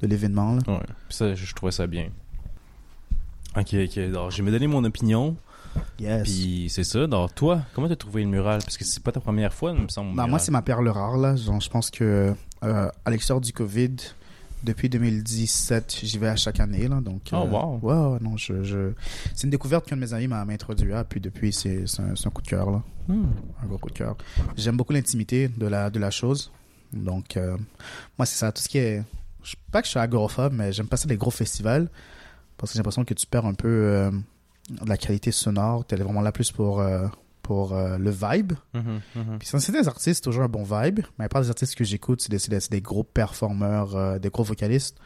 de 0.00 0.06
l'événement. 0.06 0.54
Ouais. 0.66 0.80
Ça, 1.10 1.34
je, 1.34 1.44
je 1.44 1.54
trouvais 1.54 1.72
ça 1.72 1.86
bien. 1.86 2.08
Ok, 3.56 3.74
ok. 3.74 3.98
Alors, 3.98 4.30
je 4.30 4.38
vais 4.38 4.42
me 4.42 4.50
donner 4.50 4.66
mon 4.66 4.84
opinion. 4.84 5.36
Yes. 5.98 6.22
Puis 6.24 6.66
c'est 6.70 6.84
ça. 6.84 7.04
Alors, 7.04 7.32
toi, 7.32 7.62
comment 7.74 7.88
t'as 7.88 7.96
trouvé 7.96 8.22
le 8.22 8.28
mural? 8.28 8.60
Parce 8.62 8.76
que 8.76 8.84
c'est 8.84 9.02
pas 9.02 9.12
ta 9.12 9.20
première 9.20 9.52
fois, 9.54 9.72
il 9.76 9.82
me 9.82 9.88
semble. 9.88 10.14
Bah, 10.14 10.26
moi, 10.26 10.38
c'est 10.38 10.50
ma 10.52 10.62
perle 10.62 10.88
rare, 10.88 11.16
là. 11.16 11.36
Genre, 11.36 11.60
je 11.60 11.70
pense 11.70 11.90
que, 11.90 12.34
euh, 12.64 12.90
à 13.04 13.10
l'extérieur 13.10 13.40
du 13.40 13.52
COVID, 13.52 13.96
depuis 14.64 14.88
2017, 14.88 16.00
j'y 16.02 16.18
vais 16.18 16.28
à 16.28 16.36
chaque 16.36 16.60
année, 16.60 16.88
là. 16.88 17.00
Donc, 17.00 17.22
Oh, 17.32 17.36
euh, 17.36 17.44
wow. 17.46 17.78
Ouais, 17.82 17.94
ouais, 18.12 18.18
non, 18.20 18.36
je, 18.36 18.62
je... 18.62 18.92
C'est 19.34 19.44
une 19.44 19.50
découverte 19.50 19.86
qu'un 19.86 19.96
de 19.96 20.00
mes 20.02 20.12
amis 20.12 20.26
m'a 20.28 20.40
introduit 20.42 20.92
à, 20.92 21.04
puis 21.04 21.20
depuis, 21.20 21.52
c'est, 21.52 21.86
c'est, 21.86 22.02
un, 22.02 22.14
c'est 22.16 22.26
un 22.26 22.30
coup 22.30 22.42
de 22.42 22.48
cœur, 22.48 22.70
là. 22.70 22.82
Hmm. 23.08 23.26
Un 23.62 23.66
gros 23.66 23.78
coup 23.78 23.88
de 23.90 23.94
cœur. 23.94 24.16
J'aime 24.56 24.76
beaucoup 24.76 24.92
l'intimité 24.92 25.48
de 25.48 25.66
la, 25.66 25.90
de 25.90 25.98
la 25.98 26.10
chose. 26.10 26.50
Donc, 26.92 27.36
euh, 27.36 27.56
moi, 28.18 28.26
c'est 28.26 28.36
ça. 28.36 28.52
Tout 28.52 28.62
ce 28.62 28.68
qui 28.68 28.78
est. 28.78 29.02
Je 29.42 29.50
sais 29.52 29.56
pas 29.70 29.80
que 29.80 29.86
je 29.86 29.90
suis 29.90 30.00
agoraphobe, 30.00 30.52
mais 30.52 30.72
j'aime 30.72 30.88
pas 30.88 30.96
ça 30.96 31.06
les 31.08 31.16
gros 31.16 31.30
festivals. 31.30 31.88
Parce 32.56 32.72
que 32.72 32.74
j'ai 32.74 32.78
l'impression 32.80 33.04
que 33.04 33.14
tu 33.14 33.26
perds 33.26 33.46
un 33.46 33.54
peu 33.54 33.68
euh, 33.68 34.10
de 34.70 34.88
la 34.88 34.96
qualité 34.96 35.30
sonore. 35.32 35.86
Tu 35.86 35.94
es 35.94 35.98
vraiment 35.98 36.20
là 36.22 36.32
plus 36.32 36.50
pour, 36.52 36.80
euh, 36.80 37.06
pour 37.42 37.72
euh, 37.74 37.98
le 37.98 38.10
vibe. 38.10 38.52
Mhm, 38.74 39.00
mhm. 39.14 39.38
Puis 39.38 39.48
c'est 39.58 39.72
des 39.72 39.86
artistes, 39.88 40.24
toujours 40.24 40.42
un 40.44 40.48
bon 40.48 40.64
vibe. 40.64 41.00
Mais 41.18 41.28
pas 41.28 41.40
des 41.40 41.48
artistes 41.50 41.74
que 41.74 41.84
j'écoute, 41.84 42.20
c'est 42.20 42.30
des, 42.50 42.58
des, 42.70 42.80
gros 42.80 43.04
performeurs, 43.04 43.94
euh, 43.96 44.18
des 44.18 44.30
gros 44.30 44.42
vocalistes. 44.44 44.96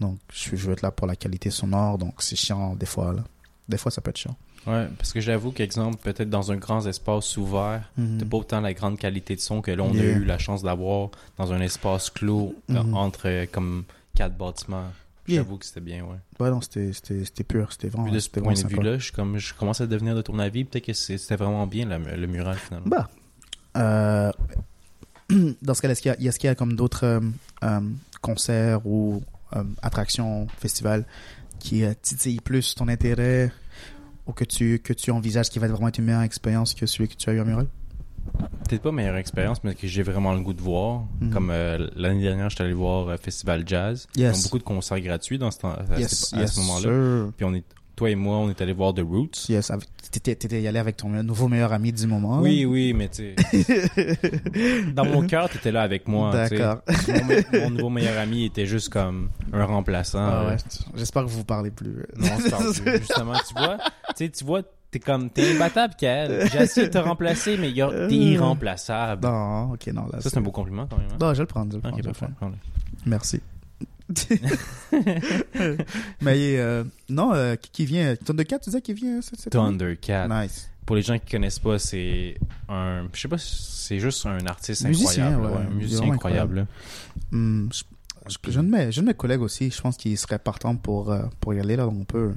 Donc, 0.00 0.18
je, 0.32 0.56
je 0.56 0.66
veux 0.66 0.72
être 0.72 0.82
là 0.82 0.90
pour 0.90 1.06
la 1.06 1.14
qualité 1.16 1.50
sonore. 1.50 1.98
Donc, 1.98 2.14
c'est 2.22 2.36
chiant 2.36 2.74
des 2.74 2.86
fois. 2.86 3.12
Là. 3.12 3.22
Des 3.68 3.76
fois, 3.78 3.90
ça 3.92 4.00
peut 4.00 4.10
être 4.10 4.18
chiant. 4.18 4.36
Ouais, 4.66 4.88
parce 4.96 5.12
que 5.12 5.20
j'avoue 5.20 5.52
qu'exemple, 5.52 5.98
peut-être 5.98 6.30
dans 6.30 6.50
un 6.50 6.56
grand 6.56 6.86
espace 6.86 7.36
ouvert, 7.36 7.90
Mhm. 7.98 8.18
t'as 8.18 8.24
pas 8.26 8.36
autant 8.38 8.60
la 8.62 8.72
grande 8.72 8.98
qualité 8.98 9.36
de 9.36 9.40
son 9.40 9.60
que 9.60 9.70
là, 9.70 9.82
on 9.82 9.90
a 9.92 9.96
Yeah. 9.96 10.16
eu 10.16 10.24
la 10.24 10.38
chance 10.38 10.62
d'avoir 10.62 11.10
dans 11.36 11.52
un 11.52 11.60
espace 11.60 12.08
clos 12.10 12.54
Mhm. 12.68 12.94
entre 12.94 13.44
comme 13.52 13.84
quatre 14.16 14.36
bâtiments. 14.36 14.86
Yeah. 15.26 15.38
J'avoue 15.38 15.58
que 15.58 15.64
c'était 15.64 15.80
bien, 15.80 16.04
ouais. 16.04 16.18
Ouais, 16.38 16.50
non, 16.50 16.60
c'était, 16.60 16.90
pur. 17.44 17.72
C'était 17.72 17.88
vraiment, 17.88 18.10
de 18.10 18.18
ce 18.18 18.28
point 18.28 18.52
de 18.52 18.68
vue-là, 18.68 18.98
je, 18.98 19.10
comme, 19.12 19.38
je 19.38 19.54
commence 19.54 19.80
à 19.80 19.86
devenir 19.86 20.14
de 20.14 20.22
ton 20.22 20.38
avis. 20.38 20.64
Peut-être 20.64 20.84
que 20.86 20.92
c'était 20.92 21.36
vraiment 21.36 21.66
bien 21.66 21.86
la- 21.86 21.98
le 21.98 22.26
mural 22.26 22.56
finalement. 22.58 22.88
Bah. 22.88 23.10
Euh, 23.76 24.30
dans 25.62 25.74
ce 25.74 25.80
cas, 25.82 25.88
est-ce 25.88 26.02
qu'il 26.02 26.14
y 26.44 26.48
a, 26.48 26.52
y 26.52 26.56
comme 26.56 26.74
d'autres 26.76 27.04
euh, 27.04 27.20
euh, 27.62 27.80
concerts 28.20 28.86
ou 28.86 29.22
attractions, 29.82 30.48
festivals 30.58 31.06
qui 31.60 31.84
titillent 32.02 32.40
plus 32.40 32.74
ton 32.74 32.88
intérêt 32.88 33.52
ou 34.26 34.32
que 34.32 34.44
tu, 34.44 34.80
que 34.80 34.92
tu 34.92 35.10
envisages 35.12 35.48
qui 35.48 35.58
va 35.60 35.68
vraiment 35.68 35.88
être 35.88 35.98
une 35.98 36.06
meilleure 36.06 36.22
expérience 36.22 36.74
que 36.74 36.86
celui 36.86 37.08
que 37.08 37.14
tu 37.14 37.30
as 37.30 37.34
eu 37.34 37.40
à 37.40 37.44
Mural? 37.44 37.68
Peut-être 38.68 38.82
pas 38.82 38.92
meilleure 38.92 39.16
expérience, 39.16 39.62
mais 39.62 39.74
que 39.74 39.86
j'ai 39.86 40.02
vraiment 40.02 40.32
le 40.32 40.40
goût 40.40 40.54
de 40.54 40.62
voir. 40.62 41.02
Mhm. 41.20 41.30
Comme 41.30 41.50
euh, 41.50 41.86
l'année 41.96 42.22
dernière, 42.22 42.48
j'étais 42.50 42.64
allé 42.64 42.72
voir 42.72 43.08
euh, 43.08 43.16
Festival 43.18 43.62
Jazz. 43.66 44.06
Ils 44.16 44.22
Yes. 44.22 44.38
ont 44.38 44.42
beaucoup 44.44 44.58
de 44.58 44.62
concerts 44.64 45.00
gratuits 45.00 45.38
dans 45.38 45.50
ce 45.50 45.58
temps- 45.58 45.72
à, 45.72 45.98
yes, 45.98 46.28
ce, 46.30 46.36
à 46.36 46.40
yes, 46.40 46.52
ce 46.54 46.60
moment-là. 46.60 47.30
Puis 47.36 47.44
on 47.44 47.52
est, 47.54 47.64
toi 47.94 48.08
et 48.10 48.14
moi, 48.14 48.38
on 48.38 48.48
est 48.48 48.60
allé 48.62 48.72
voir 48.72 48.94
The 48.94 49.00
Roots. 49.00 49.48
Yes, 49.50 49.70
t'étais, 50.10 50.62
y 50.62 50.66
allé 50.66 50.78
avec 50.78 50.96
ton 50.96 51.10
nouveau 51.10 51.48
meilleur 51.48 51.72
ami 51.72 51.92
du 51.92 52.06
moment. 52.06 52.40
Oui, 52.40 52.64
oui, 52.64 52.94
mais 52.94 53.08
tu 53.08 53.34
dans 54.94 55.04
mon 55.04 55.26
cœur, 55.26 55.48
t'étais 55.50 55.72
là 55.72 55.82
avec 55.82 56.08
moi. 56.08 56.32
D'accord. 56.32 56.78
Mon, 57.52 57.70
nouveau 57.70 57.90
meilleur 57.90 58.18
ami 58.18 58.46
était 58.46 58.66
juste 58.66 58.88
comme 58.88 59.30
un 59.52 59.64
remplaçant. 59.64 60.18
Ah 60.20 60.42
euh, 60.42 60.50
ouais, 60.50 60.56
j'espère 60.94 61.24
que 61.24 61.28
vous 61.28 61.38
vous 61.38 61.44
parlez 61.44 61.70
plus. 61.70 62.04
Non, 62.16 62.28
on 62.36 62.40
se 62.40 62.48
parle 62.50 62.72
plus. 62.82 62.98
Justement, 62.98 63.34
tu 63.46 63.54
vois, 63.54 63.78
tu 64.16 64.44
vois, 64.44 64.62
t'es 64.94 65.00
comme, 65.00 65.28
t'es 65.30 65.54
imbattable, 65.54 65.94
Kael. 65.98 66.48
J'ai 66.52 66.62
essayé 66.62 66.86
de 66.86 66.92
te 66.92 66.98
remplacer, 66.98 67.56
mais 67.56 67.68
il 67.70 67.76
y 67.76 67.82
a- 67.82 67.90
t'es 68.08 68.14
irremplaçable. 68.14 69.26
Non, 69.26 69.72
ok, 69.72 69.86
non, 69.88 70.06
là. 70.12 70.20
Ça, 70.20 70.30
c'est 70.30 70.38
un 70.38 70.40
beau 70.42 70.52
compliment 70.52 70.86
quand 70.86 70.98
même. 70.98 71.08
hein? 71.12 71.16
Non, 71.20 71.30
je 71.34 71.38
vais 71.38 71.42
le 71.42 71.46
prendre, 71.46 71.72
je 71.72 71.78
vais 71.78 71.82
le 71.82 71.90
prendre, 71.90 72.02
je 72.02 72.08
le 72.28 72.34
prendre. 72.34 72.56
Merci. 73.06 73.40
Mais 76.20 76.56
euh, 76.58 76.84
non, 77.08 77.32
euh, 77.34 77.56
qui, 77.56 77.70
qui 77.70 77.84
vient? 77.86 78.14
Thundercat, 78.16 78.58
tu 78.58 78.70
disais 78.70 78.80
qui 78.82 78.92
vient 78.94 79.20
cette? 79.22 79.50
Thundercat. 79.50 80.28
Nice. 80.28 80.70
Pour 80.86 80.96
les 80.96 81.02
gens 81.02 81.18
qui 81.18 81.30
connaissent 81.32 81.58
pas, 81.58 81.78
c'est 81.78 82.36
un, 82.68 83.06
je 83.12 83.20
sais 83.20 83.28
pas, 83.28 83.38
c'est 83.38 83.98
juste 83.98 84.26
un 84.26 84.44
artiste 84.46 84.84
Musicien, 84.84 85.28
incroyable, 85.28 85.46
ouais. 85.46 85.58
ouais, 85.60 85.66
un 85.66 85.74
musicien 85.74 86.12
incroyable. 86.12 86.66
Hmm, 87.32 87.68
je, 87.72 87.82
je, 88.28 88.50
je, 88.52 88.60
de 88.60 88.66
mes, 88.66 88.92
je 88.92 89.00
de 89.00 89.06
mes 89.06 89.14
collègues 89.14 89.40
aussi, 89.40 89.70
je 89.70 89.80
pense 89.80 89.96
qu'ils 89.96 90.18
seraient 90.18 90.38
partants 90.38 90.76
pour, 90.76 91.10
euh, 91.10 91.22
pour 91.40 91.54
y 91.54 91.60
aller. 91.60 91.76
Là, 91.76 91.84
donc 91.84 91.94
on, 92.00 92.04
peut, 92.04 92.34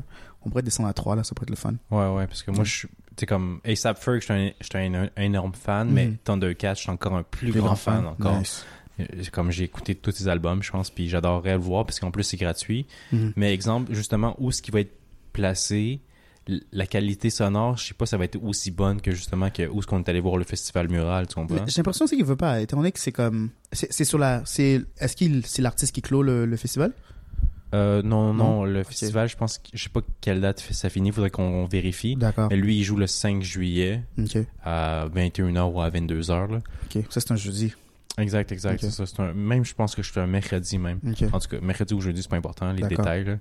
on 0.48 0.50
pourrait 0.50 0.64
descendre 0.64 0.90
à 0.90 0.94
3, 0.94 1.16
là, 1.18 1.24
ça 1.24 1.36
pourrait 1.36 1.46
être 1.46 1.50
le 1.52 1.56
fun. 1.56 1.74
Ouais, 1.92 2.08
ouais, 2.18 2.28
parce 2.28 2.42
que 2.44 2.52
moi, 2.52 2.64
je 2.64 2.72
suis, 2.72 2.88
tu 3.16 3.26
comme 3.26 3.60
ASAP 3.66 4.00
Ferg, 4.00 4.22
un, 4.30 4.50
j'étais 4.62 4.78
un, 4.80 5.10
un 5.16 5.22
énorme 5.22 5.54
fan, 5.54 5.90
mais 5.92 6.08
Mhm. 6.08 6.18
Thundercat, 6.24 6.74
je 6.76 6.80
suis 6.82 6.90
encore 6.90 7.16
un 7.16 7.24
plus, 7.24 7.52
Plus 7.52 7.60
grand, 7.62 7.76
fan, 7.76 8.06
encore. 8.08 8.40
Nice. 8.40 8.66
Euh, 9.00 9.06
Comme 9.32 9.52
j'ai 9.52 9.66
écouté 9.66 9.94
tous 9.94 10.12
ses 10.12 10.28
albums, 10.28 10.64
je 10.64 10.72
pense, 10.72 10.90
puis 10.90 11.08
j'adorerais 11.08 11.54
le 11.54 11.60
voir 11.60 11.86
parce 11.86 12.00
qu'en 12.00 12.10
plus 12.10 12.24
c'est 12.24 12.38
gratuit. 12.38 12.88
Mhm. 13.12 13.34
Mais 13.36 13.54
exemple, 13.54 13.94
justement, 13.94 14.36
où 14.40 14.50
est-ce 14.50 14.62
qu'il 14.64 14.74
va 14.74 14.80
être 14.80 14.98
placé, 15.34 16.00
la 16.72 16.88
qualité 16.88 17.30
sonore, 17.30 17.78
je 17.78 17.88
sais 17.88 17.94
pas, 17.94 18.06
ça 18.06 18.18
va 18.18 18.24
être 18.24 18.42
aussi 18.42 18.72
bonne 18.72 19.02
que 19.02 19.12
justement 19.12 19.50
que 19.50 19.68
où 19.68 19.80
est-ce 19.80 19.88
qu'on 19.88 20.00
est 20.00 20.10
allé 20.10 20.22
voir 20.22 20.38
le 20.38 20.46
festival 20.46 20.88
mural, 20.90 21.28
tu 21.28 21.36
comprends? 21.36 21.66
J'ai 21.68 21.78
l'impression 21.78 22.06
aussi 22.06 22.16
qu'il 22.16 22.26
veut 22.26 22.38
pas, 22.38 22.62
étant 22.62 22.78
donné 22.78 22.92
que 22.94 23.00
c'est 23.00 23.12
comme. 23.12 23.50
C'est 23.72 23.92
c'est 23.92 24.06
sur 24.06 24.18
la. 24.18 24.42
c'est 24.46 24.82
Est-ce 24.98 25.16
qu'il 25.18 25.46
c'est 25.46 25.62
l'artiste 25.62 25.94
qui 25.94 26.02
clôt 26.02 26.24
le, 26.24 26.46
le 26.46 26.56
festival? 26.58 26.94
Euh, 27.73 28.01
non, 28.01 28.34
non, 28.34 28.60
Non? 28.60 28.63
le 28.65 28.84
festival, 28.84 29.27
je 29.27 29.36
pense, 29.36 29.60
je 29.73 29.84
sais 29.84 29.89
pas 29.89 29.99
quelle 30.21 30.39
date 30.41 30.60
ça 30.60 30.89
finit, 30.89 31.12
faudrait 31.12 31.30
qu'on 31.32 31.65
vérifie. 31.65 32.15
D'accord. 32.15 32.47
Mais 32.49 32.56
lui, 32.56 32.77
il 32.77 32.84
joue 32.84 32.95
le 32.95 33.08
5 33.08 33.41
juillet 33.43 34.03
à 34.63 35.08
21h 35.13 35.71
ou 35.73 35.82
à 35.82 35.89
22h. 35.89 36.51
Là. 36.51 36.60
Ok. 36.86 37.03
Ça, 37.10 37.19
c'est 37.19 37.32
un 37.32 37.36
jeudi. 37.36 37.73
Exact, 38.17 38.51
exact. 38.51 38.84
Ça. 38.86 39.03
Un... 39.19 39.34
Même, 39.34 39.63
je 39.65 39.73
pense 39.75 39.95
que 39.95 40.01
je 40.01 40.12
suis 40.12 40.19
un 40.19 40.27
mercredi 40.27 40.77
même. 40.77 40.99
En 41.32 41.39
tout 41.39 41.49
cas, 41.49 41.60
mercredi 41.62 41.93
ou 41.93 42.01
jeudi, 42.01 42.21
c'est 42.21 42.30
pas 42.30 42.38
important, 42.38 42.71
les 42.71 42.88
détails. 42.88 43.25
Là. 43.25 43.38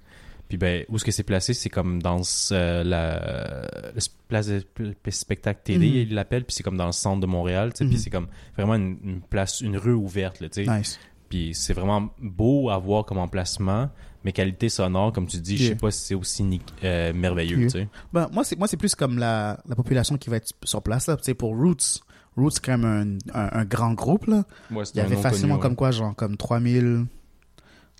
Puis 0.48 0.58
ben, 0.58 0.84
où 0.88 0.96
est-ce 0.96 1.04
que 1.04 1.10
c'est 1.10 1.22
placé? 1.24 1.54
C'est 1.54 1.70
comme 1.70 2.00
dans 2.02 2.20
euh, 2.52 2.84
la 2.84 4.02
place 4.28 4.46
de 4.48 4.64
spectacle 5.10 5.60
télé, 5.64 5.88
Mhm. 5.88 5.94
il 6.08 6.14
l'appelle, 6.14 6.44
puis 6.44 6.54
c'est 6.54 6.62
comme 6.62 6.76
dans 6.76 6.86
le 6.86 6.92
centre 6.92 7.20
de 7.20 7.26
Montréal, 7.26 7.72
tu 7.72 7.78
sais, 7.78 7.84
Mhm. 7.84 7.90
puis 7.90 7.98
c'est 7.98 8.10
comme 8.10 8.28
vraiment 8.56 8.74
une, 8.76 8.96
une 9.02 9.20
place, 9.22 9.60
une 9.60 9.76
rue 9.76 9.92
ouverte, 9.94 10.40
là, 10.40 10.48
tu 10.48 10.64
sais. 10.64 10.70
Nice. 10.78 11.00
Puis 11.28 11.50
c'est 11.54 11.72
vraiment 11.72 12.10
beau 12.20 12.70
à 12.70 12.78
voir 12.78 13.04
comme 13.04 13.18
emplacement, 13.18 13.90
mais 14.26 14.32
qualité 14.32 14.68
sonore, 14.68 15.12
comme 15.12 15.26
tu 15.28 15.38
dis, 15.38 15.56
je 15.56 15.62
Yeah. 15.62 15.72
sais 15.72 15.76
pas 15.78 15.90
si 15.92 16.00
c'est 16.04 16.14
aussi 16.14 16.42
ni- 16.42 16.60
euh, 16.82 17.12
merveilleux, 17.14 17.58
Yeah. 17.60 17.66
tu 17.70 17.78
sais. 17.78 17.88
Ben, 18.12 18.28
moi, 18.32 18.42
c'est 18.42 18.58
moi 18.58 18.66
c'est 18.66 18.76
plus 18.76 18.94
comme 18.96 19.18
la, 19.18 19.60
la 19.68 19.76
population 19.76 20.18
qui 20.18 20.28
va 20.30 20.36
être 20.38 20.52
sur 20.64 20.82
place. 20.82 21.06
Là. 21.06 21.16
Tu 21.16 21.22
sais, 21.22 21.34
pour 21.34 21.56
Roots, 21.56 22.00
Roots, 22.36 22.50
c'est 22.54 22.64
quand 22.64 22.76
même 22.76 23.18
un, 23.32 23.40
un, 23.40 23.60
un 23.60 23.64
grand 23.64 23.92
groupe. 23.94 24.26
Là. 24.26 24.42
Ouais, 24.72 24.82
Il 24.94 24.98
y 24.98 25.00
avait 25.00 25.14
facilement 25.16 25.54
connu, 25.54 25.54
ouais. 25.54 25.60
comme 25.62 25.76
quoi, 25.76 25.90
genre, 25.92 26.14
comme 26.16 26.36
3000, 26.36 27.06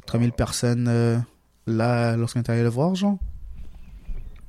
3000 0.07 0.33
personnes 0.33 0.87
euh, 0.89 1.17
là 1.69 2.17
lorsqu'on 2.17 2.41
est 2.41 2.51
allé 2.51 2.63
le 2.65 2.69
voir, 2.69 2.95
genre. 2.97 3.19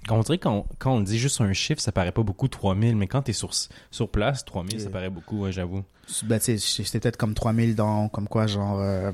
On 0.09 0.21
dirait 0.21 0.37
quand, 0.37 0.65
quand 0.79 0.93
on 0.93 1.01
dit 1.01 1.17
juste 1.19 1.41
un 1.41 1.51
chiffre, 1.53 1.81
ça 1.81 1.91
paraît 1.91 2.11
pas 2.13 2.23
beaucoup 2.23 2.47
3000, 2.47 2.95
mais 2.95 3.07
quand 3.07 3.23
t'es 3.23 3.33
sur, 3.33 3.51
sur 3.91 4.09
place, 4.09 4.45
3000, 4.45 4.79
ça 4.81 4.89
paraît 4.89 5.09
beaucoup, 5.09 5.41
ouais, 5.41 5.51
j'avoue. 5.51 5.83
Ben, 6.23 6.39
tu 6.39 6.57
sais, 6.57 6.83
c'était 6.83 6.99
peut-être 7.01 7.17
comme 7.17 7.33
3000 7.33 7.75
dans, 7.75 8.07
comme 8.07 8.29
quoi, 8.29 8.47
genre, 8.47 8.79
euh, 8.79 9.11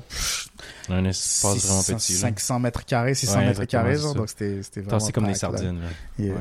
Un 0.90 1.06
espace 1.06 1.66
vraiment 1.66 1.82
600, 1.82 1.96
petit. 1.96 2.14
là. 2.14 2.20
500 2.20 2.60
mètres 2.60 2.86
carrés, 2.86 3.16
600 3.16 3.40
Ouais, 3.40 3.46
mètres 3.48 3.66
carrés, 3.66 3.98
genre. 3.98 4.14
Donc, 4.14 4.30
c'était 4.30 4.60
vraiment. 4.82 5.00
c'est 5.00 5.12
comme 5.12 5.26
des 5.28 5.34
sardines. 5.36 5.80
Yeah. 6.20 6.36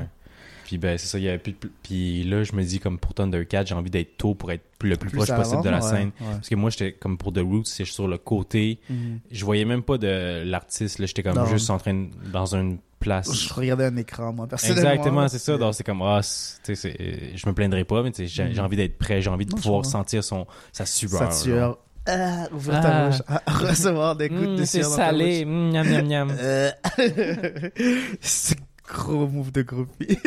Puis 0.65 0.79
ben 0.79 0.97
c'est 0.97 1.07
ça, 1.07 1.19
il 1.19 1.25
y 1.25 1.29
avait 1.29 1.37
plus 1.39 1.53
de 1.53 1.71
puis 1.83 2.25
là 2.25 2.45
je 2.45 2.55
me 2.55 2.63
dis 2.63 2.79
comme 2.81 2.99
pour 2.99 3.13
Thundercat, 3.13 3.67
j'ai 3.67 3.75
envie 3.75 3.91
d'être 3.91 4.17
tôt 4.17 4.35
pour 4.35 4.51
être 4.53 4.63
le 4.81 4.97
plus, 4.97 5.11
Plus 5.11 5.19
proche 5.19 5.29
possible 5.37 5.63
de 5.63 5.69
la 5.69 5.83
ouais, 5.85 5.91
scène 5.91 6.13
ouais. 6.19 6.27
parce 6.33 6.49
que 6.49 6.55
moi 6.55 6.71
j'étais 6.71 6.93
comme 6.93 7.19
pour 7.19 7.31
The 7.35 7.41
Roots, 7.41 7.67
c'est 7.67 7.85
sur 7.85 8.09
le 8.09 8.17
côté, 8.17 8.79
Mhm. 8.89 9.19
je 9.31 9.45
voyais 9.45 9.67
même 9.67 9.83
pas 9.83 9.99
de 9.99 10.43
l'artiste 10.47 10.99
là, 10.99 11.05
j'étais 11.05 11.23
comme 11.23 11.35
Non. 11.35 11.45
juste 11.45 11.69
en 11.69 11.77
train 11.77 11.93
de- 11.93 12.09
dans 12.33 12.55
une 12.55 12.79
place 13.03 13.33
Je 13.35 13.53
regardais 13.53 13.87
un 13.87 13.97
écran, 13.97 14.33
moi, 14.33 14.47
personnellement. 14.47 14.91
Exactement, 14.91 15.29
c'est 15.29 15.39
ça. 15.39 15.59
Donc 15.59 15.75
c'est 15.75 15.85
comme 15.85 16.03
ah, 16.03 16.21
c'est- 16.23 16.75
c'est- 16.75 17.37
je 17.37 17.47
me 17.47 17.53
plaindrai 17.53 17.85
pas, 17.85 18.03
mais 18.03 18.13
j'ai 18.17 18.29
j'ai 18.55 18.61
envie 18.61 18.77
d'être 18.77 18.99
prêt, 18.99 19.21
j'ai 19.21 19.31
envie 19.31 19.47
de 19.47 19.53
Non, 19.53 19.59
pouvoir 19.61 19.85
sentir 19.85 20.25
son 20.25 20.47
sa 20.73 20.87
sueur. 20.87 21.11
Ça 21.19 21.25
là. 21.27 21.31
tueur. 21.43 21.79
Ah, 22.05 22.49
ouvrir 22.53 22.81
ta 22.81 22.89
Ah. 22.89 23.09
bouche. 23.11 23.23
Ah, 23.29 23.43
recevoir 23.69 24.17
des 24.17 24.29
gouttes 24.29 24.49
Mm, 24.51 24.57
de 24.57 24.65
c'est 24.65 24.79
sueur 24.83 24.91
ta 24.91 24.97
salé, 24.97 25.45
mm, 25.45 25.71
miam 25.73 26.07
miam. 26.09 26.33
Gros 28.93 29.27
move 29.27 29.53
de 29.53 29.63
groupie. 29.63 30.19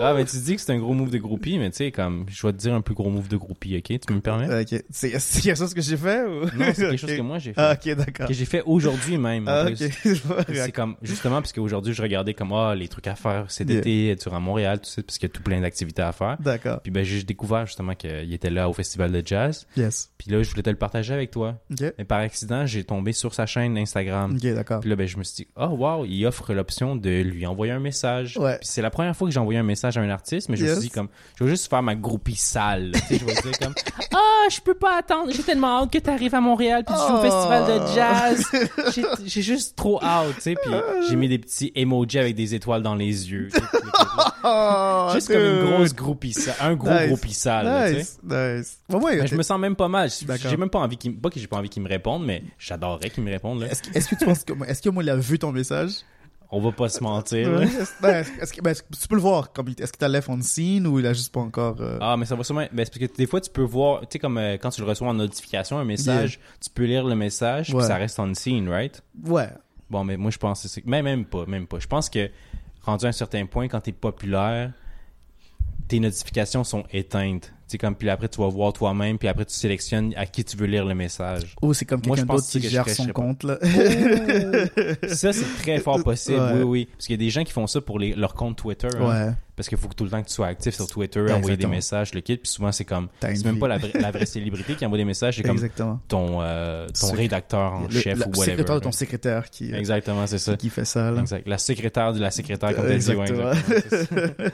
ah 0.00 0.12
mais 0.14 0.24
tu 0.24 0.36
dis 0.38 0.56
que 0.56 0.60
c'est 0.60 0.72
un 0.72 0.78
gros 0.78 0.92
move 0.94 1.10
de 1.10 1.18
groupie, 1.18 1.58
mais 1.58 1.70
tu 1.70 1.76
sais 1.76 1.92
comme 1.92 2.26
je 2.28 2.46
vais 2.46 2.52
te 2.52 2.58
dire 2.58 2.74
un 2.74 2.80
plus 2.80 2.94
gros 2.94 3.10
move 3.10 3.28
de 3.28 3.36
groupie, 3.36 3.76
OK? 3.76 4.00
Tu 4.06 4.12
me 4.12 4.20
permets? 4.20 4.62
Ok. 4.62 4.82
C'est 4.90 5.10
quelque 5.12 5.56
chose 5.56 5.72
que 5.74 5.80
j'ai 5.80 5.96
fait 5.96 6.24
ou? 6.24 6.44
Non, 6.56 6.72
c'est 6.74 6.74
quelque 6.76 6.96
chose 6.96 7.16
que 7.16 7.20
moi 7.22 7.38
j'ai 7.38 7.52
fait. 7.52 7.60
Ah, 7.60 7.76
ok, 7.80 7.94
d'accord. 7.96 8.26
que 8.28 8.34
j'ai 8.34 8.44
fait 8.44 8.62
aujourd'hui 8.66 9.18
même. 9.18 9.46
Ah. 9.48 9.66
C'est 10.54 10.72
comme, 10.72 10.96
justement, 11.02 11.36
parce 11.40 11.52
qu'aujourd'hui, 11.52 11.92
je 11.94 12.02
regardais 12.02 12.34
comme, 12.34 12.52
ah, 12.52 12.74
les 12.74 12.88
trucs 12.88 13.06
à 13.06 13.14
faire 13.14 13.50
cet 13.50 13.68
Yeah. 13.68 13.78
été, 13.80 14.16
à 14.30 14.38
Montréal, 14.40 14.78
tout 14.80 14.88
ça, 14.90 15.02
parce 15.02 15.18
qu'il 15.18 15.28
y 15.28 15.30
a 15.30 15.32
tout 15.34 15.42
plein 15.42 15.60
d'activités 15.60 16.02
à 16.02 16.12
faire. 16.12 16.36
D'accord. 16.40 16.80
Puis 16.82 16.90
ben, 16.90 17.04
j'ai 17.04 17.22
découvert 17.22 17.66
justement 17.66 17.94
qu'il 17.94 18.32
était 18.32 18.50
là 18.50 18.68
au 18.68 18.72
festival 18.72 19.10
de 19.12 19.22
jazz. 19.24 19.66
Yes. 19.76 20.10
Puis 20.18 20.30
là, 20.30 20.42
je 20.42 20.50
voulais 20.50 20.62
te 20.62 20.70
le 20.70 20.76
partager 20.76 21.12
avec 21.14 21.30
toi. 21.30 21.60
Ok. 21.70 21.92
Mais 21.98 22.04
par 22.04 22.18
accident, 22.20 22.66
j'ai 22.66 22.84
tombé 22.84 23.12
sur 23.12 23.34
sa 23.34 23.46
chaîne 23.46 23.76
Instagram. 23.78 24.34
Ok, 24.36 24.54
d'accord. 24.54 24.80
Puis 24.80 24.90
là, 24.90 24.96
ben, 24.96 25.06
je 25.06 25.16
me 25.18 25.24
suis 25.24 25.44
dit, 25.44 25.48
oh 25.56 25.66
wow, 25.68 26.04
il 26.04 26.24
offre 26.26 26.52
l'option 26.64 26.96
de 26.96 27.20
lui 27.20 27.46
envoyer 27.46 27.72
un 27.72 27.78
message. 27.78 28.38
Ouais. 28.38 28.56
Puis 28.58 28.68
c'est 28.70 28.80
la 28.80 28.88
première 28.90 29.14
fois 29.14 29.28
que 29.28 29.34
j'ai 29.34 29.40
envoyé 29.40 29.58
un 29.60 29.62
message 29.64 29.98
à 29.98 30.00
un 30.00 30.08
artiste, 30.08 30.48
mais 30.48 30.56
je 30.56 30.64
me 30.64 30.72
suis 30.72 30.80
dit 30.84 30.90
comme, 30.90 31.08
je 31.38 31.44
vais 31.44 31.50
juste 31.50 31.68
faire 31.68 31.82
ma 31.82 31.94
groupie 31.94 32.36
sale. 32.36 32.92
tu 32.94 32.98
sais, 33.00 33.18
je 33.18 33.24
vais 33.26 33.34
dire 33.34 33.58
comme, 33.60 33.74
ah, 34.14 34.48
je 34.50 34.60
peux 34.60 34.74
pas 34.74 34.96
attendre, 34.98 35.30
j'ai 35.30 35.42
tellement 35.42 35.82
hâte 35.82 35.92
que 35.92 35.98
tu 35.98 36.08
arrives 36.08 36.34
à 36.34 36.40
Montréal 36.40 36.84
puis 36.86 36.94
tu 36.94 37.00
joues 37.00 37.14
au 37.14 37.18
Oh. 37.18 37.22
festival 37.22 37.64
de 37.66 37.94
jazz. 37.94 38.44
J'ai- 38.94 39.04
J'ai 39.26 39.42
juste 39.42 39.76
trop 39.76 40.02
hâte, 40.02 40.34
tu 40.36 40.40
sais. 40.40 40.54
Puis 40.62 40.72
j'ai 41.08 41.16
mis 41.16 41.28
des 41.28 41.38
petits 41.38 41.70
emojis 41.74 42.18
avec 42.18 42.34
des 42.34 42.54
étoiles 42.54 42.82
dans 42.82 42.94
les 42.94 43.30
yeux. 43.30 43.48
tu 43.52 43.60
sais, 43.60 43.66
puis- 43.70 43.80
Oh, 44.46 45.08
juste 45.14 45.28
comme 45.32 45.40
une 45.42 45.64
grosse 45.64 45.94
groupie 45.94 46.32
sale, 46.32 46.54
un 46.60 46.74
gros 46.74 46.90
Nice. 46.90 47.06
groupie 47.08 47.32
sale, 47.32 47.64
là, 47.64 47.88
tu 47.88 47.94
sais. 47.94 47.98
Nice, 47.98 48.18
nice. 48.58 48.78
Bon, 48.88 49.00
ouais, 49.00 49.16
Mais 49.16 49.26
je 49.26 49.34
me 49.36 49.42
sens 49.42 49.58
même 49.58 49.74
pas 49.76 49.88
mal. 49.88 50.10
J'ai 50.10 50.26
D'accord. 50.26 50.50
j'ai 50.50 50.56
même 50.56 50.68
pas 50.70 50.78
envie 50.80 50.96
qu'il, 50.98 51.16
pas 51.16 51.30
que 51.30 51.40
j'ai 51.40 51.46
pas 51.46 51.56
envie 51.56 51.68
qu'il 51.70 51.82
me 51.82 51.88
réponde, 51.88 52.24
mais 52.26 52.42
j'adorerais 52.58 53.08
qu'il 53.10 53.24
me 53.24 53.30
réponde, 53.30 53.60
là. 53.62 53.68
Est-ce 53.68 53.82
que, 53.82 53.96
est-ce 53.96 54.08
que 54.08 54.16
tu 54.16 54.24
penses 54.26 54.44
que, 54.44 54.52
est-ce 54.68 54.82
que 54.82 54.90
moi, 54.90 55.02
il 55.02 55.10
a 55.10 55.16
vu 55.16 55.38
ton 55.38 55.50
message? 55.52 55.92
On 56.50 56.60
va 56.60 56.70
pas 56.72 56.88
se 56.88 57.02
mentir. 57.02 57.48
Ouais. 57.50 57.66
Ben, 58.00 58.24
que, 58.24 58.60
ben, 58.60 58.74
tu 58.74 59.08
peux 59.08 59.14
le 59.16 59.20
voir? 59.20 59.52
Comme, 59.52 59.68
est-ce 59.68 59.92
que 59.92 59.98
t'as 59.98 60.08
left 60.08 60.28
on 60.28 60.40
scene 60.40 60.86
ou 60.86 60.98
il 61.00 61.06
a 61.06 61.12
juste 61.12 61.32
pas 61.32 61.40
encore, 61.40 61.76
euh, 61.80 61.98
Ah, 62.00 62.16
mais 62.16 62.26
ça 62.26 62.36
va 62.36 62.44
sûrement. 62.44 62.60
Ben, 62.72 62.86
parce 62.86 62.90
que 62.90 63.04
des 63.16 63.26
fois, 63.26 63.40
tu 63.40 63.50
peux 63.50 63.62
voir, 63.62 64.02
tu 64.02 64.06
sais, 64.12 64.18
comme 64.20 64.38
euh, 64.38 64.56
quand 64.56 64.70
tu 64.70 64.80
le 64.80 64.86
reçois 64.86 65.08
en 65.08 65.14
notification, 65.14 65.78
un 65.78 65.84
message, 65.84 66.38
tu 66.62 66.70
peux 66.70 66.84
lire 66.84 67.04
le 67.04 67.14
message, 67.16 67.66
puis 67.68 67.76
Ouais. 67.76 67.82
ça 67.84 67.96
reste 67.96 68.18
en 68.20 68.32
scene, 68.34 68.68
right? 68.68 69.02
ouais. 69.24 69.48
Bon, 69.90 70.02
mais 70.04 70.16
moi, 70.16 70.30
je 70.30 70.38
pense 70.38 70.62
que 70.62 70.68
c'est. 70.68 70.84
Mais 70.86 71.02
même 71.02 71.24
pas, 71.24 71.44
même 71.46 71.66
pas. 71.66 71.78
Je 71.78 71.86
pense 71.86 72.08
que, 72.08 72.30
rendu 72.82 73.04
à 73.04 73.08
un 73.08 73.12
certain 73.12 73.44
point, 73.46 73.68
quand 73.68 73.80
t'es 73.80 73.92
populaire, 73.92 74.72
tes 75.88 76.00
notifications 76.00 76.64
sont 76.64 76.84
éteintes. 76.92 77.52
Sais, 77.74 77.78
comme, 77.78 77.96
puis 77.96 78.08
après, 78.08 78.28
tu 78.28 78.40
vas 78.40 78.46
voir 78.48 78.72
toi-même, 78.72 79.18
puis 79.18 79.26
après, 79.26 79.44
tu 79.44 79.52
sélectionnes 79.54 80.12
à 80.16 80.26
qui 80.26 80.44
tu 80.44 80.56
veux 80.56 80.66
lire 80.66 80.84
le 80.84 80.94
message. 80.94 81.56
Ou 81.60 81.74
c'est 81.74 81.84
comme 81.84 82.00
quelqu'un 82.00 82.24
d'autre 82.24 82.46
qui 82.48 82.60
gère 82.68 82.88
son 82.88 83.08
compte, 83.08 83.42
là. 83.42 83.58
ça, 85.08 85.32
c'est 85.32 85.56
très 85.60 85.78
fort 85.80 86.02
possible, 86.04 86.38
Ouais. 86.38 86.52
oui, 86.58 86.62
oui. 86.62 86.88
Parce 86.92 87.06
qu'il 87.06 87.14
y 87.14 87.18
a 87.18 87.24
des 87.24 87.30
gens 87.30 87.42
qui 87.42 87.50
font 87.52 87.66
ça 87.66 87.80
pour 87.80 87.98
les, 87.98 88.14
leur 88.14 88.34
compte 88.34 88.56
Twitter. 88.58 88.86
hein. 88.96 89.08
ouais. 89.26 89.32
Parce 89.56 89.68
qu'il 89.68 89.78
faut 89.78 89.86
que 89.88 89.94
tout 89.94 90.02
le 90.04 90.10
temps 90.10 90.20
que 90.20 90.26
tu 90.26 90.34
sois 90.34 90.48
actif 90.48 90.74
sur 90.74 90.86
Twitter, 90.88 91.20
Ouais, 91.20 91.32
envoyer 91.32 91.56
des 91.56 91.66
messages, 91.68 92.12
le 92.12 92.20
kit. 92.20 92.36
Puis 92.36 92.48
souvent, 92.50 92.72
c'est 92.72 92.84
comme. 92.84 93.08
C'est 93.20 93.44
même 93.44 93.58
pas 93.60 93.68
la, 93.68 93.78
vraie- 93.78 93.92
la 94.00 94.10
vraie 94.10 94.26
célébrité 94.26 94.74
qui 94.74 94.84
envoie 94.84 94.98
des 94.98 95.04
messages, 95.04 95.36
c'est 95.36 95.42
comme 95.44 95.52
Exactement. 95.52 96.00
ton, 96.08 96.38
euh, 96.42 96.88
ton 96.88 97.12
rédacteur 97.12 97.72
en 97.74 97.82
Le- 97.84 97.90
chef 97.90 98.18
la- 98.18 98.26
ou 98.26 98.30
whatever. 98.30 98.50
secrétaire 98.50 98.74
de 98.76 98.80
ton 98.80 98.90
secrétaire 98.92 99.50
qui, 99.50 99.72
euh, 99.72 99.76
Exactement, 99.78 100.26
c'est 100.26 100.38
ça. 100.38 100.56
qui 100.56 100.70
fait 100.70 100.84
ça, 100.84 101.10
là. 101.12 101.20
Exact. 101.20 101.46
La 101.46 101.58
secrétaire 101.58 102.12
de 102.12 102.20
la 102.20 102.30
secrétaire, 102.32 102.74
comme 102.74 102.86
t'as 102.86 102.96
dit. 102.98 103.14
Ouais, 103.14 103.28
Exactement. 103.28 104.50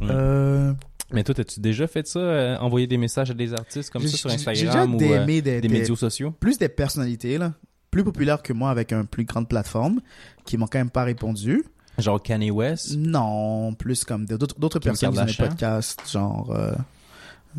Euh, 1.10 1.14
Mais 1.14 1.24
toi, 1.24 1.34
as-tu 1.38 1.60
déjà 1.60 1.86
fait 1.86 2.06
ça, 2.06 2.18
euh, 2.20 2.56
envoyer 2.58 2.86
des 2.86 2.96
messages 2.98 3.30
à 3.30 3.34
des 3.34 3.52
artistes 3.52 3.90
comme 3.90 4.06
ça 4.06 4.16
sur 4.16 4.30
Instagram 4.30 4.94
ou 4.94 4.98
déjà 4.98 5.12
euh, 5.14 5.24
DMé 5.24 5.42
des, 5.42 5.60
des 5.60 5.68
des- 5.68 5.68
médias 5.80 5.96
sociaux? 5.96 6.32
plus 6.38 6.58
des 6.58 6.68
personnalités, 6.68 7.36
là, 7.38 7.52
plus 7.90 8.04
populaires 8.04 8.42
que 8.42 8.52
moi 8.52 8.70
avec 8.70 8.92
une 8.92 9.06
plus 9.06 9.24
grande 9.24 9.48
plateforme, 9.48 10.00
qui 10.44 10.56
m'ont 10.56 10.66
quand 10.66 10.78
même 10.78 10.90
pas 10.90 11.02
répondu. 11.04 11.64
Genre 11.98 12.22
Kanye 12.22 12.50
West? 12.50 12.96
Non, 12.96 13.74
plus 13.74 14.04
comme 14.04 14.24
d'autres 14.24 14.78
personnes 14.78 15.10
des 15.10 15.16
Kardashian? 15.16 15.46
podcasts, 15.48 16.10
genre, 16.10 16.50
euh, 16.56 16.72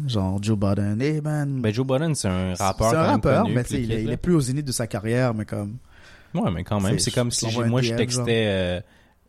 genre 0.07 0.41
Joe 0.41 0.57
Biden. 0.57 1.01
Hey 1.01 1.21
man, 1.21 1.61
Ben, 1.61 1.73
Joe 1.73 1.85
Budden, 1.85 2.15
c'est 2.15 2.27
un 2.29 2.53
rappeur. 2.55 2.89
c'est 2.91 2.95
un 2.95 3.03
rappeur, 3.03 3.47
mais 3.49 3.63
il, 3.71 3.91
il 3.91 4.09
est 4.09 4.17
plus 4.17 4.33
au 4.33 4.39
zénith 4.41 4.65
de 4.65 4.71
sa 4.71 4.87
carrière, 4.87 5.33
mais 5.33 5.45
comme. 5.45 5.77
Ouais, 6.33 6.49
mais 6.49 6.63
quand 6.63 6.79
même, 6.79 6.97
C'est- 6.97 7.11
comme 7.11 7.29
si 7.31 7.45
moi 7.67 7.81
je 7.81 7.93
textais, 7.95 8.45
euh, 8.47 8.81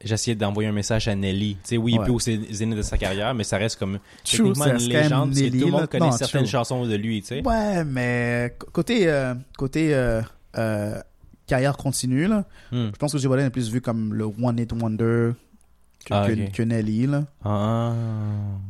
j'essayais 0.04 0.34
d'envoyer 0.34 0.68
un 0.68 0.72
message 0.72 1.08
à 1.08 1.14
Nelly. 1.14 1.54
Tu 1.56 1.60
sais, 1.64 1.76
oui, 1.76 1.92
il 1.92 1.94
est 1.96 1.98
Ouais. 2.00 2.04
plus 2.04 2.12
au 2.14 2.18
zé- 2.18 2.46
zénith 2.52 2.76
de 2.76 2.82
sa 2.82 2.98
carrière, 2.98 3.34
mais 3.34 3.44
ça 3.44 3.56
reste 3.58 3.78
comme 3.78 3.98
True, 4.24 4.36
techniquement 4.52 4.66
une 4.66 4.72
légende 4.76 5.28
parce 5.30 5.40
que 5.40 5.44
Nelly, 5.44 5.58
tout 5.60 5.66
le 5.66 5.70
monde 5.72 5.80
là. 5.82 5.86
connaît 5.86 6.06
Non, 6.06 6.12
certaines 6.12 6.42
true. 6.42 6.50
chansons 6.50 6.86
de 6.86 6.94
lui, 6.94 7.20
tu 7.22 7.28
sais. 7.28 7.42
Ouais, 7.46 7.84
mais 7.84 8.56
côté, 8.72 9.08
euh, 9.08 9.34
côté 9.56 9.94
euh, 9.94 10.20
euh, 10.58 11.00
carrière 11.46 11.76
continue, 11.76 12.26
là, 12.26 12.44
Hmm. 12.70 12.86
je 12.92 12.96
pense 12.98 13.12
que 13.12 13.18
Biden 13.18 13.46
est 13.46 13.50
plus 13.50 13.70
vu 13.70 13.80
comme 13.80 14.14
le 14.14 14.24
One 14.24 14.58
Hit 14.58 14.72
Wonder 14.72 15.32
que, 16.04 16.14
Ah, 16.14 16.26
que, 16.26 16.32
ok. 16.32 16.52
que 16.52 16.62
Nelly, 16.64 17.06
là. 17.06 17.24
Ah. 17.44 17.92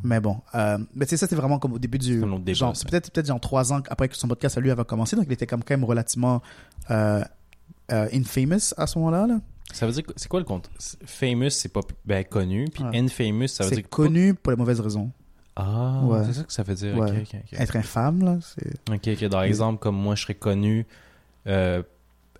Mais 0.02 0.20
bon, 0.20 0.36
mais 0.94 1.06
tu 1.06 1.10
sais, 1.10 1.16
ça 1.16 1.26
c'était 1.26 1.36
vraiment 1.36 1.58
comme 1.58 1.72
au 1.72 1.78
début 1.78 1.98
du. 1.98 2.20
Débat, 2.20 2.52
genre, 2.52 2.76
c'est 2.76 2.86
peut-être 2.88 3.10
peut-être 3.10 3.26
genre 3.26 3.40
trois 3.40 3.72
ans 3.72 3.80
après 3.88 4.08
que 4.08 4.16
son 4.16 4.28
podcast 4.28 4.58
à 4.58 4.60
lui 4.60 4.70
avait 4.70 4.84
commencé, 4.84 5.16
donc 5.16 5.24
il 5.28 5.32
était 5.32 5.46
comme 5.46 5.62
quand 5.64 5.72
même 5.74 5.84
relativement 5.84 6.42
infamous 7.90 8.72
à 8.76 8.86
ce 8.86 8.98
moment-là. 8.98 9.26
Là. 9.26 9.40
Ça 9.72 9.86
veut 9.86 9.92
dire 9.92 10.02
que- 10.04 10.12
c'est 10.16 10.28
quoi 10.28 10.40
le 10.40 10.44
compte? 10.46 10.70
Famous, 11.04 11.50
c'est 11.50 11.72
pas 11.72 11.80
ben, 12.04 12.24
connu, 12.24 12.66
puis 12.72 12.84
Ouais. 12.84 12.98
infamous, 12.98 13.48
ça 13.48 13.64
veut 13.64 13.70
dire 13.76 13.88
connu 13.88 14.34
pour 14.34 14.52
les 14.52 14.56
mauvaises 14.56 14.80
raisons. 14.80 15.10
Ah, 15.56 16.00
Ouais. 16.04 16.20
c'est 16.26 16.32
ça 16.34 16.44
que 16.44 16.52
ça 16.52 16.62
veut 16.62 16.74
dire. 16.74 16.96
Ouais. 16.96 17.24
Être 17.52 17.76
infâme, 17.76 18.24
là, 18.24 18.38
c'est. 18.40 18.72
Ok, 18.92 19.08
ok. 19.22 19.28
Dans 19.28 19.42
exemple, 19.42 19.78
comme 19.80 19.96
moi, 19.96 20.14
je 20.14 20.22
serais 20.22 20.34
connu. 20.34 20.86
Euh, 21.46 21.82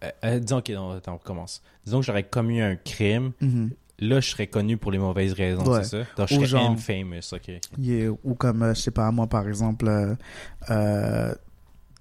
euh, 0.05 0.11
euh, 0.25 0.38
disons, 0.38 0.59
ok, 0.59 0.68
non, 0.71 0.90
attends, 0.92 1.14
on 1.14 1.18
recommence. 1.18 1.62
Disons 1.85 2.01
que 2.01 2.07
j'aurais 2.07 2.23
commis 2.25 2.61
un 2.61 2.77
crime. 2.77 3.33
Mhm. 3.40 3.71
Là, 3.99 4.21
je 4.21 4.31
serais 4.31 4.47
connu 4.49 4.79
pour 4.79 4.90
les 4.90 4.99
mauvaises 4.99 5.33
raisons, 5.35 5.64
Ouais. 5.64 5.85
c'est 5.85 6.03
ça? 6.03 6.07
Donc, 6.16 6.29
je 6.29 6.35
Ou 6.35 6.38
serais 6.38 6.47
genre- 6.47 6.71
infamous, 6.71 7.33
ok. 7.33 7.53
Yeah, 7.79 8.11
ou 8.25 8.35
comme, 8.35 8.62
euh, 8.62 8.75
je 8.75 8.81
sais 8.81 8.90
pas, 8.90 9.11
moi 9.12 9.27
par 9.29 9.47
exemple, 9.47 10.16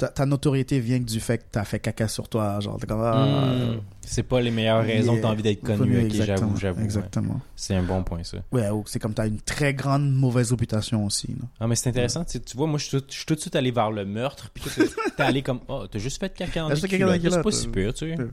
ta, 0.01 0.07
ta 0.09 0.25
notoriété 0.25 0.79
vient 0.79 0.99
du 0.99 1.19
fait 1.19 1.37
que 1.37 1.43
t'as 1.51 1.63
fait 1.63 1.79
caca 1.79 2.07
sur 2.07 2.27
toi. 2.27 2.59
Genre, 2.59 2.77
t'es 2.79 2.87
comme. 2.87 3.01
ah, 3.03 3.25
Hmm. 3.51 3.79
C'est 4.03 4.23
pas 4.23 4.41
les 4.41 4.49
meilleures 4.51 4.83
raisons 4.83 5.13
yeah, 5.13 5.21
que 5.21 5.25
t'as 5.27 5.31
envie 5.31 5.43
d'être 5.43 5.61
connu, 5.61 6.09
j'avoue, 6.11 6.57
j'avoue. 6.57 6.79
ouais. 6.79 6.83
Exactement. 6.85 7.39
C'est 7.55 7.75
un 7.75 7.83
bon 7.83 8.03
point, 8.03 8.23
ça. 8.23 8.39
Ouais, 8.51 8.69
ou 8.69 8.83
c'est 8.87 8.99
comme 8.99 9.13
t'as 9.13 9.27
une 9.27 9.39
très 9.39 9.73
grande 9.73 10.11
mauvaise 10.11 10.51
réputation 10.51 11.05
aussi. 11.05 11.27
là. 11.27 11.47
Ah, 11.59 11.67
mais 11.67 11.75
c'est 11.75 11.89
intéressant, 11.89 12.25
tu 12.25 12.39
vois, 12.57 12.67
moi, 12.67 12.79
je 12.79 12.85
suis 12.85 13.25
tout, 13.25 13.35
de 13.35 13.39
suite 13.39 13.55
allé 13.55 13.71
vers 13.71 13.91
le 13.91 14.03
meurtre, 14.05 14.49
puis 14.53 14.63
t'es- 14.75 15.21
allé 15.23 15.41
comme, 15.43 15.59
oh, 15.67 15.85
t'as 15.89 15.99
juste 15.99 16.19
fait 16.19 16.33
caca 16.33 16.67
culottes, 16.75 17.21
c'est 17.21 17.41
pas 17.43 17.51
si 17.51 17.67
euh, 17.67 17.71
pire, 17.71 17.93
tu 17.93 18.07
sais. 18.15 18.19
euh. 18.19 18.27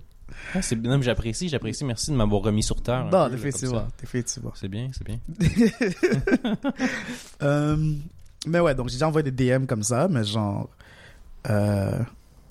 Ah, 0.54 0.62
c'est- 0.62 0.76
non, 0.76 0.96
mais 0.98 1.04
j'apprécie, 1.04 1.48
j'apprécie, 1.48 1.84
merci 1.84 2.10
de 2.10 2.16
m'avoir 2.16 2.42
remis 2.42 2.62
sur 2.62 2.82
terre. 2.82 3.06
un 3.06 3.10
Non, 3.10 3.28
ça. 3.28 3.88
effectivement. 4.02 4.52
C'est 4.54 4.68
bien, 4.68 4.90
c'est 4.92 5.04
bien. 5.06 5.18
Euh, 7.42 7.76
mais 8.46 8.60
ouais, 8.60 8.74
donc 8.74 8.88
j'ai 8.88 8.94
déjà 8.94 9.08
envoyé 9.08 9.30
des 9.30 9.50
DM 9.50 9.66
comme 9.66 9.82
ça, 9.82 10.08
mais 10.08 10.24
genre. 10.24 10.68
Euh, 11.50 11.98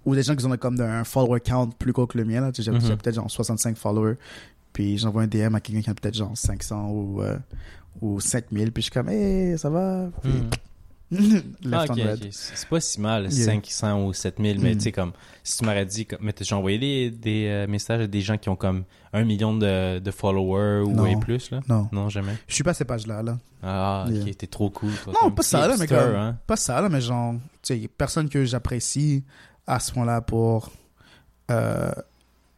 ou 0.05 0.15
des 0.15 0.23
gens 0.23 0.35
qui 0.35 0.45
ont 0.45 0.55
comme 0.57 0.79
un 0.79 1.03
follower 1.03 1.39
count 1.41 1.69
plus 1.77 1.91
gros 1.91 2.07
que 2.07 2.17
le 2.17 2.25
mien. 2.25 2.49
J'ai 2.57 2.71
Mhm. 2.71 2.79
j'ai 2.81 2.95
peut-être 2.95 3.15
genre 3.15 3.29
65 3.29 3.75
followers. 3.77 4.15
Puis 4.73 4.97
j'envoie 4.97 5.23
un 5.23 5.27
DM 5.27 5.55
à 5.55 5.59
quelqu'un 5.59 5.81
qui 5.81 5.89
a 5.89 5.93
peut-être 5.93 6.15
genre 6.15 6.31
500 6.37 6.89
ou, 6.91 7.21
euh, 7.21 7.37
ou 8.01 8.19
5000. 8.19 8.71
Puis 8.71 8.83
je 8.83 8.85
suis 8.85 8.91
comme, 8.91 9.09
hey, 9.09 9.57
ça 9.57 9.69
va? 9.69 10.09
Puis, 10.21 10.31
Hmm. 10.31 10.49
Ah. 11.11 11.85
C'est 12.31 12.67
pas 12.69 12.79
si 12.81 12.99
mal, 12.99 13.31
Yeah. 13.31 13.45
500 13.61 14.05
ou 14.05 14.13
7000, 14.13 14.59
mais 14.59 14.73
Mm. 14.73 14.77
tu 14.77 14.83
sais, 14.83 14.91
comme, 14.91 15.13
si 15.43 15.57
tu 15.57 15.65
m'aurais 15.65 15.85
dit, 15.85 16.05
comme, 16.05 16.19
mais 16.21 16.33
j'ai 16.39 16.53
envoyé 16.55 16.77
des, 16.77 17.11
des 17.11 17.47
euh, 17.47 17.67
messages 17.67 18.01
à 18.01 18.07
des 18.07 18.19
gens 18.21 18.37
qui 18.37 18.49
ont 18.49 18.55
comme 18.57 18.83
un 19.13 19.23
million 19.23 19.55
de, 19.55 19.99
de 19.99 20.11
followers 20.11 20.81
ou 20.85 21.05
et 21.05 21.15
plus, 21.15 21.49
là? 21.51 21.61
Non, 21.69 21.87
Non, 21.93 22.09
jamais? 22.09 22.33
je 22.47 22.55
suis 22.55 22.63
pas 22.63 22.71
à 22.71 22.73
ces 22.73 22.83
pages-là. 22.85 23.23
Là. 23.23 23.37
Ah, 23.63 24.05
ok, 24.07 24.13
Yeah. 24.15 24.33
t'es 24.33 24.47
trop 24.47 24.69
cool. 24.69 24.91
toi, 25.03 25.13
Non, 25.23 25.31
pas 25.31 25.43
ça, 25.43 25.65
là, 25.67 25.75
mais 25.79 25.87
comme- 25.87 25.97
hein? 26.15 26.37
Pas 26.45 26.57
ça, 26.57 26.81
là, 26.81 26.89
mais 26.89 26.99
genre, 27.01 27.35
tu 27.61 27.79
sais, 27.81 27.87
personne 27.87 28.27
que 28.27 28.43
j'apprécie 28.43 29.23
à 29.65 29.79
ce 29.79 29.93
moment-là 29.95 30.19
pour. 30.21 30.71
Euh, 31.51 31.91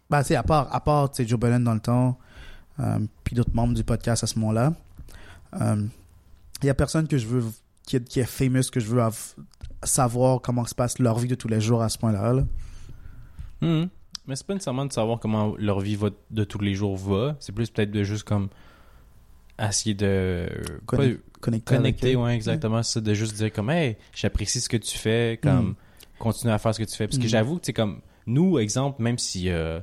bah, 0.09 0.23
tu 0.23 0.29
sais, 0.29 0.35
à 0.35 0.43
part, 0.43 0.73
à 0.73 0.79
part 0.83 1.12
tu 1.12 1.17
sais, 1.21 1.29
Joe 1.29 1.39
Biden 1.39 1.63
dans 1.63 1.75
le 1.75 1.79
temps, 1.79 2.17
euh, 2.79 2.97
puis 3.23 3.35
d'autres 3.35 3.53
membres 3.53 3.75
du 3.75 3.83
podcast 3.83 4.23
à 4.23 4.27
ce 4.27 4.39
moment-là, 4.39 4.73
il 5.62 6.65
y 6.65 6.69
a 6.69 6.73
personne 6.73 7.07
que 7.07 7.17
je 7.17 7.27
veux, 7.27 7.43
qui 7.89 7.95
est, 7.95 8.08
qui 8.08 8.19
est 8.19 8.25
famous, 8.25 8.69
que 8.71 8.80
je 8.80 8.86
veux 8.86 9.02
av- 9.02 9.34
savoir 9.84 10.41
comment 10.41 10.63
se 10.65 10.75
passe 10.75 10.99
leur 10.99 11.17
vie 11.17 11.28
de 11.28 11.34
tous 11.36 11.47
les 11.47 11.60
jours 11.60 11.82
à 11.82 11.89
ce 11.89 11.97
point-là. 11.97 12.34
là. 12.34 12.43
Mhm. 13.62 13.89
Mais 14.28 14.36
c'est 14.36 14.45
pas 14.45 14.54
nécessairement 14.54 14.86
de 14.86 14.93
savoir 14.93 15.19
comment 15.19 15.56
leur 15.58 15.80
vie 15.80 15.95
va- 15.95 16.12
de 16.30 16.43
tous 16.43 16.60
les 16.60 16.75
jours 16.75 16.95
va. 16.97 17.36
C'est 17.39 17.52
plus 17.52 17.69
peut-être 17.71 17.89
de 17.89 18.04
juste 18.04 18.23
comme 18.25 18.49
essayer 19.60 19.95
de 19.95 20.47
Connect- 20.86 21.19
pas- 21.41 21.75
connecter, 21.75 22.13
eux. 22.13 22.17
ouais, 22.17 22.36
exactement. 22.36 22.84
C'est 22.84 23.02
de 23.02 23.13
juste 23.15 23.36
dire 23.36 23.52
comme, 23.52 23.71
hey, 23.71 23.97
j'apprécie 24.13 24.62
ce 24.62 24.69
que 24.69 24.78
tu 24.78 24.97
fais, 24.97 25.39
comme, 25.41 25.69
Mm. 25.69 25.75
continue 26.19 26.52
à 26.54 26.60
faire 26.60 26.75
ce 26.75 26.80
que 26.80 26.86
tu 26.89 26.95
fais. 26.95 27.08
Parce 27.08 27.17
que 27.17 27.25
Mm. 27.25 27.28
j'avoue 27.30 27.56
que, 27.58 27.65
tu 27.65 27.73
comme, 27.73 28.02
nous, 28.28 28.60
exemple, 28.60 29.02
même 29.02 29.17
si 29.17 29.49
euh, 29.49 29.80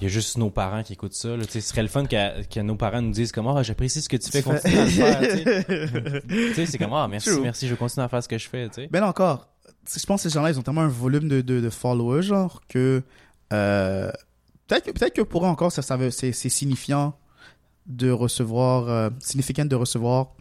il 0.00 0.04
y 0.04 0.06
a 0.06 0.08
juste 0.08 0.38
nos 0.38 0.50
parents 0.50 0.82
qui 0.82 0.94
écoutent 0.94 1.14
ça, 1.14 1.36
là, 1.36 1.44
ce 1.48 1.60
serait 1.60 1.82
le 1.82 1.88
fun 1.88 2.04
que, 2.06 2.42
que 2.44 2.60
nos 2.60 2.76
parents 2.76 3.02
nous 3.02 3.10
disent 3.10 3.32
comme, 3.32 3.48
ah, 3.48 3.62
j'apprécie 3.62 4.00
ce 4.00 4.08
que 4.08 4.16
tu 4.16 4.30
fais, 4.30 4.42
continue 4.42 4.78
à 4.78 4.84
le 4.84 4.90
faire, 4.90 5.20
tu 6.28 6.54
sais. 6.54 6.66
C'est 6.66 6.78
comme, 6.78 6.92
ah, 6.92 7.06
merci, 7.08 7.30
True. 7.30 7.42
merci, 7.42 7.68
je 7.68 7.74
continue 7.74 8.04
à 8.04 8.08
faire 8.08 8.22
ce 8.22 8.28
que 8.28 8.38
je 8.38 8.48
fais, 8.48 8.68
tu 8.68 8.74
sais. 8.76 8.88
Ben 8.88 9.00
là 9.00 9.08
encore, 9.08 9.48
je 9.86 10.04
pense 10.06 10.22
que 10.22 10.28
ces 10.28 10.34
gens-là, 10.34 10.50
ils 10.50 10.58
ont 10.58 10.62
tellement 10.62 10.82
un 10.82 10.88
volume 10.88 11.28
de, 11.28 11.40
de, 11.40 11.60
de 11.60 11.70
followers, 11.70 12.22
genre, 12.22 12.62
que 12.68 13.02
euh, 13.52 14.10
peut-être 14.66 14.84
que, 14.86 14.90
peut-être 14.92 15.14
que 15.14 15.22
pour 15.22 15.44
eux 15.44 15.48
encore, 15.48 15.72
ça, 15.72 15.82
ça 15.82 15.98
c'est 16.10 16.32
signifiant 16.32 17.14
de 17.86 18.10
recevoir, 18.10 18.88
euh, 18.88 19.10
significant 19.18 19.64
de 19.64 19.76
recevoir 19.76 20.32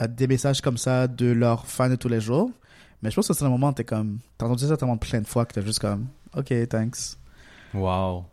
euh, 0.00 0.06
des 0.06 0.26
messages 0.26 0.60
comme 0.60 0.78
ça 0.78 1.06
de 1.06 1.26
leurs 1.26 1.66
fans 1.66 1.90
de 1.90 1.96
tous 1.96 2.08
les 2.08 2.20
jours. 2.20 2.50
Mais 3.02 3.10
je 3.10 3.16
pense 3.16 3.28
que 3.28 3.34
c'est 3.34 3.44
un 3.44 3.50
moment 3.50 3.68
où 3.68 3.72
t'es 3.72 3.84
comme, 3.84 4.18
t'as 4.36 4.46
entendu 4.46 4.66
ça 4.66 4.76
tellement 4.76 4.96
plein 4.96 5.20
de 5.20 5.26
fois 5.26 5.44
que 5.46 5.54
t'es 5.54 5.62
juste 5.62 5.78
comme, 5.78 6.06
ok, 6.36 6.52
thanks. 6.68 7.16
Wow. 7.74 8.24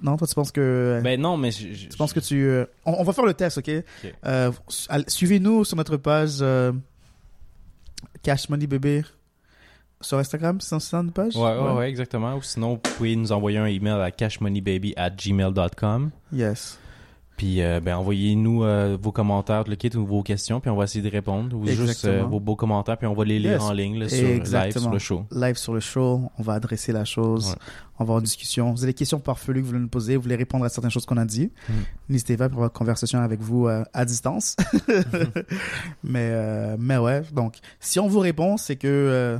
Non, 0.00 0.16
toi, 0.16 0.26
tu 0.28 0.34
penses 0.34 0.52
que, 0.52 1.00
Ben 1.02 1.20
non, 1.20 1.36
mais 1.36 1.50
je, 1.50 1.72
je- 1.72 1.88
tu 1.88 1.96
penses 1.96 2.12
que 2.12 2.20
tu, 2.20 2.44
euh, 2.44 2.64
on, 2.86 2.92
on 3.00 3.02
va 3.02 3.12
faire 3.12 3.24
le 3.24 3.34
test, 3.34 3.58
ok? 3.58 3.70
Euh, 4.26 4.52
suivez-nous 5.08 5.64
sur 5.64 5.76
notre 5.76 5.96
page 5.96 6.38
euh, 6.40 6.72
Cash 8.22 8.48
Money 8.48 8.66
Bébé 8.66 9.02
sur 10.00 10.18
Instagram, 10.18 10.60
c'est 10.60 10.78
ça 10.78 11.02
notre 11.02 11.14
page? 11.14 11.34
Ouais, 11.34 11.58
ouais, 11.58 11.72
ouais, 11.78 11.88
exactement. 11.88 12.36
Ou 12.36 12.42
sinon, 12.42 12.74
vous 12.74 12.76
pouvez 12.78 13.16
nous 13.16 13.32
envoyer 13.32 13.58
un 13.58 13.66
email 13.66 14.00
à 14.00 14.12
cashmoneybaby 14.12 14.94
at 14.96 15.10
gmail.com. 15.10 16.10
Yes. 16.32 16.78
Puis, 17.38 17.62
euh, 17.62 17.78
ben, 17.80 17.96
envoyez-nous 17.96 18.64
euh, 18.64 18.98
vos 19.00 19.12
commentaires, 19.12 19.62
le 19.68 19.76
kit 19.76 19.90
ou 19.96 20.04
vos 20.04 20.22
questions, 20.24 20.58
puis 20.60 20.70
on 20.70 20.76
va 20.76 20.84
essayer 20.84 21.02
de 21.02 21.08
répondre. 21.10 21.56
Ou 21.56 21.64
juste 21.66 21.80
Exactement. 21.80 22.12
euh, 22.12 22.22
vos 22.24 22.40
beaux 22.40 22.56
commentaires, 22.56 22.98
puis 22.98 23.06
on 23.06 23.14
va 23.14 23.24
les 23.24 23.38
lire 23.38 23.52
Yes. 23.52 23.62
en 23.62 23.72
ligne 23.72 23.96
là, 24.00 24.08
sur 24.08 24.26
live 24.26 24.36
Exactement. 24.38 24.82
sur 24.82 24.92
le 24.92 24.98
show. 24.98 25.24
Live 25.30 25.56
sur 25.56 25.72
le 25.72 25.78
show, 25.80 26.20
on 26.36 26.42
va 26.42 26.54
adresser 26.54 26.90
la 26.92 27.04
chose, 27.04 27.50
Ouais. 27.50 27.56
on 28.00 28.04
va 28.04 28.14
une 28.14 28.22
discussion. 28.22 28.72
Vous 28.72 28.82
avez 28.82 28.92
des 28.92 28.96
questions 28.98 29.20
farfelues 29.24 29.60
que 29.60 29.64
vous 29.66 29.70
voulez 29.70 29.82
nous 29.82 29.88
poser, 29.88 30.16
vous 30.16 30.22
voulez 30.22 30.34
répondre 30.34 30.64
à 30.64 30.68
certaines 30.68 30.90
choses 30.90 31.06
qu'on 31.06 31.16
a 31.16 31.24
dit. 31.24 31.52
Mm. 31.68 31.72
N'hésitez 32.08 32.36
pas 32.36 32.48
pour 32.48 32.58
avoir 32.58 32.70
une 32.70 32.76
conversation 32.76 33.20
avec 33.20 33.40
vous 33.40 33.68
euh, 33.68 33.84
à 33.94 34.04
distance. 34.04 34.56
mais, 36.02 36.28
euh, 36.32 36.76
mais 36.78 36.96
ouais, 36.98 37.22
donc 37.32 37.58
si 37.80 38.00
on 38.00 38.08
vous 38.08 38.18
répond, 38.20 38.56
c'est 38.56 38.76
que 38.76 38.88
euh, 38.88 39.18
euh, 39.18 39.38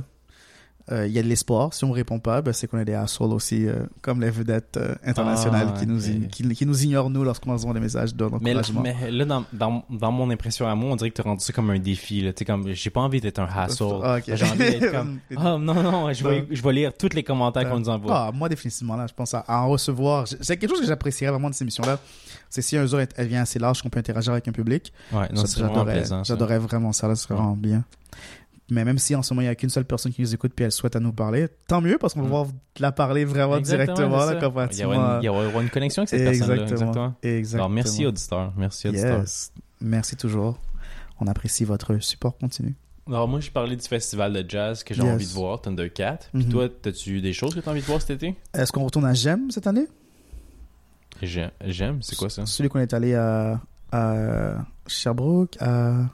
il 0.91 1.11
y 1.11 1.19
a 1.19 1.21
de 1.23 1.27
l'espoir. 1.27 1.73
Si 1.73 1.83
on 1.85 1.91
répond 1.91 2.19
pas, 2.19 2.41
ben, 2.41 2.51
c'est 2.53 2.67
qu'on 2.67 2.79
est 2.79 2.85
des 2.85 2.93
assholes 2.93 3.31
aussi, 3.33 3.67
euh, 3.67 3.83
comme 4.01 4.21
les 4.21 4.29
vedettes 4.31 4.77
euh, 4.77 4.95
internationales 5.05 5.67
Ah, 5.75 5.79
qui, 5.79 5.85
nous, 5.85 5.99
ok. 6.03 6.27
qui, 6.29 6.47
qui 6.49 6.65
nous 6.65 6.83
ignorent 6.83 7.09
nous 7.09 7.23
lorsqu'on 7.23 7.51
envoie 7.51 7.73
des 7.73 7.79
messages 7.79 8.11
Mais, 8.13 8.17
d'encouragement. 8.29 8.81
mais 8.81 9.11
là, 9.11 9.25
dans, 9.25 9.43
dans, 9.53 9.83
dans 9.89 10.11
mon 10.11 10.29
impression 10.31 10.67
à 10.67 10.73
moi, 10.75 10.91
on 10.91 10.95
dirait 10.95 11.09
que 11.11 11.15
tu 11.15 11.21
as 11.21 11.25
rendu 11.25 11.43
ça 11.43 11.53
comme 11.53 11.69
un 11.69 11.79
défi. 11.79 12.21
Là. 12.21 12.33
Tu 12.33 12.39
sais, 12.39 12.45
comme, 12.45 12.67
j'ai 12.73 12.89
pas 12.89 13.01
envie 13.01 13.21
d'être 13.21 13.39
un 13.39 13.47
hassle. 13.53 13.83
Ah. 14.03 14.17
J'ai 14.25 14.43
envie 14.45 14.57
d'être 14.57 14.91
comme, 14.95 15.19
oh 15.37 15.57
non, 15.59 15.75
non, 15.83 16.11
je 16.13 16.23
vais, 16.27 16.41
Non. 16.41 16.47
je 16.49 16.61
vais 16.61 16.73
lire 16.73 16.91
tous 16.97 17.13
les 17.13 17.23
commentaires 17.23 17.69
qu'on 17.69 17.79
nous 17.79 17.89
envoie. 17.89 18.27
Ah, 18.27 18.31
moi, 18.33 18.49
définitivement, 18.49 18.95
là, 18.95 19.05
je 19.07 19.13
pense 19.13 19.33
à, 19.33 19.39
à 19.47 19.59
en 19.61 19.69
recevoir. 19.69 20.27
C'est 20.27 20.57
quelque 20.57 20.69
chose 20.71 20.81
que 20.81 20.87
j'apprécierais 20.87 21.31
vraiment 21.31 21.49
de 21.49 21.55
ces 21.55 21.63
émissions-là. 21.63 21.99
C'est 22.49 22.63
si 22.63 22.75
un 22.77 22.85
jour 22.87 22.99
elle, 22.99 23.07
elle 23.15 23.27
vient 23.27 23.41
assez 23.43 23.59
large 23.59 23.81
qu'on 23.83 23.89
peut 23.89 23.99
interagir 23.99 24.31
avec 24.31 24.47
un 24.47 24.51
public. 24.51 24.91
Ouais, 25.13 25.27
non, 25.31 25.41
Ça, 25.41 25.47
c'est 25.47 25.59
vraiment 25.59 25.75
j'adorais- 25.83 25.93
plaisant. 25.99 26.23
J'adorais 26.23 26.57
vraiment 26.57 26.91
ça, 26.93 27.07
là, 27.07 27.15
ce 27.15 27.23
serait 27.23 27.35
Ouais. 27.35 27.39
vraiment 27.41 27.55
bien. 27.55 27.83
Mais 28.71 28.85
même 28.85 28.97
si 28.99 29.15
en 29.15 29.23
ce 29.23 29.33
moment, 29.33 29.41
il 29.41 29.45
n'y 29.45 29.49
a 29.49 29.55
qu'une 29.55 29.69
seule 29.69 29.85
personne 29.85 30.11
qui 30.11 30.21
nous 30.21 30.33
écoute 30.33 30.51
puis 30.55 30.63
elle 30.65 30.71
souhaite 30.71 30.95
à 30.95 30.99
nous 30.99 31.11
parler, 31.13 31.47
tant 31.67 31.81
mieux 31.81 31.97
parce 31.97 32.13
qu'on 32.13 32.19
va 32.21 32.25
Mm. 32.25 32.29
pouvoir 32.29 32.47
la 32.79 32.91
parler 32.91 33.25
vraiment 33.25 33.57
Exactement, 33.57 33.95
directement, 33.95 34.25
là, 34.25 34.35
comparativement 34.39 34.93
Il 34.93 34.95
y 34.95 34.97
aura 34.99 35.15
une, 35.17 35.23
il 35.23 35.25
y 35.25 35.53
aura 35.55 35.61
une 35.63 35.69
connexion 35.69 36.01
avec 36.03 36.09
cette 36.09 36.23
personne-là. 36.23 36.53
Exactement. 36.63 36.81
Exactement. 36.91 37.15
Exactement. 37.23 37.63
Alors, 37.63 37.69
merci 37.71 38.05
auditeur. 38.05 38.53
Merci 38.57 38.87
auditeur. 38.89 39.19
Yes. 39.19 39.51
Merci 39.81 40.15
toujours. 40.15 40.59
On 41.19 41.27
apprécie 41.27 41.65
votre 41.65 41.97
support 41.99 42.37
continu. 42.37 42.75
Alors, 43.07 43.27
moi, 43.27 43.39
j'ai 43.39 43.49
parlé 43.49 43.75
du 43.75 43.87
festival 43.87 44.31
de 44.33 44.45
jazz 44.47 44.83
que 44.83 44.93
j'ai 44.93 45.01
Yes. 45.01 45.13
envie 45.13 45.25
de 45.27 45.31
voir, 45.33 45.61
Thundercat. 45.61 46.19
Puis 46.31 46.43
Mhm. 46.45 46.49
toi, 46.51 46.67
as-tu 46.85 47.09
eu 47.17 47.21
des 47.21 47.33
choses 47.33 47.55
que 47.55 47.59
tu 47.59 47.67
as 47.67 47.71
envie 47.71 47.81
de 47.81 47.85
voir 47.87 47.99
cet 48.01 48.11
été? 48.11 48.35
Est-ce 48.53 48.71
qu'on 48.71 48.83
retourne 48.83 49.05
à 49.05 49.13
Gem 49.15 49.49
cette 49.49 49.65
année? 49.65 49.87
J'aime. 51.21 51.51
J'aime, 51.65 52.01
c'est 52.01 52.15
quoi 52.15 52.29
ça? 52.29 52.45
Celui 52.45 52.69
qu'on 52.69 52.79
est 52.79 52.93
allé 52.93 53.13
à, 53.15 53.59
à 53.91 54.57
Sherbrooke, 54.87 55.57
à... 55.59 56.05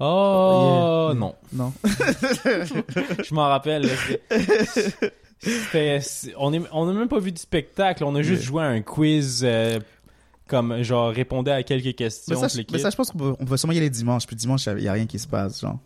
Oh, 0.00 1.08
Yeah. 1.10 1.14
non. 1.18 1.34
Non. 1.52 1.72
Je 1.84 3.34
m'en 3.34 3.48
rappelle. 3.48 3.82
là, 3.82 3.88
c'est- 3.96 5.12
c'était- 5.38 6.00
c'est- 6.00 6.34
on 6.36 6.50
n'a 6.50 6.58
on 6.72 6.88
a 6.88 6.92
même 6.92 7.08
pas 7.08 7.18
vu 7.18 7.32
du 7.32 7.40
spectacle. 7.40 8.04
On 8.04 8.14
a 8.14 8.22
juste 8.22 8.42
Yeah. 8.42 8.48
joué 8.48 8.62
à 8.62 8.66
un 8.66 8.80
quiz 8.82 9.42
euh, 9.44 9.78
comme 10.46 10.82
genre 10.82 11.10
répondait 11.10 11.50
à 11.52 11.62
quelques 11.62 11.84
Mais 11.86 11.92
questions. 11.94 12.38
ça, 12.40 12.48
je- 12.48 12.62
mais 12.72 12.78
ça, 12.78 12.90
je 12.90 12.96
pense 12.96 13.10
qu'on 13.10 13.18
peut, 13.18 13.34
on 13.40 13.44
peut 13.44 13.56
sûrement 13.56 13.72
y 13.74 13.78
aller 13.78 13.90
dimanche. 13.90 14.26
Puis 14.26 14.36
dimanche, 14.36 14.66
il 14.66 14.74
n'y 14.76 14.88
a 14.88 14.92
rien 14.92 15.06
qui 15.06 15.18
se 15.18 15.26
passe. 15.28 15.60
Genre. 15.60 15.78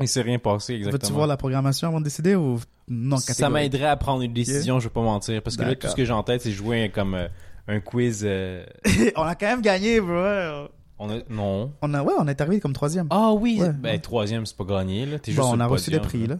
Il 0.00 0.08
s'est 0.08 0.22
rien 0.22 0.38
passé 0.38 0.74
exactement. 0.74 0.98
Veux-tu 1.02 1.12
voir 1.12 1.26
la 1.26 1.36
programmation 1.36 1.88
avant 1.88 1.98
de 2.00 2.04
décider 2.04 2.34
ou 2.34 2.58
non 2.88 3.18
Ça 3.18 3.50
m'aiderait 3.50 3.84
à 3.84 3.96
prendre 3.96 4.22
une 4.22 4.32
décision, 4.32 4.80
je 4.80 4.84
vais 4.88 4.92
pas 4.92 5.02
mentir. 5.02 5.42
Parce 5.42 5.56
que 5.58 5.62
là, 5.62 5.74
tout 5.74 5.88
ce 5.88 5.94
que 5.94 6.04
j'ai 6.06 6.12
en 6.12 6.22
tête, 6.22 6.40
c'est 6.40 6.52
jouer 6.52 6.90
comme 6.94 7.14
euh, 7.14 7.28
un 7.68 7.80
quiz. 7.80 8.22
euh, 8.24 8.64
on 9.16 9.22
a 9.22 9.34
quand 9.34 9.46
même 9.48 9.60
gagné, 9.60 10.00
bro. 10.00 10.68
On 11.00 11.10
a... 11.10 11.18
Non. 11.28 11.72
On 11.82 11.92
a, 11.94 12.02
ouais, 12.02 12.12
on 12.18 12.28
est 12.28 12.40
arrivé 12.40 12.60
comme 12.60 12.72
troisième. 12.74 13.06
Ah 13.10 13.32
oui, 13.32 13.58
Ouais, 13.60 13.70
ben 13.72 13.90
ouais. 13.92 13.98
troisième, 13.98 14.46
c'est 14.46 14.56
pas 14.56 14.64
gagné. 14.64 15.06
Là. 15.06 15.16
Juste 15.24 15.36
bon, 15.38 15.50
on 15.54 15.58
a 15.60 15.66
reçu 15.66 15.90
des 15.90 15.98
prix, 16.00 16.26
là. 16.28 16.36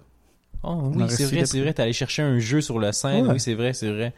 Oh 0.63 0.93
oui, 0.95 1.05
c'est 1.09 1.25
vrai, 1.25 1.47
c'est 1.47 1.61
vrai. 1.61 1.73
T'es 1.73 1.83
allé 1.83 1.93
chercher 1.95 2.23
un 2.23 2.39
jeu 2.39 2.61
sur 2.61 2.79
le 2.79 2.93
scène. 2.93 3.27
Ouais. 3.27 3.33
Oui, 3.33 3.41
c'est 3.41 3.55
vrai, 3.55 3.73
c'est 3.73 3.91
vrai. 3.91 4.13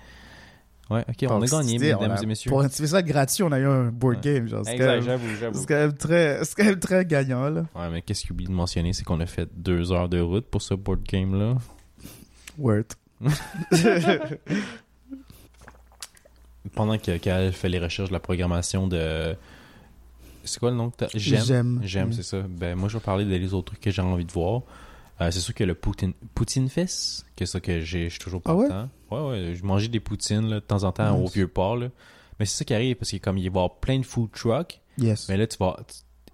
Ouais, 0.90 1.05
ok, 1.09 1.26
on 1.30 1.40
a 1.40 1.47
gagné, 1.47 1.78
mesdames 1.78 2.16
et 2.22 2.26
messieurs. 2.26 2.51
Pour 2.51 2.61
un 2.61 2.68
petit 2.68 2.86
ça 2.86 3.01
gratuit, 3.01 3.43
on 3.45 3.53
a 3.53 3.59
eu 3.59 3.64
un 3.66 3.84
board 3.84 4.20
game. 4.20 4.47
Genre, 4.49 4.68
Exact, 4.68 5.01
j'avoue, 5.03 5.28
j'avoue. 5.40 5.59
c'est 5.61 5.66
quand 5.66 5.74
même 5.76 5.93
très, 5.95 6.45
c'est 6.45 6.55
quand 6.57 6.64
même 6.64 6.80
très 6.80 7.07
gagnant, 7.07 7.49
là. 7.49 7.64
Ouais, 7.74 7.88
mais 7.90 8.03
qu'est-ce 8.03 8.22
qu'il 8.22 8.32
oublie 8.32 8.47
de 8.47 8.51
mentionner, 8.53 8.93
c'est 8.93 9.05
qu'on 9.05 9.20
a 9.20 9.26
fait 9.26 9.49
deux 9.57 9.90
heures 9.93 10.09
de 10.09 10.20
route 10.20 10.45
pour 10.47 10.61
ce 10.61 10.74
board 10.74 11.03
game-là. 11.05 11.55
Word. 12.59 12.82
Pendant 16.74 16.97
que- 16.99 17.16
qu'elle 17.18 17.53
fait 17.53 17.68
les 17.68 17.78
recherches 17.78 18.09
de 18.09 18.14
la 18.14 18.20
programmation 18.20 18.86
de... 18.88 19.36
C'est 20.45 20.59
quoi 20.59 20.70
le 20.70 20.76
nom 20.76 20.90
que 20.90 20.97
t'as? 20.97 21.09
J'aime. 21.14 21.45
J'aime. 21.45 21.80
J'aime, 21.82 22.09
Mm. 22.09 22.12
c'est 22.12 22.22
ça. 22.22 22.43
Ben, 22.49 22.74
moi, 22.76 22.88
je 22.88 22.97
vais 22.99 23.03
parler 23.05 23.24
des 23.24 23.55
autres 23.55 23.66
trucs 23.72 23.80
que 23.80 23.90
j'ai 23.90 24.03
envie 24.03 24.24
de 24.24 24.32
voir. 24.32 24.62
Euh, 25.20 25.30
c'est 25.30 25.40
sûr 25.40 25.55
que 25.55 25.62
le 25.64 25.74
Poutine, 25.74 26.14
Poutine 26.34 26.68
Fest, 26.68 27.26
que 27.36 27.45
ça 27.47 27.61
que 27.61 27.80
j'ai, 27.80 28.05
je 28.05 28.11
suis 28.11 28.18
toujours 28.18 28.43
Ah 28.45 28.55
ouais? 28.57 28.68
partant. 28.68 28.88
Ouais, 29.11 29.30
ouais, 29.30 29.55
je 29.55 29.62
mangeais 29.64 29.88
des 29.88 30.01
poutines, 30.01 30.49
là, 30.49 30.57
de 30.57 30.61
temps 30.61 30.84
en 30.84 30.93
temps, 30.93 31.16
Nice. 31.18 31.28
au 31.28 31.32
Vieux-Port, 31.32 31.76
là. 31.76 31.88
Mais 32.40 32.47
c'est 32.47 32.57
ça 32.59 32.64
qui 32.64 32.74
arrive, 32.74 32.97
parce 32.97 33.11
que 33.12 33.18
comme 33.18 33.36
il 33.38 33.43
va 33.43 33.45
y 33.45 33.49
avoir 33.49 33.76
plein 33.76 33.99
de 33.99 34.07
food 34.07 34.30
trucks, 34.32 34.80
Yes. 34.99 35.28
mais 35.28 35.36
là, 35.36 35.47
tu 35.47 35.57
vas... 35.59 35.76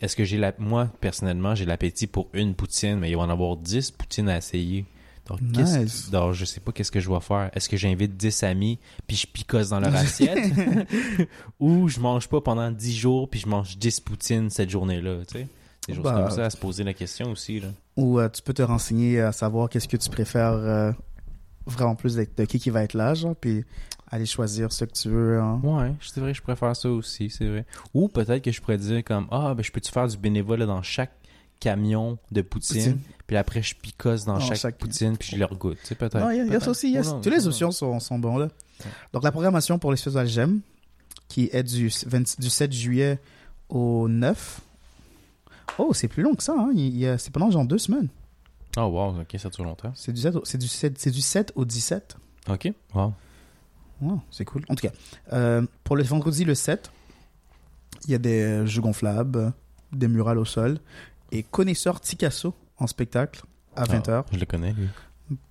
Est-ce 0.01 0.15
que 0.17 0.25
j'ai 0.25 0.39
la... 0.39 0.55
Moi, 0.59 0.89
personnellement, 1.01 1.55
j'ai 1.57 1.65
l'appétit 1.67 2.07
pour 2.07 2.29
une 2.33 2.55
poutine, 2.55 2.97
mais 3.01 3.11
il 3.11 3.17
va 3.17 3.23
en 3.23 3.31
avoir 3.31 3.57
10 3.57 3.91
poutines 3.91 4.29
à 4.29 4.39
essayer. 4.39 4.87
Donc, 5.37 5.66
Nice. 5.66 6.11
donc, 6.11 6.33
je 6.35 6.45
sais 6.45 6.61
pas 6.61 6.72
qu'est-ce 6.72 6.91
que 6.91 7.01
je 7.01 7.11
vais 7.11 7.20
faire. 7.20 7.51
Est-ce 7.55 7.68
que 7.68 7.76
j'invite 7.76 8.16
10 8.16 8.43
amis, 8.45 8.79
puis 9.07 9.16
je 9.16 9.26
picosse 9.26 9.68
dans 9.70 9.81
leur 9.81 9.95
assiette? 9.95 10.39
Ou 11.61 11.89
je 11.89 12.01
mange 12.01 12.29
pas 12.29 12.41
pendant 12.41 12.70
10 12.70 12.97
jours, 12.97 13.29
puis 13.29 13.41
je 13.41 13.49
mange 13.49 13.76
10 13.79 14.01
poutines 14.01 14.51
cette 14.51 14.70
journée-là, 14.70 15.24
tu 15.26 15.39
sais? 15.39 15.49
Des 15.87 15.95
choses 15.95 16.05
Bah, 16.05 16.14
comme 16.22 16.31
ça 16.31 16.45
à 16.47 16.51
se 16.51 16.57
poser 16.57 16.85
la 16.85 16.93
question 16.95 17.31
aussi, 17.31 17.61
là. 17.61 17.68
Ou 17.97 18.18
euh, 18.20 18.29
tu 18.29 18.43
peux 18.43 18.53
te 18.53 18.62
renseigner 18.62 19.20
à 19.20 19.33
savoir 19.33 19.68
qu'est-ce 19.68 19.89
que 19.89 19.97
tu 19.97 20.11
préfères 20.11 20.53
euh, 20.53 20.93
vraiment 21.66 21.95
plus 21.95 22.14
de, 22.14 22.26
de 22.37 22.45
qui 22.45 22.59
qui 22.59 22.70
va 22.70 22.83
être 22.83 22.95
là, 22.95 23.14
genre, 23.14 23.35
puis 23.35 23.64
aller 24.11 24.26
choisir 24.26 24.72
ce 24.72 24.85
que 24.85 24.93
tu 24.93 25.09
veux. 25.11 25.39
hein. 25.39 25.61
Ouais, 25.62 25.93
c'est 26.01 26.20
vrai, 26.20 26.33
je 26.35 26.41
préfère 26.43 26.74
ça 26.76 26.89
aussi, 26.91 27.29
c'est 27.31 27.47
vrai. 27.47 27.66
Ou 27.95 28.09
peut-être 28.09 28.43
que 28.43 28.51
je 28.53 28.61
pourrais 28.61 28.79
dire 28.79 29.03
comme, 29.05 29.26
ah, 29.31 29.55
ben 29.55 29.62
je 29.62 29.70
peux-tu 29.70 29.91
faire 29.93 30.09
du 30.09 30.16
bénévole 30.16 30.64
dans 30.66 30.83
chaque 30.83 31.12
camion 31.61 32.19
de 32.31 32.43
poutine, 32.43 32.77
Poutine. 32.77 32.99
puis 33.27 33.37
après 33.37 33.63
je 33.63 33.75
picosse 33.75 34.25
dans 34.25 34.39
chaque, 34.41 34.57
chaque- 34.59 34.79
poutine, 34.79 35.17
puis 35.17 35.31
je 35.33 35.37
leur 35.37 35.55
goûte, 35.57 35.79
tu 35.83 35.89
sais, 35.89 35.95
peut-être. 35.95 36.19
Non, 36.19 36.31
il 36.31 36.37
y 36.37 36.41
a- 36.41 36.45
il 36.45 36.53
y, 36.53 36.57
a 36.57 36.61
ça 36.61 36.71
aussi, 36.71 36.91
yes. 36.93 37.09
Oh 37.13 37.21
Toutes 37.23 37.33
les 37.33 37.47
options 37.47 37.71
sont, 37.73 37.99
sont 38.01 38.19
bonnes, 38.19 38.39
là. 38.39 38.45
Ouais. 38.85 38.91
Donc, 39.13 39.25
la 39.25 39.33
programmation 39.33 39.79
pour 39.79 39.91
les 39.91 39.97
festivals 39.97 40.29
J'aime, 40.29 40.61
qui 41.29 41.49
est 41.53 41.63
du, 41.65 41.91
20 42.07 42.41
du 42.41 42.49
7 42.49 42.73
juillet 42.73 43.19
au 43.69 44.09
9. 44.09 44.61
Oh, 45.79 45.93
c'est 45.93 46.09
plus 46.09 46.23
long 46.23 46.35
que 46.35 46.43
ça, 46.43 46.55
hein. 46.57 46.73
C'est 47.19 47.33
pendant 47.33 47.51
genre 47.51 47.65
deux 47.65 47.79
semaines. 47.79 48.09
Oh 48.77 48.83
wow, 48.83 49.21
ok, 49.21 49.37
ça 49.39 49.49
dure 49.51 49.65
longtemps. 49.65 49.93
C'est 49.95 50.13
du 50.13 50.21
7 50.21 50.37
au, 50.37 50.45
c'est 50.45 50.59
du 50.59 50.69
7, 50.69 50.99
c'est 50.99 51.11
du 51.11 51.21
7 51.21 51.53
au 51.57 51.65
17. 51.65 52.17
Ok, 52.49 52.73
wow. 52.95 53.13
Wow, 54.01 54.21
c'est 54.31 54.45
cool. 54.45 54.63
En 54.69 54.75
tout 54.77 54.87
cas, 54.87 54.93
euh, 55.33 55.67
pour 55.83 55.97
le 55.97 56.05
vendredi 56.05 56.45
le 56.45 56.55
7, 56.55 56.91
il 58.07 58.13
y 58.13 58.15
a 58.15 58.19
des 58.19 58.65
jeux 58.67 58.81
gonflables, 58.81 59.53
des 59.93 60.07
murales 60.07 60.39
au 60.39 60.45
sol 60.45 60.79
et 61.33 61.43
connaisseur 61.43 62.01
Ticasso 62.01 62.55
en 62.79 62.87
spectacle 62.87 63.43
à 63.76 63.85
20h. 63.85 64.24
Je 64.33 64.39
le 64.39 64.47
connais, 64.47 64.72
lui. 64.72 64.89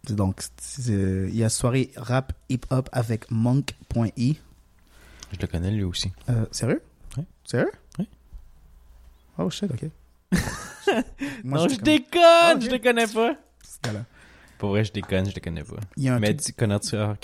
Donc, 0.10 0.42
c'est- 0.60 0.92
il 0.92 1.36
y 1.36 1.44
a 1.44 1.50
soirée 1.50 1.92
rap 1.96 2.34
hip-hop 2.50 2.90
avec 2.92 3.30
Monk.i. 3.30 4.40
Je 5.32 5.38
le 5.40 5.48
connais, 5.48 5.72
lui 5.72 5.84
aussi. 5.84 6.12
Euh, 6.30 6.46
sérieux? 6.52 6.82
Ouais. 7.18 7.26
Sérieux? 7.46 7.72
Ouais. 8.00 8.08
Oh 9.38 9.50
shit, 9.50 9.70
ok. 9.72 9.90
Moi, 11.44 11.60
non, 11.60 11.68
je 11.68 11.76
déconne, 11.76 12.22
Ah, 12.24 12.54
ok. 12.56 12.62
je 12.64 12.70
le 12.70 12.80
connais 12.80 13.08
pas. 13.08 13.36
Pour 14.58 14.70
vrai, 14.70 14.84
je 14.84 14.92
déconne, 14.92 15.30
je 15.30 15.36
le 15.36 15.42
connais 15.42 15.64
pas. 15.64 15.76
Il 15.98 16.04
y 16.04 16.10
a 16.10 16.16
un 16.16 16.20
Mais 16.20 16.36
tu 16.36 16.52
connais 16.54 16.80
tu 16.80 16.96
ah, 16.96 17.16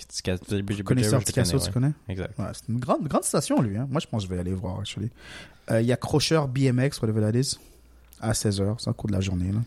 connaisseur 0.86 1.24
Ticasso, 1.24 1.58
tu 1.60 1.72
connais? 1.72 1.94
Exact. 2.08 2.38
Ouais, 2.38 2.46
c'est 2.54 2.70
une 2.70 2.80
grande, 2.80 3.08
grande 3.08 3.24
station, 3.24 3.60
lui. 3.62 3.76
Hein. 3.78 3.88
Moi, 3.90 4.00
je 4.00 4.08
pense 4.08 4.24
que 4.24 4.30
je 4.30 4.34
vais 4.36 4.40
aller 4.40 4.54
voir, 4.54 4.80
actually. 4.80 5.10
Euh, 5.72 5.82
Il 5.82 5.88
y 5.88 5.92
a 5.92 5.98
Crocheur 5.98 6.48
BMX, 6.48 7.02
whatever 7.02 7.22
that 7.22 7.38
is, 7.38 7.58
à 8.22 8.32
16h. 8.34 8.76
C'est 8.80 8.90
un 8.90 8.94
cours 8.94 9.08
de 9.10 9.14
la 9.14 9.22
journée, 9.22 9.52
là. 9.52 9.60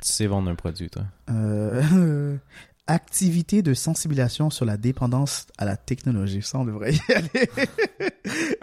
Tu 0.00 0.08
sais 0.12 0.26
vendre 0.26 0.50
un 0.50 0.54
produit, 0.54 0.90
toi. 0.90 1.04
Euh, 1.30 2.36
activité 2.86 3.62
de 3.62 3.74
sensibilisation 3.74 4.50
sur 4.50 4.64
la 4.64 4.76
dépendance 4.76 5.46
à 5.58 5.64
la 5.64 5.76
technologie. 5.76 6.42
Ça, 6.42 6.58
on 6.58 6.64
devrait 6.64 6.94
y 6.94 7.12
aller. 7.12 7.48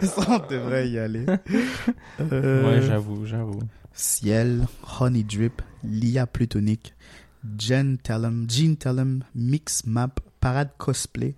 Ça, 0.02 0.26
on 0.28 0.50
devrait 0.50 0.88
y 0.90 0.98
aller. 0.98 1.24
Euh, 2.20 2.66
Ouais, 2.66 2.82
j'avoue, 2.82 3.24
j'avoue. 3.26 3.60
Ciel, 3.92 4.66
Honey 5.00 5.24
Drip, 5.24 5.62
Lia 5.82 6.26
Plutonique, 6.26 6.94
Jen 7.58 7.98
Tellum, 7.98 8.46
Jean 8.48 8.76
Tellum, 8.76 9.22
Mix 9.34 9.84
Map, 9.86 10.20
Parade 10.40 10.70
Cosplay, 10.78 11.34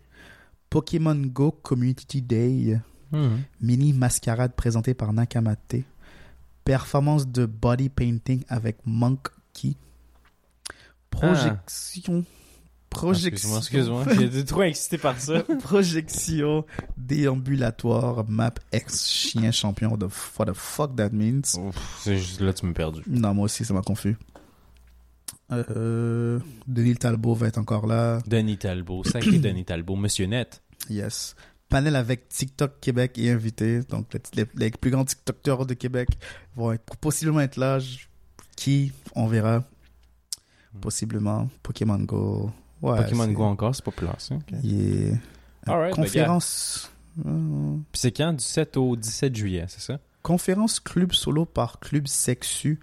Pokémon 0.71 1.15
Go 1.17 1.51
Community 1.53 2.21
Day, 2.23 2.79
Mhm. 3.13 3.43
Mini 3.61 3.93
Mascarade 3.93 4.55
présentée 4.55 4.95
par 4.95 5.13
Nakamate, 5.13 5.77
Performance 6.65 7.27
de 7.27 7.47
Body 7.47 7.89
Painting 7.89 8.45
avec 8.49 8.79
Monkey, 8.85 9.77
Projection. 11.11 12.25
Projection. 12.91 13.59
Excuse-moi, 13.59 13.59
excuse-moi. 13.59 14.05
J'ai 14.19 14.25
été 14.25 14.45
trop 14.45 14.63
excité 14.63 14.99
par 14.99 15.19
ça. 15.19 15.43
Projection 15.63 16.65
déambulatoire 16.97 18.29
map 18.29 18.55
ex 18.71 19.09
chien 19.09 19.51
champion 19.51 19.97
de 19.97 20.07
what 20.39 20.47
the 20.47 20.53
fuck 20.53 20.95
that 20.97 21.11
means. 21.11 21.43
C'est 22.01 22.19
juste 22.19 22.41
là, 22.41 22.53
tu 22.53 22.67
m'as 22.67 22.73
perdu. 22.73 23.03
Non, 23.07 23.33
moi 23.35 23.47
aussi, 23.47 23.65
ça 23.65 23.73
m'a 23.73 23.83
confus. 23.83 24.17
Euh, 25.51 26.39
Denis 26.67 26.97
Talbot 26.97 27.35
va 27.35 27.49
être 27.49 27.59
encore 27.59 27.87
là. 27.87 28.21
Denis 28.27 28.59
Talbot, 28.59 29.05
sacré 29.05 29.39
Denis 29.39 29.65
Talbot, 29.65 29.97
Monsieur 29.97 30.27
Net. 30.27 30.63
Yes. 30.89 31.35
Panel 31.73 31.97
avec 31.97 32.29
TikTok 32.29 32.79
Québec 32.81 33.19
et 33.19 33.31
invité. 33.31 33.81
Donc, 33.89 34.13
le- 34.15 34.21
les, 34.35 34.47
les 34.57 34.71
plus 34.71 34.91
grands 34.91 35.05
TikTokers 35.05 35.67
de 35.67 35.75
Québec 35.75 36.09
vont 36.55 36.71
être, 36.73 36.97
possiblement 36.99 37.41
être 37.41 37.57
là. 37.57 37.79
Je- 37.79 38.07
Qui 38.57 38.93
On 39.15 39.27
verra. 39.27 39.65
Possiblement. 40.81 41.49
Pokémon 41.63 41.99
Go. 41.99 42.51
Ouais, 42.81 42.97
Pokémon 43.03 43.29
Go 43.29 43.43
encore, 43.45 43.75
c'est 43.75 43.85
populaire, 43.85 44.17
ça. 44.21 44.35
ok. 44.35 44.43
Yeah. 44.63 45.17
Alright, 45.67 45.95
ben, 45.97 46.03
conférence. 46.03 46.91
Puis 47.17 47.25
c'est 48.01 48.13
quand? 48.13 48.33
Du 48.33 48.43
7 48.45 48.77
au 48.77 48.97
17 48.97 49.35
juillet, 49.37 49.65
c'est 49.69 49.81
ça? 49.81 49.99
conférence 50.23 50.79
club 50.79 51.13
solo 51.13 51.45
par 51.45 51.81
club 51.81 52.07
sexu. 52.07 52.79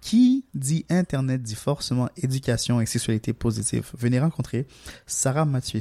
Qui 0.00 0.44
dit 0.54 0.86
Internet 0.88 1.42
dit 1.42 1.54
forcément 1.54 2.08
éducation 2.16 2.80
et 2.80 2.86
sexualité 2.86 3.32
positive. 3.34 3.90
Venez 3.98 4.18
rencontrer 4.18 4.66
Sarah 5.06 5.44
Mathieu 5.44 5.80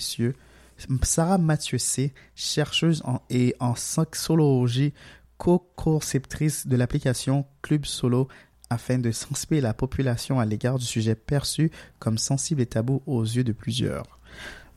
Sarah 1.03 1.37
Mathieu 1.37 1.77
C, 1.77 2.13
chercheuse 2.35 3.01
en, 3.05 3.21
et 3.29 3.55
en 3.59 3.75
sexologie, 3.75 4.93
co-conceptrice 5.37 6.67
de 6.67 6.75
l'application 6.75 7.45
Club 7.61 7.85
Solo 7.85 8.27
afin 8.69 8.99
de 8.99 9.11
sensibiliser 9.11 9.63
la 9.63 9.73
population 9.73 10.39
à 10.39 10.45
l'égard 10.45 10.77
du 10.77 10.85
sujet 10.85 11.15
perçu 11.15 11.71
comme 11.97 12.17
sensible 12.17 12.61
et 12.61 12.65
tabou 12.65 13.01
aux 13.07 13.23
yeux 13.23 13.43
de 13.43 13.51
plusieurs. 13.51 14.19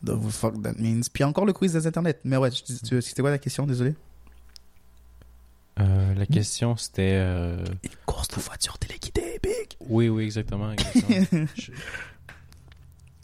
The 0.05 0.12
fuck 0.30 0.61
that 0.62 0.74
means. 0.78 1.03
Puis 1.12 1.24
encore 1.24 1.44
le 1.46 1.53
quiz 1.53 1.72
des 1.74 1.86
Internet. 1.86 2.20
Mais 2.24 2.36
ouais, 2.36 2.50
c'était 2.50 3.22
quoi 3.22 3.30
la 3.30 3.38
question, 3.38 3.66
désolé? 3.66 3.94
Euh, 5.80 6.14
la 6.14 6.26
question, 6.26 6.76
c'était... 6.76 7.12
euh, 7.14 7.64
Une 7.82 7.90
course 8.05 8.28
de 8.28 8.40
voiture 8.40 8.78
téléguidée, 8.78 9.38
big. 9.42 9.76
Oui, 9.88 10.09
oui, 10.09 10.24
exactement. 10.24 10.72
exactement. 10.72 11.46
je, 11.57 11.70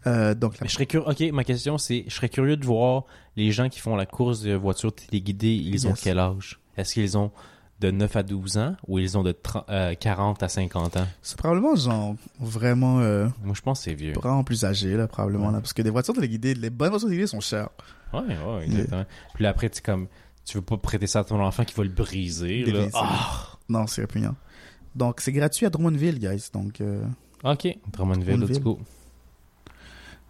Euh, 0.08 0.34
donc, 0.34 0.54
la- 0.54 0.58
mais 0.62 0.68
je 0.68 0.74
serais 0.74 0.86
curieux. 0.86 1.06
Ok, 1.08 1.20
ma 1.32 1.44
question 1.44 1.78
c'est, 1.78 2.04
je 2.08 2.14
serais 2.14 2.28
curieux 2.28 2.56
de 2.56 2.64
voir 2.64 3.04
les 3.36 3.52
gens 3.52 3.68
qui 3.68 3.80
font 3.80 3.96
la 3.96 4.06
course 4.06 4.42
de 4.42 4.54
voitures 4.54 4.94
téléguidées. 4.94 5.54
Ils 5.54 5.86
ont 5.86 5.94
quel 5.94 6.18
âge? 6.18 6.58
Est-ce 6.76 6.94
qu'ils 6.94 7.16
ont 7.18 7.30
de 7.80 7.90
9 7.92 8.16
à 8.16 8.22
12 8.24 8.58
ans 8.58 8.74
ou 8.88 8.98
ils 8.98 9.16
ont 9.16 9.22
de 9.22 9.30
30 9.32 9.64
euh, 9.68 9.94
40 9.94 10.42
à 10.42 10.48
50 10.48 10.96
ans? 10.96 11.06
C'est 11.22 11.36
probablement 11.38 11.76
genre 11.76 12.14
vraiment, 12.40 13.00
euh, 13.00 13.28
Moi, 13.44 13.54
je 13.54 13.60
pense 13.62 13.78
que 13.78 13.84
c'est 13.84 13.94
vieux. 13.94 14.12
vraiment 14.14 14.42
plus 14.44 14.64
âgé, 14.64 14.96
là, 14.96 15.06
probablement, 15.06 15.46
Ouais. 15.48 15.52
là, 15.52 15.60
parce 15.60 15.72
que 15.72 15.82
des 15.82 15.90
voitures 15.90 16.14
téléguidées, 16.14 16.54
les 16.54 16.70
bonnes 16.70 16.90
voitures 16.90 17.08
téléguidées 17.08 17.28
sont 17.28 17.40
chères. 17.40 17.68
Ouais, 18.12 18.20
ouais, 18.20 18.64
exactement. 18.64 19.04
Puis 19.34 19.44
là, 19.44 19.50
après, 19.50 19.68
tu 19.70 19.80
comme, 19.82 20.08
tu 20.44 20.56
veux 20.58 20.62
pas 20.64 20.76
prêter 20.78 21.06
ça 21.06 21.20
à 21.20 21.24
ton 21.24 21.40
enfant 21.40 21.64
qui 21.64 21.74
va 21.74 21.84
le 21.84 21.90
briser. 21.90 22.64
Là. 22.64 22.86
Ah! 22.94 23.48
Non, 23.68 23.86
c'est 23.86 24.00
répugnant. 24.00 24.34
Donc, 24.94 25.20
c'est 25.20 25.30
gratuit 25.32 25.66
à 25.66 25.70
Drummondville, 25.70 26.18
guys. 26.18 26.48
Donc, 26.52 26.80
euh, 26.80 27.04
Ok, 27.44 27.68
Drummondville, 27.92 28.40
let's 28.40 28.58
Drummondville. 28.58 28.60
go. 28.62 28.78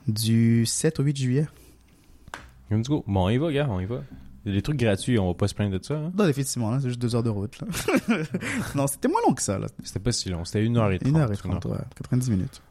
Du 0.09 0.67
7 0.67 1.01
au 1.01 1.03
8 1.03 1.17
juillet. 1.17 1.47
Let's 2.71 2.89
go. 2.89 3.05
Bon, 3.07 3.27
on 3.27 3.29
y 3.31 3.39
va, 3.39 3.53
gars, 3.53 3.67
on 3.71 3.81
y 3.81 3.87
va. 3.87 4.03
Il 4.45 4.51
y 4.53 4.55
a 4.55 4.59
des 4.59 4.63
trucs 4.63 4.79
gratuits, 4.79 5.19
on 5.19 5.27
va 5.29 5.35
pas 5.35 5.49
se 5.49 5.55
plaindre 5.55 5.79
de 5.79 5.85
ça. 5.85 5.95
hein. 5.95 6.13
Non, 6.17 6.27
effectivement, 6.27 6.79
c'est 6.81 6.89
juste 6.89 7.01
deux 7.01 7.15
heures 7.15 7.23
de 7.23 7.29
route. 7.31 7.59
Là. 7.61 7.67
non, 8.75 8.87
c'était 8.87 9.09
moins 9.09 9.21
long 9.27 9.35
que 9.35 9.43
ça. 9.43 9.59
Là. 9.59 9.67
C'était 9.83 9.99
pas 10.01 10.13
si 10.13 10.29
long, 10.31 10.45
c'était 10.45 10.65
une 10.65 10.77
heure 10.77 10.91
et 10.91 10.99
trente. 10.99 11.11
Une 11.11 11.17
heure 11.19 11.33
et 11.33 11.37
trente, 11.37 11.65
ouais. 11.67 11.79
90 11.97 12.31
minutes. 12.31 12.63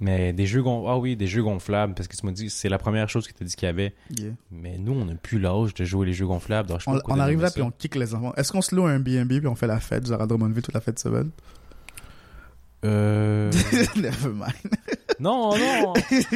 Mais 0.00 0.32
des 0.32 0.46
jeux 0.46 0.62
gon- 0.62 0.86
ah 0.88 0.96
oui, 0.96 1.16
des 1.16 1.26
jeux 1.26 1.42
gonflables, 1.42 1.92
parce 1.94 2.06
que 2.06 2.16
tu 2.16 2.24
m'as 2.24 2.30
dit, 2.30 2.50
c'est 2.50 2.68
la 2.68 2.78
première 2.78 3.08
chose 3.08 3.26
que 3.26 3.32
tu 3.32 3.42
as 3.42 3.46
dit 3.46 3.56
qu'il 3.56 3.66
y 3.66 3.68
avait. 3.68 3.94
Yeah. 4.16 4.30
Mais 4.52 4.78
nous, 4.78 4.92
on 4.92 5.04
n'a 5.06 5.16
plus 5.16 5.40
l'âge 5.40 5.74
de 5.74 5.84
jouer 5.84 6.06
les 6.06 6.12
jeux 6.12 6.26
gonflables. 6.26 6.68
donc 6.68 6.80
je 6.80 6.88
On, 6.88 7.18
arrive 7.18 7.40
là, 7.40 7.48
ça. 7.48 7.54
puis 7.54 7.62
on 7.62 7.72
kick 7.72 7.96
les 7.96 8.14
enfants. 8.14 8.32
Est-ce 8.36 8.52
qu'on 8.52 8.62
se 8.62 8.76
loue 8.76 8.84
un 8.86 9.00
B&B, 9.00 9.38
puis 9.38 9.48
on 9.48 9.56
fait 9.56 9.66
la 9.66 9.80
fête, 9.80 10.06
genre 10.06 10.22
à 10.22 10.26
Drummondville, 10.28 10.62
toute 10.62 10.74
la 10.74 10.80
fête 10.80 10.94
de 10.94 11.00
semaine? 11.00 11.30
Euh... 12.84 13.50
Nevermind. 13.96 14.52
non, 15.20 15.56
non! 15.56 15.94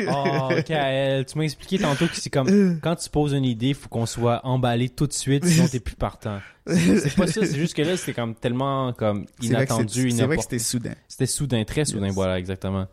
Oh, 0.08 0.48
Kael, 0.66 1.24
tu 1.24 1.38
m'as 1.38 1.44
expliqué 1.44 1.78
tantôt 1.78 2.06
que 2.06 2.16
c'est 2.16 2.30
comme, 2.30 2.80
quand 2.82 2.96
tu 2.96 3.08
poses 3.10 3.32
une 3.32 3.44
idée, 3.44 3.74
faut 3.74 3.88
qu'on 3.88 4.06
soit 4.06 4.40
emballé 4.44 4.88
tout 4.88 5.06
de 5.06 5.12
suite, 5.12 5.44
sinon 5.44 5.68
t'es 5.68 5.80
plus 5.80 5.94
partant. 5.94 6.40
C'est 6.66 7.14
pas 7.14 7.26
ça, 7.26 7.44
c'est 7.46 7.58
juste 7.58 7.74
que 7.74 7.82
là, 7.82 7.96
c'était 7.96 8.14
comme 8.14 8.34
tellement 8.34 8.92
comme 8.92 9.26
inattendu, 9.40 10.10
C'est 10.10 10.26
vrai 10.26 10.36
que 10.36 10.42
c'était 10.42 10.58
soudain. 10.58 10.94
C'était 11.08 11.26
soudain, 11.26 11.64
très 11.64 11.84
soudain, 11.84 12.06
Yes. 12.06 12.14
voilà, 12.14 12.38
exactement. 12.38 12.86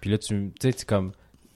Puis 0.00 0.10
là, 0.10 0.18
tu 0.18 0.28
tu 0.28 0.52
sais, 0.70 0.74
c'est 0.76 0.88
comme, 0.88 1.12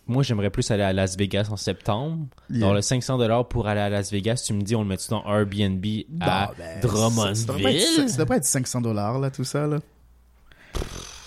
moi, 0.06 0.22
j'aimerais 0.22 0.50
plus 0.50 0.70
aller 0.70 0.82
à 0.82 0.92
Las 0.92 1.16
Vegas 1.16 1.48
en 1.50 1.56
septembre. 1.56 2.26
Yeah. 2.50 2.60
Dans 2.60 2.74
le 2.74 2.82
500 2.82 3.18
dollars 3.18 3.48
pour 3.48 3.68
aller 3.68 3.80
à 3.80 3.88
Las 3.88 4.10
Vegas, 4.10 4.42
tu 4.46 4.52
me 4.52 4.62
dis, 4.62 4.74
on 4.74 4.82
le 4.82 4.88
met 4.88 4.96
dans 5.08 5.24
Airbnb 5.24 5.84
à 6.20 6.46
Bon, 6.48 6.52
ben, 6.58 6.80
Drummondville? 6.80 7.80
Ça, 7.80 8.02
ça 8.02 8.08
ça 8.08 8.16
devrait 8.18 8.38
être 8.38 8.44
500 8.44 8.80
dollars, 8.80 9.18
là, 9.18 9.30
tout 9.30 9.44
ça, 9.44 9.66
là. 9.66 9.78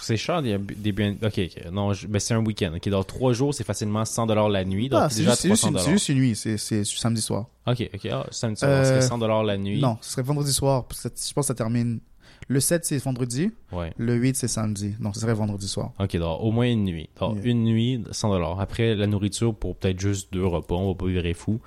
C'est 0.06 0.18
cher 0.18 0.41
des, 0.41 0.58
des 0.58 0.89
Airbnb. 0.89 1.24
Ok, 1.24 1.39
ok. 1.39 1.72
Non, 1.72 1.93
je- 1.93 2.06
ben 2.08 2.20
c'est 2.20 2.34
un 2.34 2.45
week-end. 2.45 2.72
Ok, 2.76 2.88
dans 2.89 3.03
trois 3.03 3.34
jours, 3.34 3.53
c'est 3.53 3.64
facilement 3.64 4.06
100 4.06 4.28
dollars 4.28 4.49
la 4.49 4.64
nuit. 4.64 4.88
Donc 4.89 5.01
Ah, 5.03 5.10
c'est 5.10 5.20
déjà 5.20 5.32
juste, 5.32 5.41
c'est 5.41 5.49
juste 5.49 5.62
300 5.64 5.68
une, 5.74 5.78
c'est 5.80 5.84
dollars. 5.86 5.97
juste 5.97 6.10
une 6.10 6.18
nuit, 6.18 6.36
c'est 6.36 6.58
c'est 6.58 6.84
samedi 6.86 7.22
soir. 7.22 7.47
Ok, 7.66 7.89
ok. 7.93 8.06
Ah, 8.12 8.26
samedi 8.32 8.60
soir, 8.60 8.72
Euh, 8.72 8.84
serait 8.86 9.01
100 9.01 9.18
dollars 9.18 9.43
la 9.43 9.58
nuit. 9.58 9.80
Non, 9.82 9.97
ce 10.01 10.12
serait 10.12 10.22
vendredi 10.24 10.53
soir, 10.53 10.86
parce 10.86 11.03
que 11.03 11.10
je 11.10 11.34
pense 11.34 11.45
que 11.45 11.47
ça 11.47 11.56
termine. 11.56 11.99
Le 12.47 12.60
7, 12.60 12.86
c'est 12.86 12.97
vendredi, 12.99 13.49
Ouais. 13.72 13.91
le 13.97 14.14
8, 14.14 14.36
c'est 14.36 14.47
samedi. 14.47 14.93
Donc, 14.99 15.16
ce 15.16 15.22
serait 15.22 15.34
vendredi 15.34 15.68
soir. 15.68 15.93
Ok, 15.99 16.16
donc 16.18 16.38
au 16.41 16.51
moins 16.51 16.70
une 16.70 16.84
nuit. 16.84 17.10
Donc 17.20 17.38
Yeah. 17.38 17.45
une 17.51 17.64
nuit, 17.64 18.03
100 18.12 18.30
dollars. 18.30 18.60
Après, 18.60 18.93
la 18.93 19.08
nourriture 19.08 19.56
pour 19.56 19.76
peut-être 19.76 19.99
juste 19.99 20.32
deux 20.32 20.45
repas. 20.45 20.76
On 20.76 20.89
va 20.89 20.95
pas 20.95 21.08
virer 21.08 21.34
fou. 21.34 21.60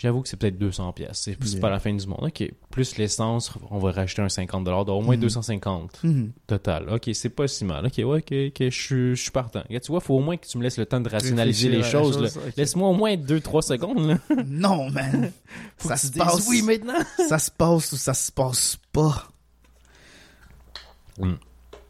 J'avoue 0.00 0.22
que 0.22 0.28
c'est 0.28 0.36
peut-être 0.36 0.58
200 0.58 0.92
pièces. 0.92 1.22
C'est 1.22 1.36
Yeah. 1.44 1.60
pas 1.60 1.70
la 1.70 1.80
fin 1.80 1.92
du 1.92 2.06
monde. 2.06 2.20
Ok. 2.22 2.48
Plus 2.70 2.96
l'essence, 2.98 3.52
on 3.72 3.78
va 3.80 3.90
rajouter 3.90 4.22
un 4.22 4.28
50 4.28 4.62
dollars. 4.62 4.84
Donc 4.84 5.02
au 5.02 5.04
moins 5.04 5.16
Mhm. 5.16 5.22
250 5.22 5.98
Mhm. 6.04 6.30
total. 6.46 6.88
Ok, 6.88 7.10
c'est 7.14 7.30
pas 7.30 7.48
si 7.48 7.64
mal. 7.64 7.84
Ok, 7.86 7.94
ouais, 7.98 8.04
ok, 8.04 8.54
je 8.70 9.14
suis- 9.16 9.30
partant. 9.32 9.64
Tu 9.68 9.78
vois, 9.88 9.98
faut 10.00 10.14
au 10.14 10.20
moins 10.20 10.36
que 10.36 10.46
tu 10.46 10.56
me 10.56 10.62
laisses 10.62 10.78
le 10.78 10.86
temps 10.86 11.00
de 11.00 11.08
rationaliser 11.08 11.68
les 11.68 11.82
choses. 11.82 12.14
chose. 12.16 12.38
Laisse-moi 12.56 12.88
au 12.88 12.92
moins 12.94 13.16
2-3 13.16 13.60
secondes. 13.62 14.06
Là. 14.06 14.18
Non, 14.46 14.88
man. 14.88 15.32
Ça 15.78 15.96
tu 15.96 16.06
se 16.06 16.12
passe. 16.12 16.46
oui 16.48 16.62
maintenant. 16.62 16.94
Ça 17.28 17.40
se 17.40 17.50
passe 17.50 17.90
ou 17.90 17.96
ça 17.96 18.14
se 18.14 18.30
passe 18.30 18.78
pas. 18.92 19.24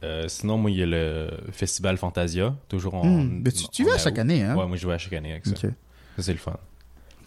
Euh, 0.05 0.25
sinon, 0.29 0.57
moi, 0.59 0.71
il 0.71 0.79
y 0.79 0.83
a 0.83 0.87
le 0.87 1.29
festival 1.53 1.97
Fantasia, 1.99 2.55
toujours 2.69 2.95
en. 2.95 3.05
Mais 3.05 3.51
tu, 3.51 3.69
tu 3.69 3.83
en 3.85 3.89
vas 3.89 3.95
à 3.97 3.99
chaque 3.99 4.19
année, 4.19 4.43
hein? 4.43 4.57
Ouais, 4.57 4.67
moi, 4.67 4.77
je 4.77 4.87
vais 4.87 4.95
à 4.95 4.99
chaque 4.99 5.13
année 5.13 5.33
avec 5.33 5.45
ça. 5.47 5.57
Ça, 5.57 5.69
c'est 6.19 6.33
le 6.33 6.39
fun. 6.39 6.57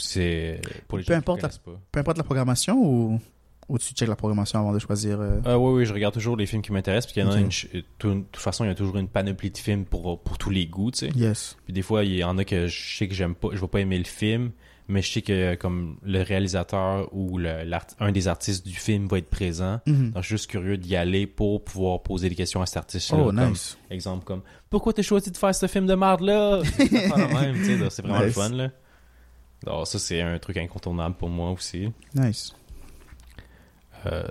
C'est 0.02 0.62
pour 0.88 0.98
les 0.98 1.04
Peu 1.04 1.14
gens 1.14 1.20
importe 1.20 1.40
qui 1.40 1.46
la- 1.46 1.50
pas. 1.74 1.80
Peu 1.92 2.00
importe 2.00 2.18
la 2.18 2.24
programmation 2.24 2.76
ou, 2.78 3.20
ou 3.70 3.78
tu 3.78 3.94
checkes 3.94 4.10
la 4.10 4.16
programmation 4.16 4.60
avant 4.60 4.74
de 4.74 4.80
choisir. 4.80 5.20
euh, 5.22 5.40
Euh, 5.46 5.56
oui, 5.56 5.74
oui, 5.80 5.86
je 5.86 5.94
regarde 5.94 6.14
toujours 6.14 6.36
les 6.36 6.46
films 6.46 6.62
qui 6.62 6.72
m'intéressent, 6.74 7.06
parce 7.06 7.14
qu'il 7.14 7.24
y 7.24 7.26
en 7.26 7.30
a 7.32 7.36
Ok. 7.36 7.40
une. 7.46 7.52
ch- 7.52 7.68
euh, 7.76 7.82
tout- 7.98 8.10
De 8.14 8.20
toute 8.32 8.38
façon, 8.42 8.66
il 8.66 8.68
y 8.68 8.72
a 8.72 8.76
toujours 8.76 8.98
une 8.98 9.08
panoplie 9.08 9.52
de 9.52 9.58
films 9.58 9.86
pour, 9.86 10.20
pour 10.22 10.38
tous 10.38 10.50
les 10.50 10.66
goûts, 10.66 10.92
tu 10.92 11.00
sais. 11.00 11.10
Yes. 11.16 11.56
Puis 11.66 11.74
des 11.74 11.82
fois, 11.82 12.04
il 12.04 12.16
y 12.16 12.24
en 12.24 12.38
a 12.38 12.44
que 12.46 12.68
je 12.68 12.98
sais 12.98 13.08
que 13.08 13.14
j'aime 13.14 13.36
pas, 13.36 13.50
je 13.54 13.60
vais 13.62 13.68
pas 13.68 13.80
aimer 13.80 13.98
le 13.98 14.04
film, 14.04 14.52
mais 14.88 15.02
je 15.02 15.10
sais 15.10 15.22
que 15.22 15.56
comme 15.56 15.96
le 16.04 16.22
réalisateur 16.22 17.08
ou 17.14 17.38
le- 17.38 17.64
un 18.00 18.12
des 18.12 18.28
artistes 18.28 18.68
du 18.68 18.74
film 18.74 19.08
va 19.08 19.20
être 19.20 19.30
présent. 19.30 19.80
Mhm. 19.88 20.12
Donc, 20.12 20.24
je 20.24 20.28
suis 20.28 20.34
juste 20.38 20.50
curieux 20.50 20.76
d'y 20.78 20.98
aller 20.98 21.28
pour 21.28 21.64
pouvoir 21.64 22.02
poser 22.04 22.28
des 22.28 22.36
questions 22.36 22.62
à 22.62 22.66
cet 22.66 22.78
artiste-là. 22.78 23.20
Oh, 23.28 23.32
nice. 23.32 23.78
Exemple 23.90 24.26
comme 24.26 24.42
Pourquoi 24.70 24.92
t'as 24.92 25.02
choisi 25.02 25.32
de 25.32 25.38
faire 25.38 25.56
ce 25.56 25.68
film 25.68 25.86
de 25.86 25.96
merde 25.96 26.22
là 26.22 26.62
C'est 26.76 26.88
vraiment 26.90 28.20
le 28.20 28.26
Nice. 28.26 28.34
fun 28.36 28.50
là. 28.50 28.70
Alors 29.66 29.86
ça 29.88 30.00
c'est 30.00 30.22
un 30.22 30.38
truc 30.40 30.58
incontournable 30.58 31.16
pour 31.16 31.30
moi 31.30 31.52
aussi. 31.52 31.92
Nice. 32.16 32.54
Euh, 34.08 34.24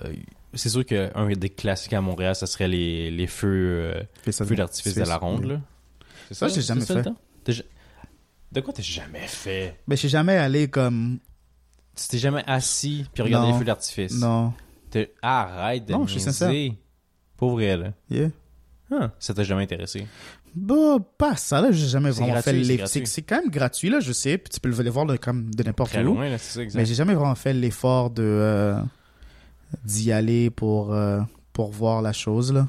c'est 0.55 0.69
sûr 0.69 0.85
qu'un 0.85 1.29
des 1.29 1.51
classiques 1.51 1.93
à 1.93 2.01
Montréal, 2.01 2.35
ça 2.35 2.47
serait 2.47 2.67
les, 2.69 3.11
les 3.11 3.27
feux, 3.29 3.93
euh, 3.95 4.03
ça 4.33 4.45
feux 4.45 4.57
d'artifice 4.57 4.95
de 4.95 5.03
la 5.05 5.17
ronde. 5.17 5.45
Oui. 5.45 5.49
Là. 5.51 5.61
C'est 6.29 6.35
Ça, 6.35 6.49
j'ai 6.49 6.55
c'est 6.55 6.63
jamais 6.63 6.81
ça, 6.81 7.03
fait. 7.03 7.65
De 8.53 8.61
quoi 8.61 8.73
t'as 8.73 8.83
jamais 8.83 9.27
fait? 9.29 9.77
Je 9.89 9.95
suis 9.95 10.09
jamais 10.09 10.37
allé 10.37 10.69
comme. 10.69 11.19
Tu 11.95 12.09
t'es 12.09 12.19
jamais 12.19 12.43
assis 12.47 13.07
puis 13.15 13.23
regardé 13.23 13.47
Non. 13.49 13.53
les 13.53 13.59
feux 13.61 13.65
d'artifice? 13.65 14.13
Non. 14.19 14.53
Arrête 15.23 15.85
de 15.85 15.93
Non, 15.93 16.07
je 16.07 16.13
suis 16.13 16.21
sincère. 16.21 16.51
Pas 17.37 17.47
vrai 17.47 17.77
là. 17.77 17.93
Yeah. 18.11 18.31
Ah, 18.93 19.13
ça 19.19 19.33
t'a 19.35 19.43
jamais 19.45 19.63
intéressé? 19.63 20.07
Bah, 20.55 20.97
pas 21.17 21.37
ça, 21.37 21.61
là. 21.61 21.71
J'ai 21.71 21.87
jamais 21.87 22.11
vraiment 22.11 22.33
gratuit, 22.33 22.65
fait 22.65 22.77
gratuit. 22.79 23.07
C'est 23.07 23.23
quand 23.23 23.41
même 23.41 23.51
gratuit, 23.51 23.89
là, 23.89 24.01
je 24.01 24.13
sais. 24.13 24.37
Puis 24.37 24.51
tu 24.53 24.59
peux 24.61 24.69
le 24.69 24.91
voir 24.91 25.05
là, 25.07 25.17
comme 25.17 25.55
de 25.55 25.63
n'importe 25.63 25.95
où. 25.95 26.03
loin 26.03 26.29
là, 26.29 26.39
c'est 26.39 26.55
ça 26.55 26.63
exact. 26.63 26.79
Mais 26.81 26.85
j'ai 26.87 26.95
jamais 26.95 27.15
vraiment 27.15 27.35
fait 27.37 27.53
l'effort 27.53 28.11
de. 28.11 28.23
euh, 28.25 28.81
d'y 29.85 30.11
aller 30.13 30.51
pour. 30.51 30.93
euh, 30.93 31.21
pour 31.53 31.71
voir 31.71 32.01
la 32.03 32.13
chose, 32.13 32.53
là. 32.53 32.69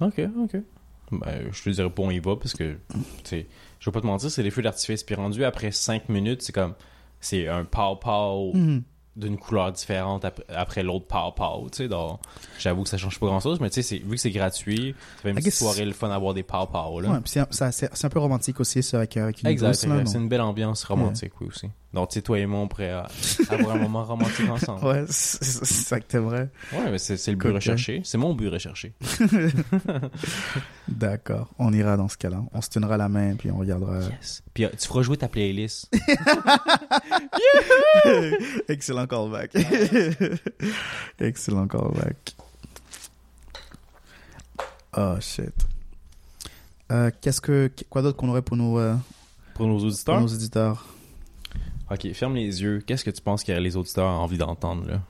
Ok, 0.00 0.20
ok. 0.42 0.56
Ben, 1.12 1.48
je 1.52 1.62
te 1.62 1.70
dirais 1.70 1.90
pas 1.90 2.02
on 2.02 2.10
y 2.10 2.18
va 2.18 2.36
parce 2.36 2.54
que, 2.54 2.76
tu 2.92 2.98
sais, 3.24 3.46
je 3.78 3.88
vais 3.90 3.92
pas 3.92 4.00
te 4.00 4.06
mentir, 4.06 4.30
c'est 4.30 4.42
des 4.42 4.50
feux 4.50 4.62
d'artifice. 4.62 5.02
Puis 5.02 5.14
rendu 5.14 5.44
après 5.44 5.70
5 5.70 6.08
minutes, 6.08 6.42
c'est 6.42 6.52
comme, 6.52 6.74
c'est 7.20 7.48
un 7.48 7.64
pow-pow 7.64 8.54
Mhm. 8.54 8.82
D'une 9.16 9.36
couleur 9.38 9.70
différente 9.72 10.24
ap- 10.24 10.42
après 10.48 10.82
l'autre 10.82 11.06
pow-pow, 11.06 11.70
tu 11.70 11.76
sais. 11.78 11.88
Donc, 11.88 12.18
j'avoue 12.58 12.82
que 12.82 12.88
ça 12.88 12.98
change 12.98 13.20
pas 13.20 13.26
grand-chose, 13.26 13.60
mais 13.60 13.70
tu 13.70 13.76
sais, 13.76 13.82
c'est- 13.82 13.98
vu 14.04 14.10
que 14.12 14.16
c'est 14.16 14.30
gratuit, 14.32 14.94
ça 15.16 15.22
fait 15.22 15.30
une 15.30 15.40
soirée 15.50 15.84
le 15.84 15.92
fun 15.92 16.08
d'avoir 16.08 16.34
des 16.34 16.42
pow-pow, 16.42 17.00
là. 17.00 17.10
Ouais, 17.10 17.20
puis 17.20 17.30
c'est 17.30 17.70
c'est 17.72 17.94
c'est 17.94 18.04
un 18.06 18.10
peu 18.10 18.18
romantique 18.18 18.58
aussi, 18.60 18.82
ça, 18.82 18.98
avec, 18.98 19.16
avec 19.16 19.42
une 19.42 19.48
Exact, 19.48 19.86
là, 19.86 19.94
c'est 20.06 20.18
une 20.18 20.28
belle 20.28 20.40
ambiance 20.40 20.82
romantique, 20.84 21.32
oui, 21.40 21.46
aussi. 21.48 21.68
Donc, 21.94 22.08
tu 22.08 22.14
sais, 22.14 22.22
toi 22.22 22.38
et 22.40 22.46
moi, 22.46 22.58
on 22.58 22.66
pourrait 22.66 22.90
euh, 22.90 23.02
avoir 23.50 23.76
un 23.76 23.78
moment 23.78 24.02
romantique 24.02 24.50
ensemble. 24.50 24.84
Ouais, 24.84 25.04
c'est 25.08 25.44
ça 25.64 26.00
que 26.00 26.06
t'aimerais. 26.06 26.50
Ouais, 26.72 26.90
mais 26.90 26.98
c'est 26.98 27.16
c'est 27.16 27.30
le 27.30 27.36
but 27.36 27.52
recherché. 27.52 28.00
C'est 28.04 28.18
mon 28.18 28.34
but 28.34 28.48
recherché. 28.48 28.92
D'accord. 30.88 31.54
On 31.60 31.72
ira 31.72 31.96
dans 31.96 32.08
ce 32.08 32.16
cas-là. 32.16 32.42
On 32.52 32.60
se 32.60 32.68
tiendra 32.68 32.96
la 32.96 33.08
main, 33.08 33.36
puis 33.36 33.52
on 33.52 33.58
regardera. 33.58 34.00
Yes. 34.00 34.42
Puis 34.52 34.64
euh, 34.64 34.70
tu 34.76 34.88
feras 34.88 35.02
jouer 35.02 35.16
ta 35.16 35.28
playlist. 35.28 35.88
Excellent 38.68 39.06
callback. 39.06 39.52
Excellent 41.20 41.68
callback. 41.68 42.34
Oh 44.96 45.14
shit. 45.20 45.54
Euh, 46.90 47.12
Qu'est-ce 47.20 47.40
que 47.40 47.70
quoi 47.88 48.02
d'autre 48.02 48.16
qu'on 48.16 48.28
aurait 48.28 48.42
pour 48.42 48.56
nos 48.56 48.80
euh, 48.80 48.94
Pour 49.54 49.68
nos 49.68 49.78
pour 49.78 49.86
auditeurs, 49.86 50.20
nos 50.20 50.26
éditeurs 50.26 50.93
Ok, 51.90 52.12
ferme 52.12 52.34
les 52.34 52.62
yeux. 52.62 52.80
Qu'est-ce 52.86 53.04
que 53.04 53.10
tu 53.10 53.20
penses 53.20 53.44
que 53.44 53.52
les 53.52 53.76
auditeurs 53.76 54.06
ont 54.06 54.22
envie 54.22 54.38
d'entendre, 54.38 54.86
là? 54.88 55.00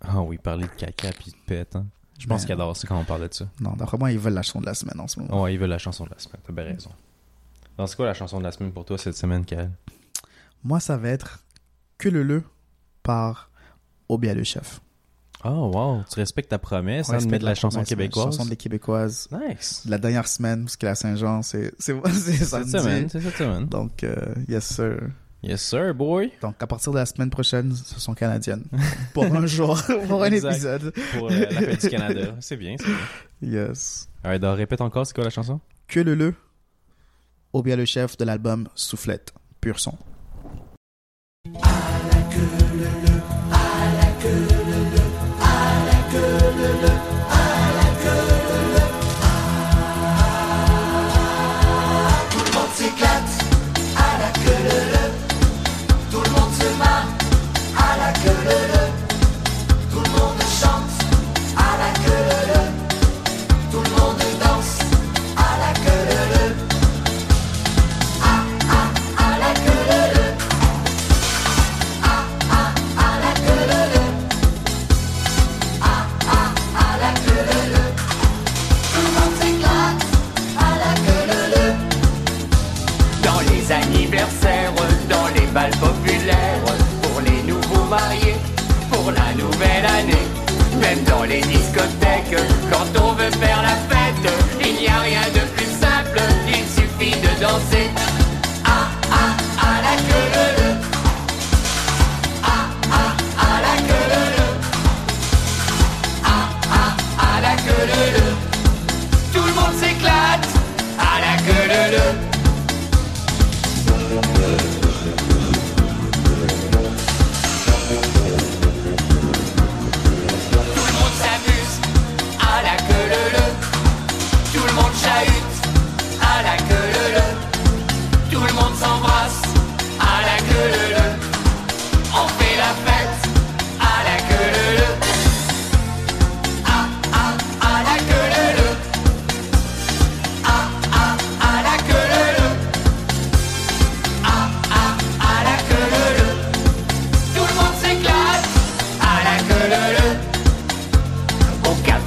Ah 0.00 0.20
oui, 0.22 0.38
parler 0.38 0.64
de 0.66 0.70
caca 0.72 1.12
puis 1.12 1.30
de 1.30 1.36
pète, 1.46 1.76
hein. 1.76 1.86
Je 2.18 2.26
pense 2.26 2.42
Ben. 2.42 2.46
qu'ils 2.48 2.52
adorent 2.54 2.76
ça 2.76 2.86
quand 2.86 2.98
on 2.98 3.04
parle 3.04 3.26
de 3.28 3.32
ça. 3.34 3.46
Non, 3.60 3.72
d'après 3.72 3.96
moi, 3.96 4.12
ils 4.12 4.18
veulent 4.18 4.34
la 4.34 4.42
chanson 4.42 4.60
de 4.60 4.66
la 4.66 4.74
semaine 4.74 5.00
en 5.00 5.08
ce 5.08 5.20
moment. 5.20 5.42
Ouais, 5.42 5.54
ils 5.54 5.58
veulent 5.58 5.70
la 5.70 5.78
chanson 5.78 6.04
de 6.04 6.10
la 6.10 6.18
semaine, 6.18 6.40
t'as 6.46 6.52
bien 6.52 6.64
raison. 6.64 6.90
Donc, 7.78 7.88
c'est 7.88 7.96
quoi 7.96 8.04
la 8.06 8.12
chanson 8.14 8.38
de 8.38 8.44
la 8.44 8.52
semaine 8.52 8.72
pour 8.72 8.84
toi 8.84 8.98
cette 8.98 9.16
semaine, 9.16 9.44
Kael? 9.46 9.70
Moi, 10.62 10.80
ça 10.80 10.98
va 10.98 11.08
être 11.08 11.42
que 11.96 12.10
le 12.10 12.22
le 12.22 12.42
par 13.02 13.50
Obia 14.10 14.34
le 14.34 14.44
chef. 14.44 14.80
Oh, 15.42 15.70
wow, 15.72 16.02
tu 16.12 16.18
respectes 16.20 16.50
ta 16.50 16.58
promesse, 16.58 17.08
On 17.08 17.14
hein, 17.14 17.18
de 17.18 17.26
mettre 17.26 17.44
la, 17.46 17.54
chanson 17.54 17.82
québécoise. 17.82 18.26
La 18.26 18.32
chanson 18.32 18.44
des 18.46 18.56
Québécoises. 18.56 19.28
Nice. 19.32 19.82
De 19.86 19.90
la 19.90 19.96
dernière 19.98 20.28
semaine, 20.28 20.64
parce 20.64 20.76
que 20.76 20.84
la 20.86 20.94
Saint-Jean, 20.94 21.40
c'est 21.42 21.72
c'est 21.78 21.94
c'est 22.12 22.32
Cette 22.32 22.46
samedi. 22.46 22.70
semaine, 22.70 23.08
c'est 23.08 23.20
cette 23.20 23.36
semaine. 23.36 23.66
Donc, 23.66 24.04
euh, 24.04 24.14
yes 24.48 24.64
sir. 24.74 24.98
Yes, 25.42 25.62
sir, 25.62 25.94
boy. 25.94 26.30
Donc, 26.42 26.56
à 26.62 26.66
partir 26.66 26.92
de 26.92 26.98
la 26.98 27.06
semaine 27.06 27.30
prochaine, 27.30 27.74
ce 27.74 27.98
sont 27.98 28.12
canadiennes. 28.12 28.64
pour 29.14 29.24
un 29.24 29.46
jour, 29.46 29.80
pour 30.08 30.22
un 30.22 30.30
Exact. 30.30 30.50
épisode. 30.52 30.92
Pour 31.16 31.30
euh, 31.30 31.38
la 31.38 31.48
fête 31.50 31.80
du 31.80 31.88
Canada. 31.88 32.34
C'est 32.40 32.56
bien, 32.58 32.76
c'est 32.78 32.86
bien. 32.86 33.60
Yes. 33.68 34.10
Alright, 34.22 34.42
donc, 34.42 34.58
répète 34.58 34.82
encore, 34.82 35.06
c'est 35.06 35.14
quoi 35.14 35.24
la 35.24 35.30
chanson? 35.30 35.58
Que 35.88 36.00
le 36.00 36.14
le. 36.14 36.34
Ou 37.54 37.62
bien 37.62 37.76
le 37.76 37.86
chef 37.86 38.18
de 38.18 38.24
l'album 38.26 38.68
Soufflette. 38.74 39.32
Pur 39.62 39.80
son. 39.80 39.96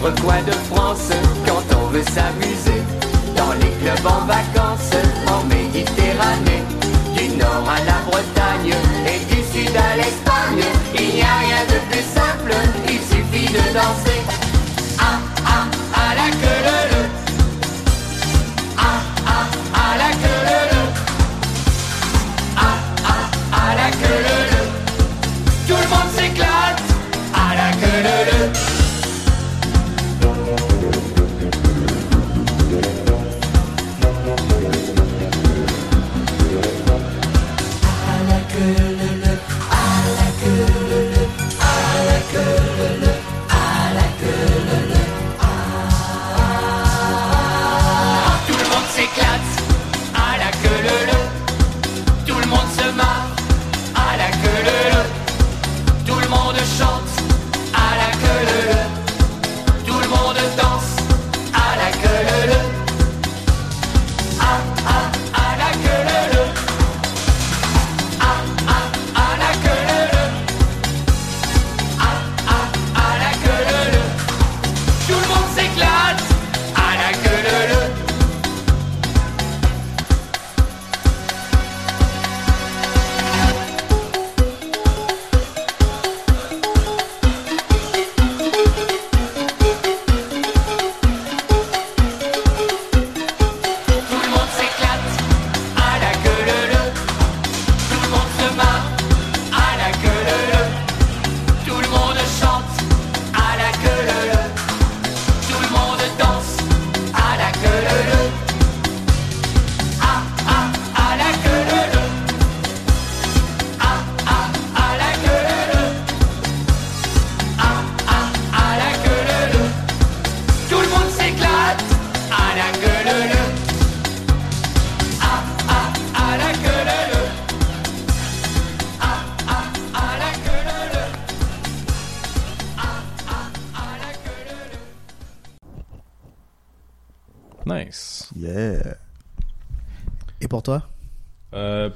De 0.04 0.52
France, 0.70 1.12
quand 1.48 1.78
on 1.78 1.88
veut 1.88 2.04
s'amuser, 2.04 2.84
dans 3.38 3.54
les 3.54 3.72
clubs 3.80 4.06
en 4.06 4.26
vacances, 4.26 4.92
en 5.28 5.46
Méditerranée, 5.46 6.64
du 7.16 7.38
nord 7.38 7.64
à 7.70 7.80
la 7.86 8.00
Bretagne 8.06 8.76
et 9.08 9.34
du 9.34 9.42
sud 9.42 9.74
à 9.74 9.96
l'Espagne, 9.96 10.66
il 11.00 11.16
n'y 11.16 11.22
a 11.22 11.38
rien 11.40 11.64
de 11.70 11.80
plus 11.90 12.04
simple, 12.04 12.54
il 12.90 13.00
suffit 13.00 13.54
de 13.54 13.74
danser. 13.74 14.23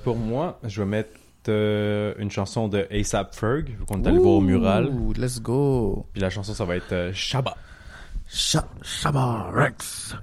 Pour 0.08 0.16
moi, 0.16 0.58
je 0.64 0.82
vais 0.82 0.88
mettre 0.88 1.20
euh, 1.50 2.14
une 2.18 2.32
chanson 2.32 2.70
de 2.70 2.88
ASAP 2.90 3.36
Ferg, 3.36 3.68
vu 3.68 3.86
qu'on 3.86 4.02
est 4.02 4.08
allé 4.08 4.20
voir 4.20 4.36
au 4.36 4.40
mural. 4.40 4.90
Let's 5.18 5.42
go. 5.42 6.06
Puis 6.14 6.22
la 6.22 6.30
chanson, 6.30 6.54
ça 6.54 6.64
va 6.64 6.78
être 6.78 6.94
euh, 6.94 7.12
Shabba. 7.12 7.58
Sha 8.26 8.66
Shabba 8.82 9.52
Rex. 9.52 10.16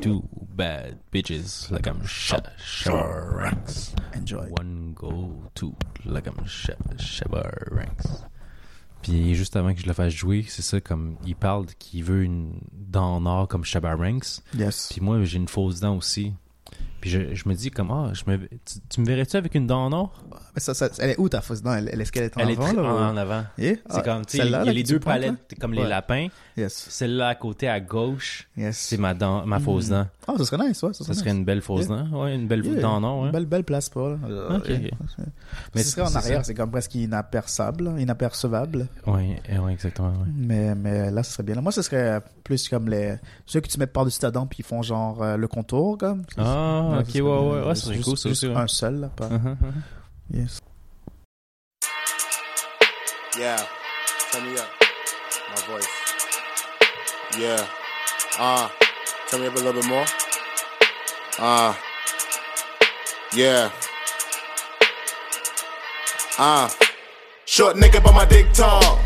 Two 0.00 0.22
bad 0.56 0.96
bitches 1.12 1.70
like 1.70 1.86
I'm 1.86 2.00
Shabba 2.06 2.52
Shabba 2.58 3.36
Ranks. 3.36 3.94
Enjoy. 4.14 4.46
One 4.58 4.94
go, 4.94 5.34
two 5.54 5.74
like 6.06 6.26
I'm 6.26 6.46
Shabba 6.46 6.96
Shabba 6.96 7.44
Ranks. 7.70 8.24
Puis 9.02 9.34
juste 9.34 9.56
avant 9.56 9.74
que 9.74 9.80
je 9.80 9.86
le 9.86 9.92
fasse 9.92 10.12
jouer, 10.12 10.44
c'est 10.48 10.62
ça, 10.62 10.80
comme 10.80 11.16
il 11.24 11.36
parle 11.36 11.66
qu'il 11.78 12.04
veut 12.04 12.22
une 12.22 12.60
dent 12.72 13.16
en 13.16 13.26
or 13.26 13.48
comme 13.48 13.64
Shabba 13.64 13.94
Ranks. 13.94 14.42
Yes. 14.56 14.88
Puis 14.90 15.00
moi, 15.00 15.22
j'ai 15.24 15.36
une 15.36 15.48
fausse 15.48 15.80
dent 15.80 15.96
aussi. 15.96 16.32
Puis 17.00 17.10
je, 17.10 17.34
je 17.34 17.48
me 17.48 17.54
dis 17.54 17.70
comme, 17.70 17.90
ah, 17.92 18.10
je 18.12 18.24
me, 18.30 18.38
tu, 18.38 18.80
tu 18.88 19.00
me 19.00 19.06
verrais-tu 19.06 19.36
avec 19.36 19.54
une 19.54 19.66
dent 19.66 19.86
en 19.86 19.92
or? 19.92 20.24
Mais 20.54 20.60
ça, 20.60 20.74
ça- 20.74 20.88
elle 20.98 21.10
est 21.10 21.18
où 21.20 21.28
ta 21.28 21.40
fausse 21.40 21.62
dent? 21.62 21.72
Elle, 21.74 21.88
elle- 21.92 22.00
est-ce 22.00 22.10
qu'elle 22.10 22.24
est 22.24 22.36
en 22.36 22.40
Elle 22.40 22.50
est 22.50 22.56
avant, 22.56 22.64
très 22.66 22.74
là, 22.76 22.82
en, 22.82 22.92
ou- 22.92 22.98
en 23.12 23.16
avant. 23.16 23.44
Yeah? 23.56 23.74
C'est 23.88 23.98
Ah, 23.98 24.02
comme, 24.02 24.26
tu 24.26 24.36
sais, 24.38 24.44
il 24.46 24.50
y 24.50 24.54
a 24.54 24.64
les 24.64 24.82
deux 24.82 24.98
palettes 24.98 25.54
comme 25.60 25.74
les 25.74 25.86
lapins. 25.86 26.26
Yes. 26.56 26.86
Celle-là 26.90 27.28
à 27.28 27.34
côté, 27.36 27.68
à 27.68 27.78
gauche, 27.78 28.48
Yes. 28.56 28.76
c'est 28.76 28.96
ma 28.96 29.14
dent, 29.14 29.46
ma 29.46 29.60
fausse 29.60 29.86
Mm. 29.86 29.90
dent. 29.90 30.06
Ah, 30.26 30.34
ça 30.38 30.44
serait 30.44 30.68
nice, 30.68 30.82
ouais. 30.82 30.92
Ça 30.92 30.98
Ça 30.98 31.04
serait 31.04 31.14
serait 31.14 31.30
nice. 31.30 31.38
une 31.38 31.44
belle 31.44 31.62
fausse 31.62 31.86
Yeah. 31.86 31.96
dent. 32.02 32.22
Ouais, 32.24 32.34
une 32.34 32.48
belle 32.48 32.64
Yeah. 32.66 32.80
dent 32.82 32.96
en 32.96 33.04
or, 33.04 33.22
ouais. 33.22 33.30
Belle, 33.30 33.46
belle 33.46 33.64
place 33.64 33.88
pour, 33.88 34.08
là. 34.08 34.16
Mais 35.74 35.82
ce 35.82 35.90
serait 35.90 36.02
en 36.02 36.14
arrière, 36.14 36.38
ça. 36.38 36.44
c'est 36.44 36.54
comme 36.54 36.70
presque 36.70 36.94
inaperçable, 36.96 37.92
inapercevable. 37.98 38.88
Ouais, 39.06 39.40
eh 39.48 39.58
ouais, 39.58 39.72
exactement, 39.72 40.08
ouais. 40.10 40.26
Mais, 40.36 40.74
mais 40.74 41.10
là, 41.10 41.22
ce 41.22 41.32
serait 41.32 41.42
bien. 41.44 41.60
Moi, 41.60 41.72
ce 41.72 41.82
serait 41.82 42.20
plus 42.44 42.68
comme 42.68 42.88
les 42.88 43.16
ceux 43.46 43.60
que 43.60 43.68
tu 43.68 43.78
mets 43.78 43.86
par-dessus 43.86 44.18
ta 44.20 44.30
dent 44.30 44.46
puis 44.46 44.60
ils 44.60 44.64
font 44.64 44.82
genre 44.82 45.22
euh, 45.22 45.36
le 45.36 45.48
contour, 45.48 45.98
comme. 45.98 46.22
Ah, 46.38 46.87
Ouais, 46.92 46.98
ok, 46.98 47.10
ça 47.12 47.18
ouais, 47.22 47.30
ouais, 47.30 47.66
ouais, 47.66 47.74
ça 47.74 47.82
serait 47.84 47.94
Juste- 47.96 48.04
cool, 48.08 48.16
ça 48.18 48.28
juste 48.28 48.44
aussi. 48.44 48.54
Un 48.54 48.66
seul, 48.66 49.00
là, 49.00 49.08
pas. 49.08 49.26
Uh-huh, 49.26 49.48
uh-huh. 49.52 49.72
Yes. 50.30 50.60
Yeah, 53.38 53.56
turn 54.32 54.44
me 54.44 54.58
up. 54.58 54.66
My 55.54 55.62
voice. 55.72 55.88
Yeah. 57.38 57.64
Uh, 58.38 58.68
turn 59.30 59.40
me 59.42 59.46
up 59.46 59.54
a 59.54 59.58
little 59.58 59.72
bit 59.74 59.86
more. 59.86 60.04
Uh, 61.38 61.72
yeah. 63.34 63.70
Uh, 66.38 66.68
short 67.46 67.76
nigga, 67.76 68.02
but 68.02 68.12
my 68.14 68.24
dick 68.26 68.52
tall. 68.52 68.98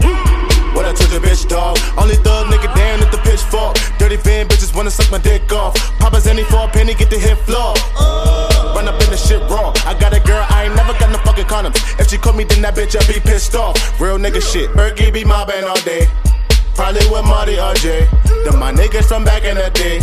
What 0.74 0.86
I 0.86 0.92
told 0.92 1.12
your 1.12 1.20
bitch, 1.20 1.48
dog. 1.48 1.78
Only 1.98 2.16
thug 2.16 2.46
nigga 2.46 2.74
down 2.74 3.02
at 3.02 3.12
the 3.12 3.18
pitchfork. 3.18 3.76
Dirty 3.98 4.16
van 4.16 4.48
bitches 4.48 4.74
wanna 4.74 4.90
suck 4.90 5.10
my 5.10 5.18
dick 5.18 5.52
off. 5.52 5.74
Papa's 5.98 6.26
any 6.26 6.44
for 6.44 6.64
a 6.64 6.68
penny, 6.68 6.94
get 6.94 7.10
the 7.10 7.18
hit 7.18 7.38
floor. 7.44 7.74
Run 8.74 8.88
up 8.88 9.00
in 9.02 9.10
the 9.10 9.16
shit 9.16 9.40
raw. 9.50 9.72
I 9.84 9.94
got 9.98 10.14
a 10.14 10.20
girl, 10.20 10.44
I 10.48 10.64
ain't 10.64 10.74
never 10.74 10.94
got 10.94 11.10
no 11.10 11.18
fucking 11.18 11.44
condoms. 11.44 11.76
If 12.00 12.08
she 12.08 12.18
caught 12.18 12.36
me, 12.36 12.44
then 12.44 12.62
that 12.62 12.74
bitch, 12.74 12.96
I 12.96 13.06
be 13.06 13.20
pissed 13.20 13.54
off. 13.54 13.76
Real 14.00 14.18
nigga 14.18 14.40
shit. 14.40 14.70
Berkey 14.70 15.12
be 15.12 15.24
mobbing 15.24 15.64
all 15.64 15.80
day. 15.82 16.08
Probably 16.74 17.06
with 17.10 17.24
Marty 17.26 17.60
or 17.60 17.74
Jay. 17.74 18.08
Them 18.44 18.58
my 18.58 18.72
niggas 18.72 19.04
from 19.04 19.24
back 19.24 19.44
in 19.44 19.56
the 19.56 19.70
day. 19.70 20.00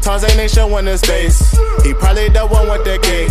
Tarzan 0.00 0.38
ain't 0.38 0.50
showing 0.50 0.86
his 0.86 1.00
face. 1.02 1.56
He 1.84 1.94
probably 1.94 2.28
the 2.28 2.46
one 2.46 2.68
with 2.68 2.84
the 2.84 2.98
K. 3.02 3.28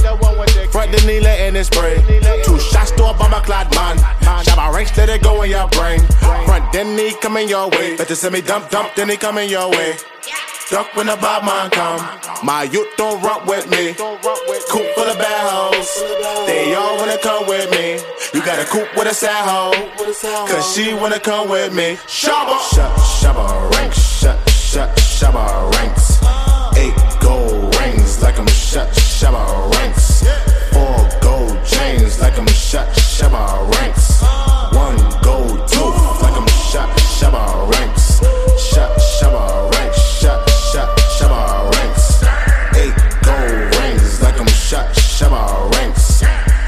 Front 0.71 0.91
the 0.91 1.05
knee 1.05 1.19
letting 1.19 1.55
it 1.55 1.65
spray. 1.65 1.97
Two 2.43 2.59
shots 2.59 2.91
to 2.91 3.05
a 3.05 3.13
bomber 3.13 3.41
clad 3.41 3.73
man. 3.75 3.97
Shabba 4.43 4.73
ranks, 4.73 4.95
let 4.97 5.09
it 5.09 5.23
go 5.23 5.41
in 5.41 5.51
your 5.51 5.67
brain. 5.69 5.99
Front 6.45 6.71
then 6.71 6.97
he 6.97 7.13
coming 7.15 7.49
your 7.49 7.69
way. 7.69 7.97
Better 7.97 8.15
send 8.15 8.33
me 8.33 8.41
dump 8.41 8.69
dump, 8.69 8.95
then 8.95 9.09
he 9.09 9.17
coming 9.17 9.49
your 9.49 9.69
way. 9.69 9.95
Duck 10.69 10.95
when 10.95 11.07
the 11.07 11.15
bad 11.15 11.43
man 11.43 11.71
come. 11.71 12.45
My 12.45 12.61
youth 12.63 12.89
don't 12.95 13.19
rock 13.23 13.47
with 13.47 13.67
me. 13.71 13.95
Coop 13.95 14.85
full 14.93 15.09
of 15.09 15.17
bad 15.17 15.49
hoes. 15.49 16.45
They 16.45 16.75
all 16.75 16.97
wanna 16.97 17.17
come 17.17 17.47
with 17.47 17.71
me. 17.71 17.99
You 18.35 18.45
got 18.45 18.59
a 18.59 18.65
coop 18.65 18.87
with 18.95 19.07
a 19.07 19.13
sad 19.13 19.49
hoe. 19.49 19.73
Cause 20.47 20.75
she 20.75 20.93
wanna 20.93 21.19
come 21.19 21.49
with 21.49 21.73
me. 21.73 21.97
Shabba. 22.05 22.59
Shut, 22.69 22.91
shabba 22.99 23.71
ranks. 23.71 23.97
Shut, 23.97 24.49
shut, 24.49 24.95
shabba 24.95 25.73
ranks. 25.73 26.38
Eight 26.79 26.95
gold 27.19 27.75
rings 27.75 28.21
like 28.23 28.39
I'm 28.39 28.47
shut, 28.47 28.87
shabba 28.93 29.43
ranks. 29.75 30.23
Four 30.71 31.09
gold 31.19 31.57
chains 31.65 32.21
like 32.21 32.37
I'm 32.39 32.47
shut, 32.47 32.87
shabba 32.95 33.43
ranks. 33.75 34.21
One 34.71 34.97
gold 35.21 35.67
tooth 35.67 36.21
like 36.23 36.37
I'm 36.41 36.47
shut, 36.71 36.89
shabba 37.17 37.43
ranks. 37.73 38.19
Shut, 38.71 38.91
shabba 39.17 39.69
ranks. 39.73 39.99
Shut, 40.19 40.49
shut, 40.71 40.89
shabba 41.17 41.69
ranks. 41.75 42.23
Eight 42.81 42.95
gold 43.27 43.75
rings 43.79 44.21
like 44.21 44.39
I'm 44.39 44.47
shut, 44.47 44.87
shabba 44.95 45.69
ranks. 45.75 46.21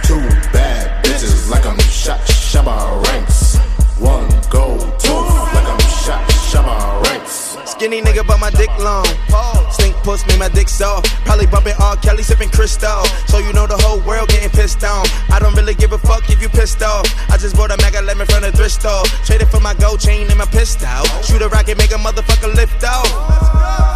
Two 0.08 0.20
bad 0.52 1.06
bitches 1.06 1.50
like 1.50 1.66
I'm 1.66 1.80
shut, 1.80 2.20
shabba 2.52 2.78
ranks. 3.08 3.56
One 3.98 4.28
gold 4.50 4.82
tooth 5.00 5.32
like 5.56 5.70
I'm 5.74 5.80
shut, 6.04 6.22
shabba 6.52 7.02
ranks. 7.06 7.56
Skinny 7.72 8.02
nigga, 8.02 8.28
but 8.28 8.40
my 8.40 8.50
dick 8.50 8.72
long. 8.78 9.06
Stink 9.06 9.61
puss 10.04 10.26
made 10.28 10.40
my 10.40 10.50
dick 10.50 10.70
soft. 10.70 11.08
Probably 11.26 11.48
bumping 11.48 11.74
R. 11.80 11.96
Kelly, 11.98 12.24
sipping 12.24 12.50
crystal. 12.50 13.06
So 13.28 13.40
you 13.40 13.54
know 13.54 13.68
the 13.68 13.78
whole 13.78 14.02
world 14.02 14.30
getting 14.30 14.50
pissed 14.50 14.84
on. 14.84 15.06
I 15.30 15.40
don't 15.40 15.56
really 15.56 15.76
give 15.76 15.94
a 15.94 15.98
fuck 15.98 16.30
if 16.30 16.42
you 16.42 16.50
pissed 16.50 16.82
off. 16.82 17.06
I 17.30 17.38
just 17.38 17.56
bought 17.56 17.72
a 17.72 17.78
mega 17.78 18.02
lemon 18.02 18.28
from 18.28 18.42
the 18.42 18.52
thrift 18.52 18.82
store. 18.82 19.04
Traded 19.26 19.48
for 19.50 19.60
my 19.60 19.74
gold 19.76 20.00
chain 20.00 20.28
and 20.30 20.38
my 20.38 20.46
pistol. 20.46 21.04
Shoot 21.24 21.42
a 21.42 21.50
rocket, 21.50 21.78
make 21.78 21.92
a 21.92 22.00
motherfucker 22.02 22.54
lift 22.56 22.84
off. 22.84 23.08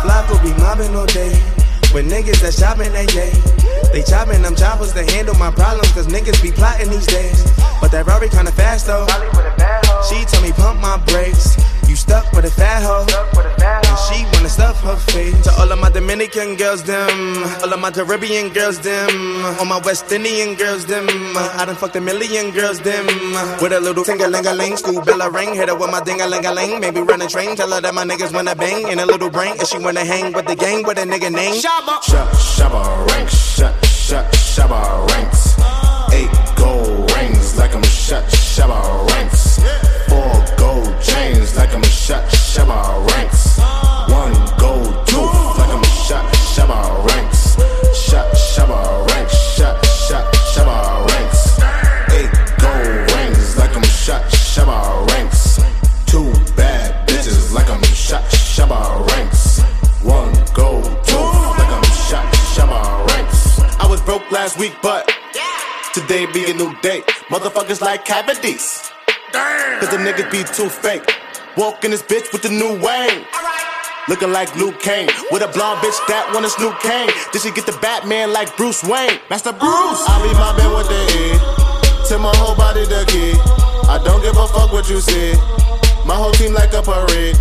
Flocko 0.04 0.42
be 0.44 0.54
mobbing 0.62 0.96
all 0.96 1.06
day. 1.08 1.34
With 1.94 2.12
niggas 2.12 2.42
that 2.42 2.54
shopping 2.54 2.92
they 2.92 3.06
day. 3.08 3.32
They 3.94 4.04
chopping 4.04 4.42
them 4.42 4.56
choppers 4.56 4.92
to 4.94 5.04
handle 5.04 5.36
my 5.36 5.52
problems, 5.52 5.92
cause 5.94 6.08
niggas 6.08 6.42
be 6.44 6.52
plotting 6.52 6.90
these 6.90 7.08
days. 7.08 7.44
But 7.80 7.92
that 7.92 8.06
Rari 8.06 8.30
kinda 8.30 8.52
fast 8.52 8.88
though. 8.88 9.08
She 10.10 10.26
told 10.26 10.44
me 10.44 10.52
pump 10.52 10.82
my 10.82 10.98
brakes. 11.08 11.56
Stuck 12.06 12.32
with 12.34 12.46
a 12.46 12.52
fat 12.52 12.84
hoe. 12.84 13.06
And 13.66 13.98
she 14.06 14.24
wanna 14.32 14.50
stuff 14.50 14.80
her 14.84 14.96
face. 15.12 15.42
To 15.46 15.52
all 15.60 15.72
of 15.72 15.80
my 15.80 15.90
Dominican 15.90 16.56
girls, 16.56 16.84
them. 16.84 17.44
All 17.64 17.74
of 17.74 17.80
my 17.80 17.90
Caribbean 17.90 18.50
girls, 18.54 18.78
them. 18.80 19.10
All 19.60 19.66
my 19.66 19.80
West 19.80 20.12
Indian 20.12 20.54
girls, 20.54 20.86
them. 20.86 21.08
I 21.60 21.66
done 21.66 21.76
fucked 21.76 21.96
a 21.96 22.02
million 22.02 22.52
girls, 22.52 22.80
them. 22.80 23.08
With 23.60 23.74
a 23.74 23.80
little 23.80 24.04
ting 24.04 24.22
a 24.22 24.28
ling 24.28 24.46
a 24.46 24.54
ling, 24.54 24.78
school 24.78 25.02
bell 25.02 25.22
a 25.22 25.32
ring. 25.32 25.56
Hit 25.56 25.70
her 25.70 25.76
with 25.76 25.90
my 25.90 26.02
ding 26.02 26.22
a 26.22 26.28
ling 26.28 26.46
a 26.46 26.54
ling. 26.54 26.80
Maybe 26.80 27.02
run 27.02 27.24
a 27.24 27.28
train. 27.28 27.56
Tell 27.56 27.72
her 27.72 27.82
that 27.82 27.94
my 27.96 28.06
niggas 28.06 28.32
wanna 28.32 28.56
bang. 28.56 28.88
In 28.92 29.00
a 29.00 29.06
little 29.06 29.32
brain. 29.32 29.56
And 29.58 29.68
she 29.68 29.80
wanna 29.80 30.06
hang 30.06 30.32
with 30.32 30.46
the 30.46 30.56
gang 30.56 30.84
with 30.84 31.00
a 31.00 31.06
nigga 31.12 31.32
name. 31.32 31.56
Shabba. 31.56 31.96
shabba 32.56 32.84
ranks. 33.10 33.36
Shut, 33.58 33.74
shut, 33.86 34.26
shabba 34.54 35.10
ranks. 35.10 35.58
Eight 36.14 36.30
gold 36.56 37.12
rings 37.18 37.58
like 37.58 37.74
I'm 37.74 37.84
shut, 37.84 38.24
shabba 38.26 39.10
ranks. 39.10 39.45
Gold 40.76 41.02
chains 41.02 41.56
like 41.56 41.74
I'm 41.74 41.84
shot. 41.84 42.26
shabba 42.28 43.08
ranks. 43.12 43.60
One 44.12 44.34
gold 44.60 45.08
tooth 45.08 45.58
like 45.58 45.72
I'm 45.72 45.84
shot. 46.04 46.26
shabba 46.52 46.80
ranks. 47.08 47.56
Shot 47.96 48.28
shabba 48.36 49.08
ranks. 49.08 49.36
Shot 49.56 49.86
shut, 49.86 50.26
shabba 50.52 50.76
ranks. 51.12 51.42
Eight 52.18 52.30
gold 52.60 53.12
rings 53.16 53.58
like 53.58 53.74
I'm 53.74 53.84
shot. 53.84 54.24
shabba 54.26 55.08
ranks. 55.12 55.62
Two 56.08 56.30
bad 56.58 57.08
bitches 57.08 57.54
like 57.54 57.70
I'm 57.70 57.82
shot. 57.84 58.24
shabba 58.24 59.08
ranks. 59.12 59.62
One 60.04 60.34
gold 60.54 60.84
tooth 61.08 61.58
like 61.60 61.72
I'm 61.72 61.84
shut, 62.10 62.26
shabba 62.52 63.08
ranks. 63.12 63.60
I 63.80 63.88
was 63.90 64.02
broke 64.02 64.30
last 64.30 64.60
week, 64.60 64.76
but 64.82 65.10
today 65.94 66.26
be 66.34 66.52
a 66.52 66.54
new 66.54 66.76
day. 66.82 67.00
Motherfuckers 67.30 67.80
like 67.80 68.04
cavities. 68.04 68.92
Cause 69.80 69.90
the 69.90 69.98
niggas 69.98 70.32
be 70.32 70.44
too 70.44 70.70
fake. 70.70 71.04
Walk 71.58 71.84
in 71.84 71.92
this 71.92 72.02
bitch 72.02 72.32
with 72.32 72.42
the 72.42 72.50
new 72.50 72.80
Wayne. 72.80 73.26
Looking 74.08 74.32
like 74.32 74.56
Luke 74.56 74.80
Kane. 74.80 75.10
With 75.32 75.42
a 75.42 75.50
blonde 75.50 75.80
bitch 75.82 76.00
that 76.08 76.32
wanna 76.34 76.50
snoop 76.50 76.80
Kane. 76.80 77.10
Did 77.32 77.42
she 77.42 77.52
get 77.52 77.66
the 77.66 77.78
Batman 77.82 78.32
like 78.32 78.56
Bruce 78.56 78.84
Wayne? 78.84 79.20
Master 79.30 79.52
Bruce. 79.52 80.04
I 80.08 80.24
leave 80.24 80.40
my 80.40 80.56
bed 80.56 80.72
with 80.72 80.88
the 80.88 81.02
E. 81.20 82.08
Till 82.08 82.20
my 82.20 82.32
whole 82.38 82.56
body 82.56 82.86
the 82.86 83.04
key. 83.12 83.34
I 83.90 84.00
don't 84.04 84.22
give 84.22 84.38
a 84.38 84.48
fuck 84.48 84.72
what 84.72 84.90
you 84.90 85.02
see. 85.02 85.34
My 86.06 86.16
whole 86.16 86.32
team 86.34 86.54
like 86.54 86.74
a 86.74 86.82
parade. 86.82 87.36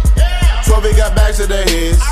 12 0.66 0.96
got 0.96 1.14
bags 1.14 1.38
to 1.38 1.46
the 1.46 1.62
heads. 1.62 2.02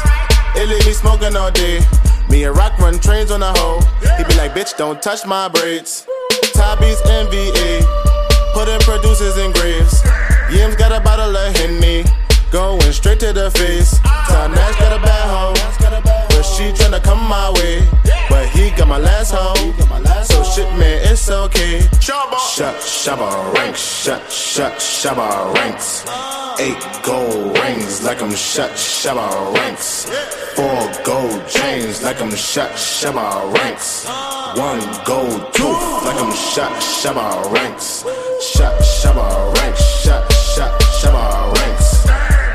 It 0.54 0.68
leave 0.68 0.86
me 0.86 0.92
smoking 0.92 1.34
all 1.34 1.50
day. 1.50 1.80
Me 2.28 2.44
and 2.44 2.56
Rock 2.56 2.78
run 2.78 3.00
trains 3.00 3.30
on 3.30 3.40
the 3.40 3.52
hoe. 3.56 3.80
He 4.16 4.24
be 4.24 4.34
like, 4.36 4.54
bitch, 4.54 4.76
don't 4.76 5.00
touch 5.02 5.26
my 5.26 5.48
braids. 5.48 6.06
Tabby's 6.54 7.00
NBA. 7.02 8.01
Putting 8.52 8.80
producers 8.80 9.38
in 9.38 9.52
graves. 9.52 10.02
Yim's 10.50 10.76
got 10.76 10.92
a 10.92 11.00
bottle 11.00 11.34
of 11.36 11.56
Henny. 11.56 12.04
Going 12.50 12.80
straight 12.92 13.20
to 13.20 13.32
the 13.32 13.50
face. 13.50 13.98
Tell 14.28 14.48
Nash 14.48 14.78
got 14.78 14.92
a 14.92 15.02
bad 15.02 15.28
hoe. 15.28 15.54
But 16.28 16.42
she 16.42 16.64
tryna 16.72 17.02
come 17.02 17.20
my 17.28 17.50
way. 17.56 18.21
But 18.32 18.48
he 18.48 18.70
got 18.70 18.88
my 18.88 18.96
last 18.96 19.32
hoe. 19.36 19.72
So 20.24 20.42
shit, 20.42 20.70
man, 20.80 20.98
it's 21.04 21.30
okay. 21.30 21.80
Shut, 22.00 22.76
shabba 22.80 23.52
ranks. 23.52 23.82
Shut, 24.02 24.22
shut, 24.32 24.72
shabba 24.78 25.52
ranks. 25.54 26.04
Eight 26.58 26.82
gold 27.02 27.58
rings 27.58 28.02
like 28.02 28.22
I'm 28.22 28.34
shut, 28.34 28.70
shabba 28.72 29.26
ranks. 29.54 30.08
Four 30.56 30.80
gold 31.04 31.46
chains 31.46 32.02
like 32.02 32.22
I'm 32.22 32.34
shut, 32.34 32.70
shabba 32.72 33.52
ranks. 33.52 34.06
One 34.56 34.80
gold 35.04 35.52
tooth 35.52 35.86
like 36.06 36.20
I'm 36.24 36.32
shut, 36.32 36.72
shabba 37.00 37.52
ranks. 37.52 38.04
Shut, 38.52 38.74
shabba 38.80 39.54
ranks. 39.58 39.82
Shut, 40.02 40.24
shut, 40.54 40.72
shabba 41.00 41.24
ranks. 41.58 41.88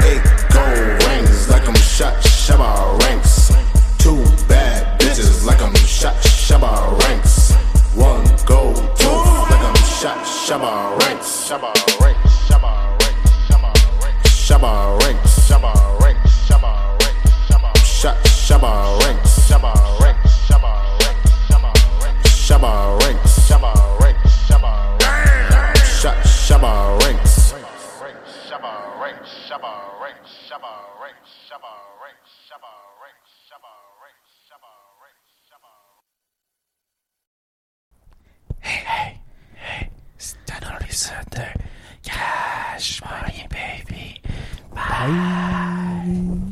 Eight 0.09 0.25
gold 0.55 1.03
rings 1.07 1.49
like 1.51 1.67
I'm 1.67 1.75
shut, 1.75 2.15
shabba 2.23 2.99
ranks. 3.01 3.06
Two 5.97 6.05
bad 6.05 6.13
bitches 6.13 6.13
like 6.13 6.13
I'm 6.13 6.13
shut, 6.13 6.15
shabba 6.23 6.99
ranks. 6.99 7.53
One 7.95 8.25
gold 8.45 8.75
tooth 8.75 9.49
like 9.49 9.61
I'm 9.61 9.75
shut, 9.75 10.17
shabba 10.17 10.99
ranks. 10.99 11.49
Shabba 11.49 11.73
ranks, 12.01 12.31
shabba 12.47 12.99
ranks. 13.01 13.27
Shabba 14.47 14.99
ranks. 15.01 15.39
Shabba 15.49 16.01
ranks. 16.01 16.29
Shabba 16.47 16.99
ranks. 16.99 17.29
Shabba 17.49 17.77
Shut 17.85 18.15
Shabba 18.23 18.99
ranks. 19.03 19.49
Shabba 19.49 19.73
ranks. 19.99 20.31
Shabba 20.47 20.71
ranks. 21.01 21.31
Shabba 21.47 21.61
ranks. 21.91 22.29
Shabba 22.47 22.99
ranks. 23.01 23.49
Shabba 23.49 23.99
ranks. 23.99 24.31
Shabba 24.47 24.71
ranks. 25.01 25.99
Shut 25.99 26.15
Shabba 26.15 26.99
ranks. 27.03 27.51
Shabba 27.51 28.01
ranks. 28.01 29.29
Shabba 29.49 29.99
ranks. 29.99 30.29
Shabba 30.47 30.61
ranks. 30.61 30.96
Hey, 38.67 38.83
hey, 38.85 39.13
hey, 39.55 39.89
c'est 40.17 40.35
un 40.51 40.77
épisode 40.83 41.29
de 41.31 41.39
Cash 42.03 43.01
Money 43.01 43.47
Baby. 43.49 44.21
Bye. 44.75 46.51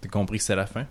T'as 0.00 0.08
compris 0.08 0.38
que 0.38 0.44
c'est 0.44 0.56
la 0.56 0.64
fin? 0.66 0.86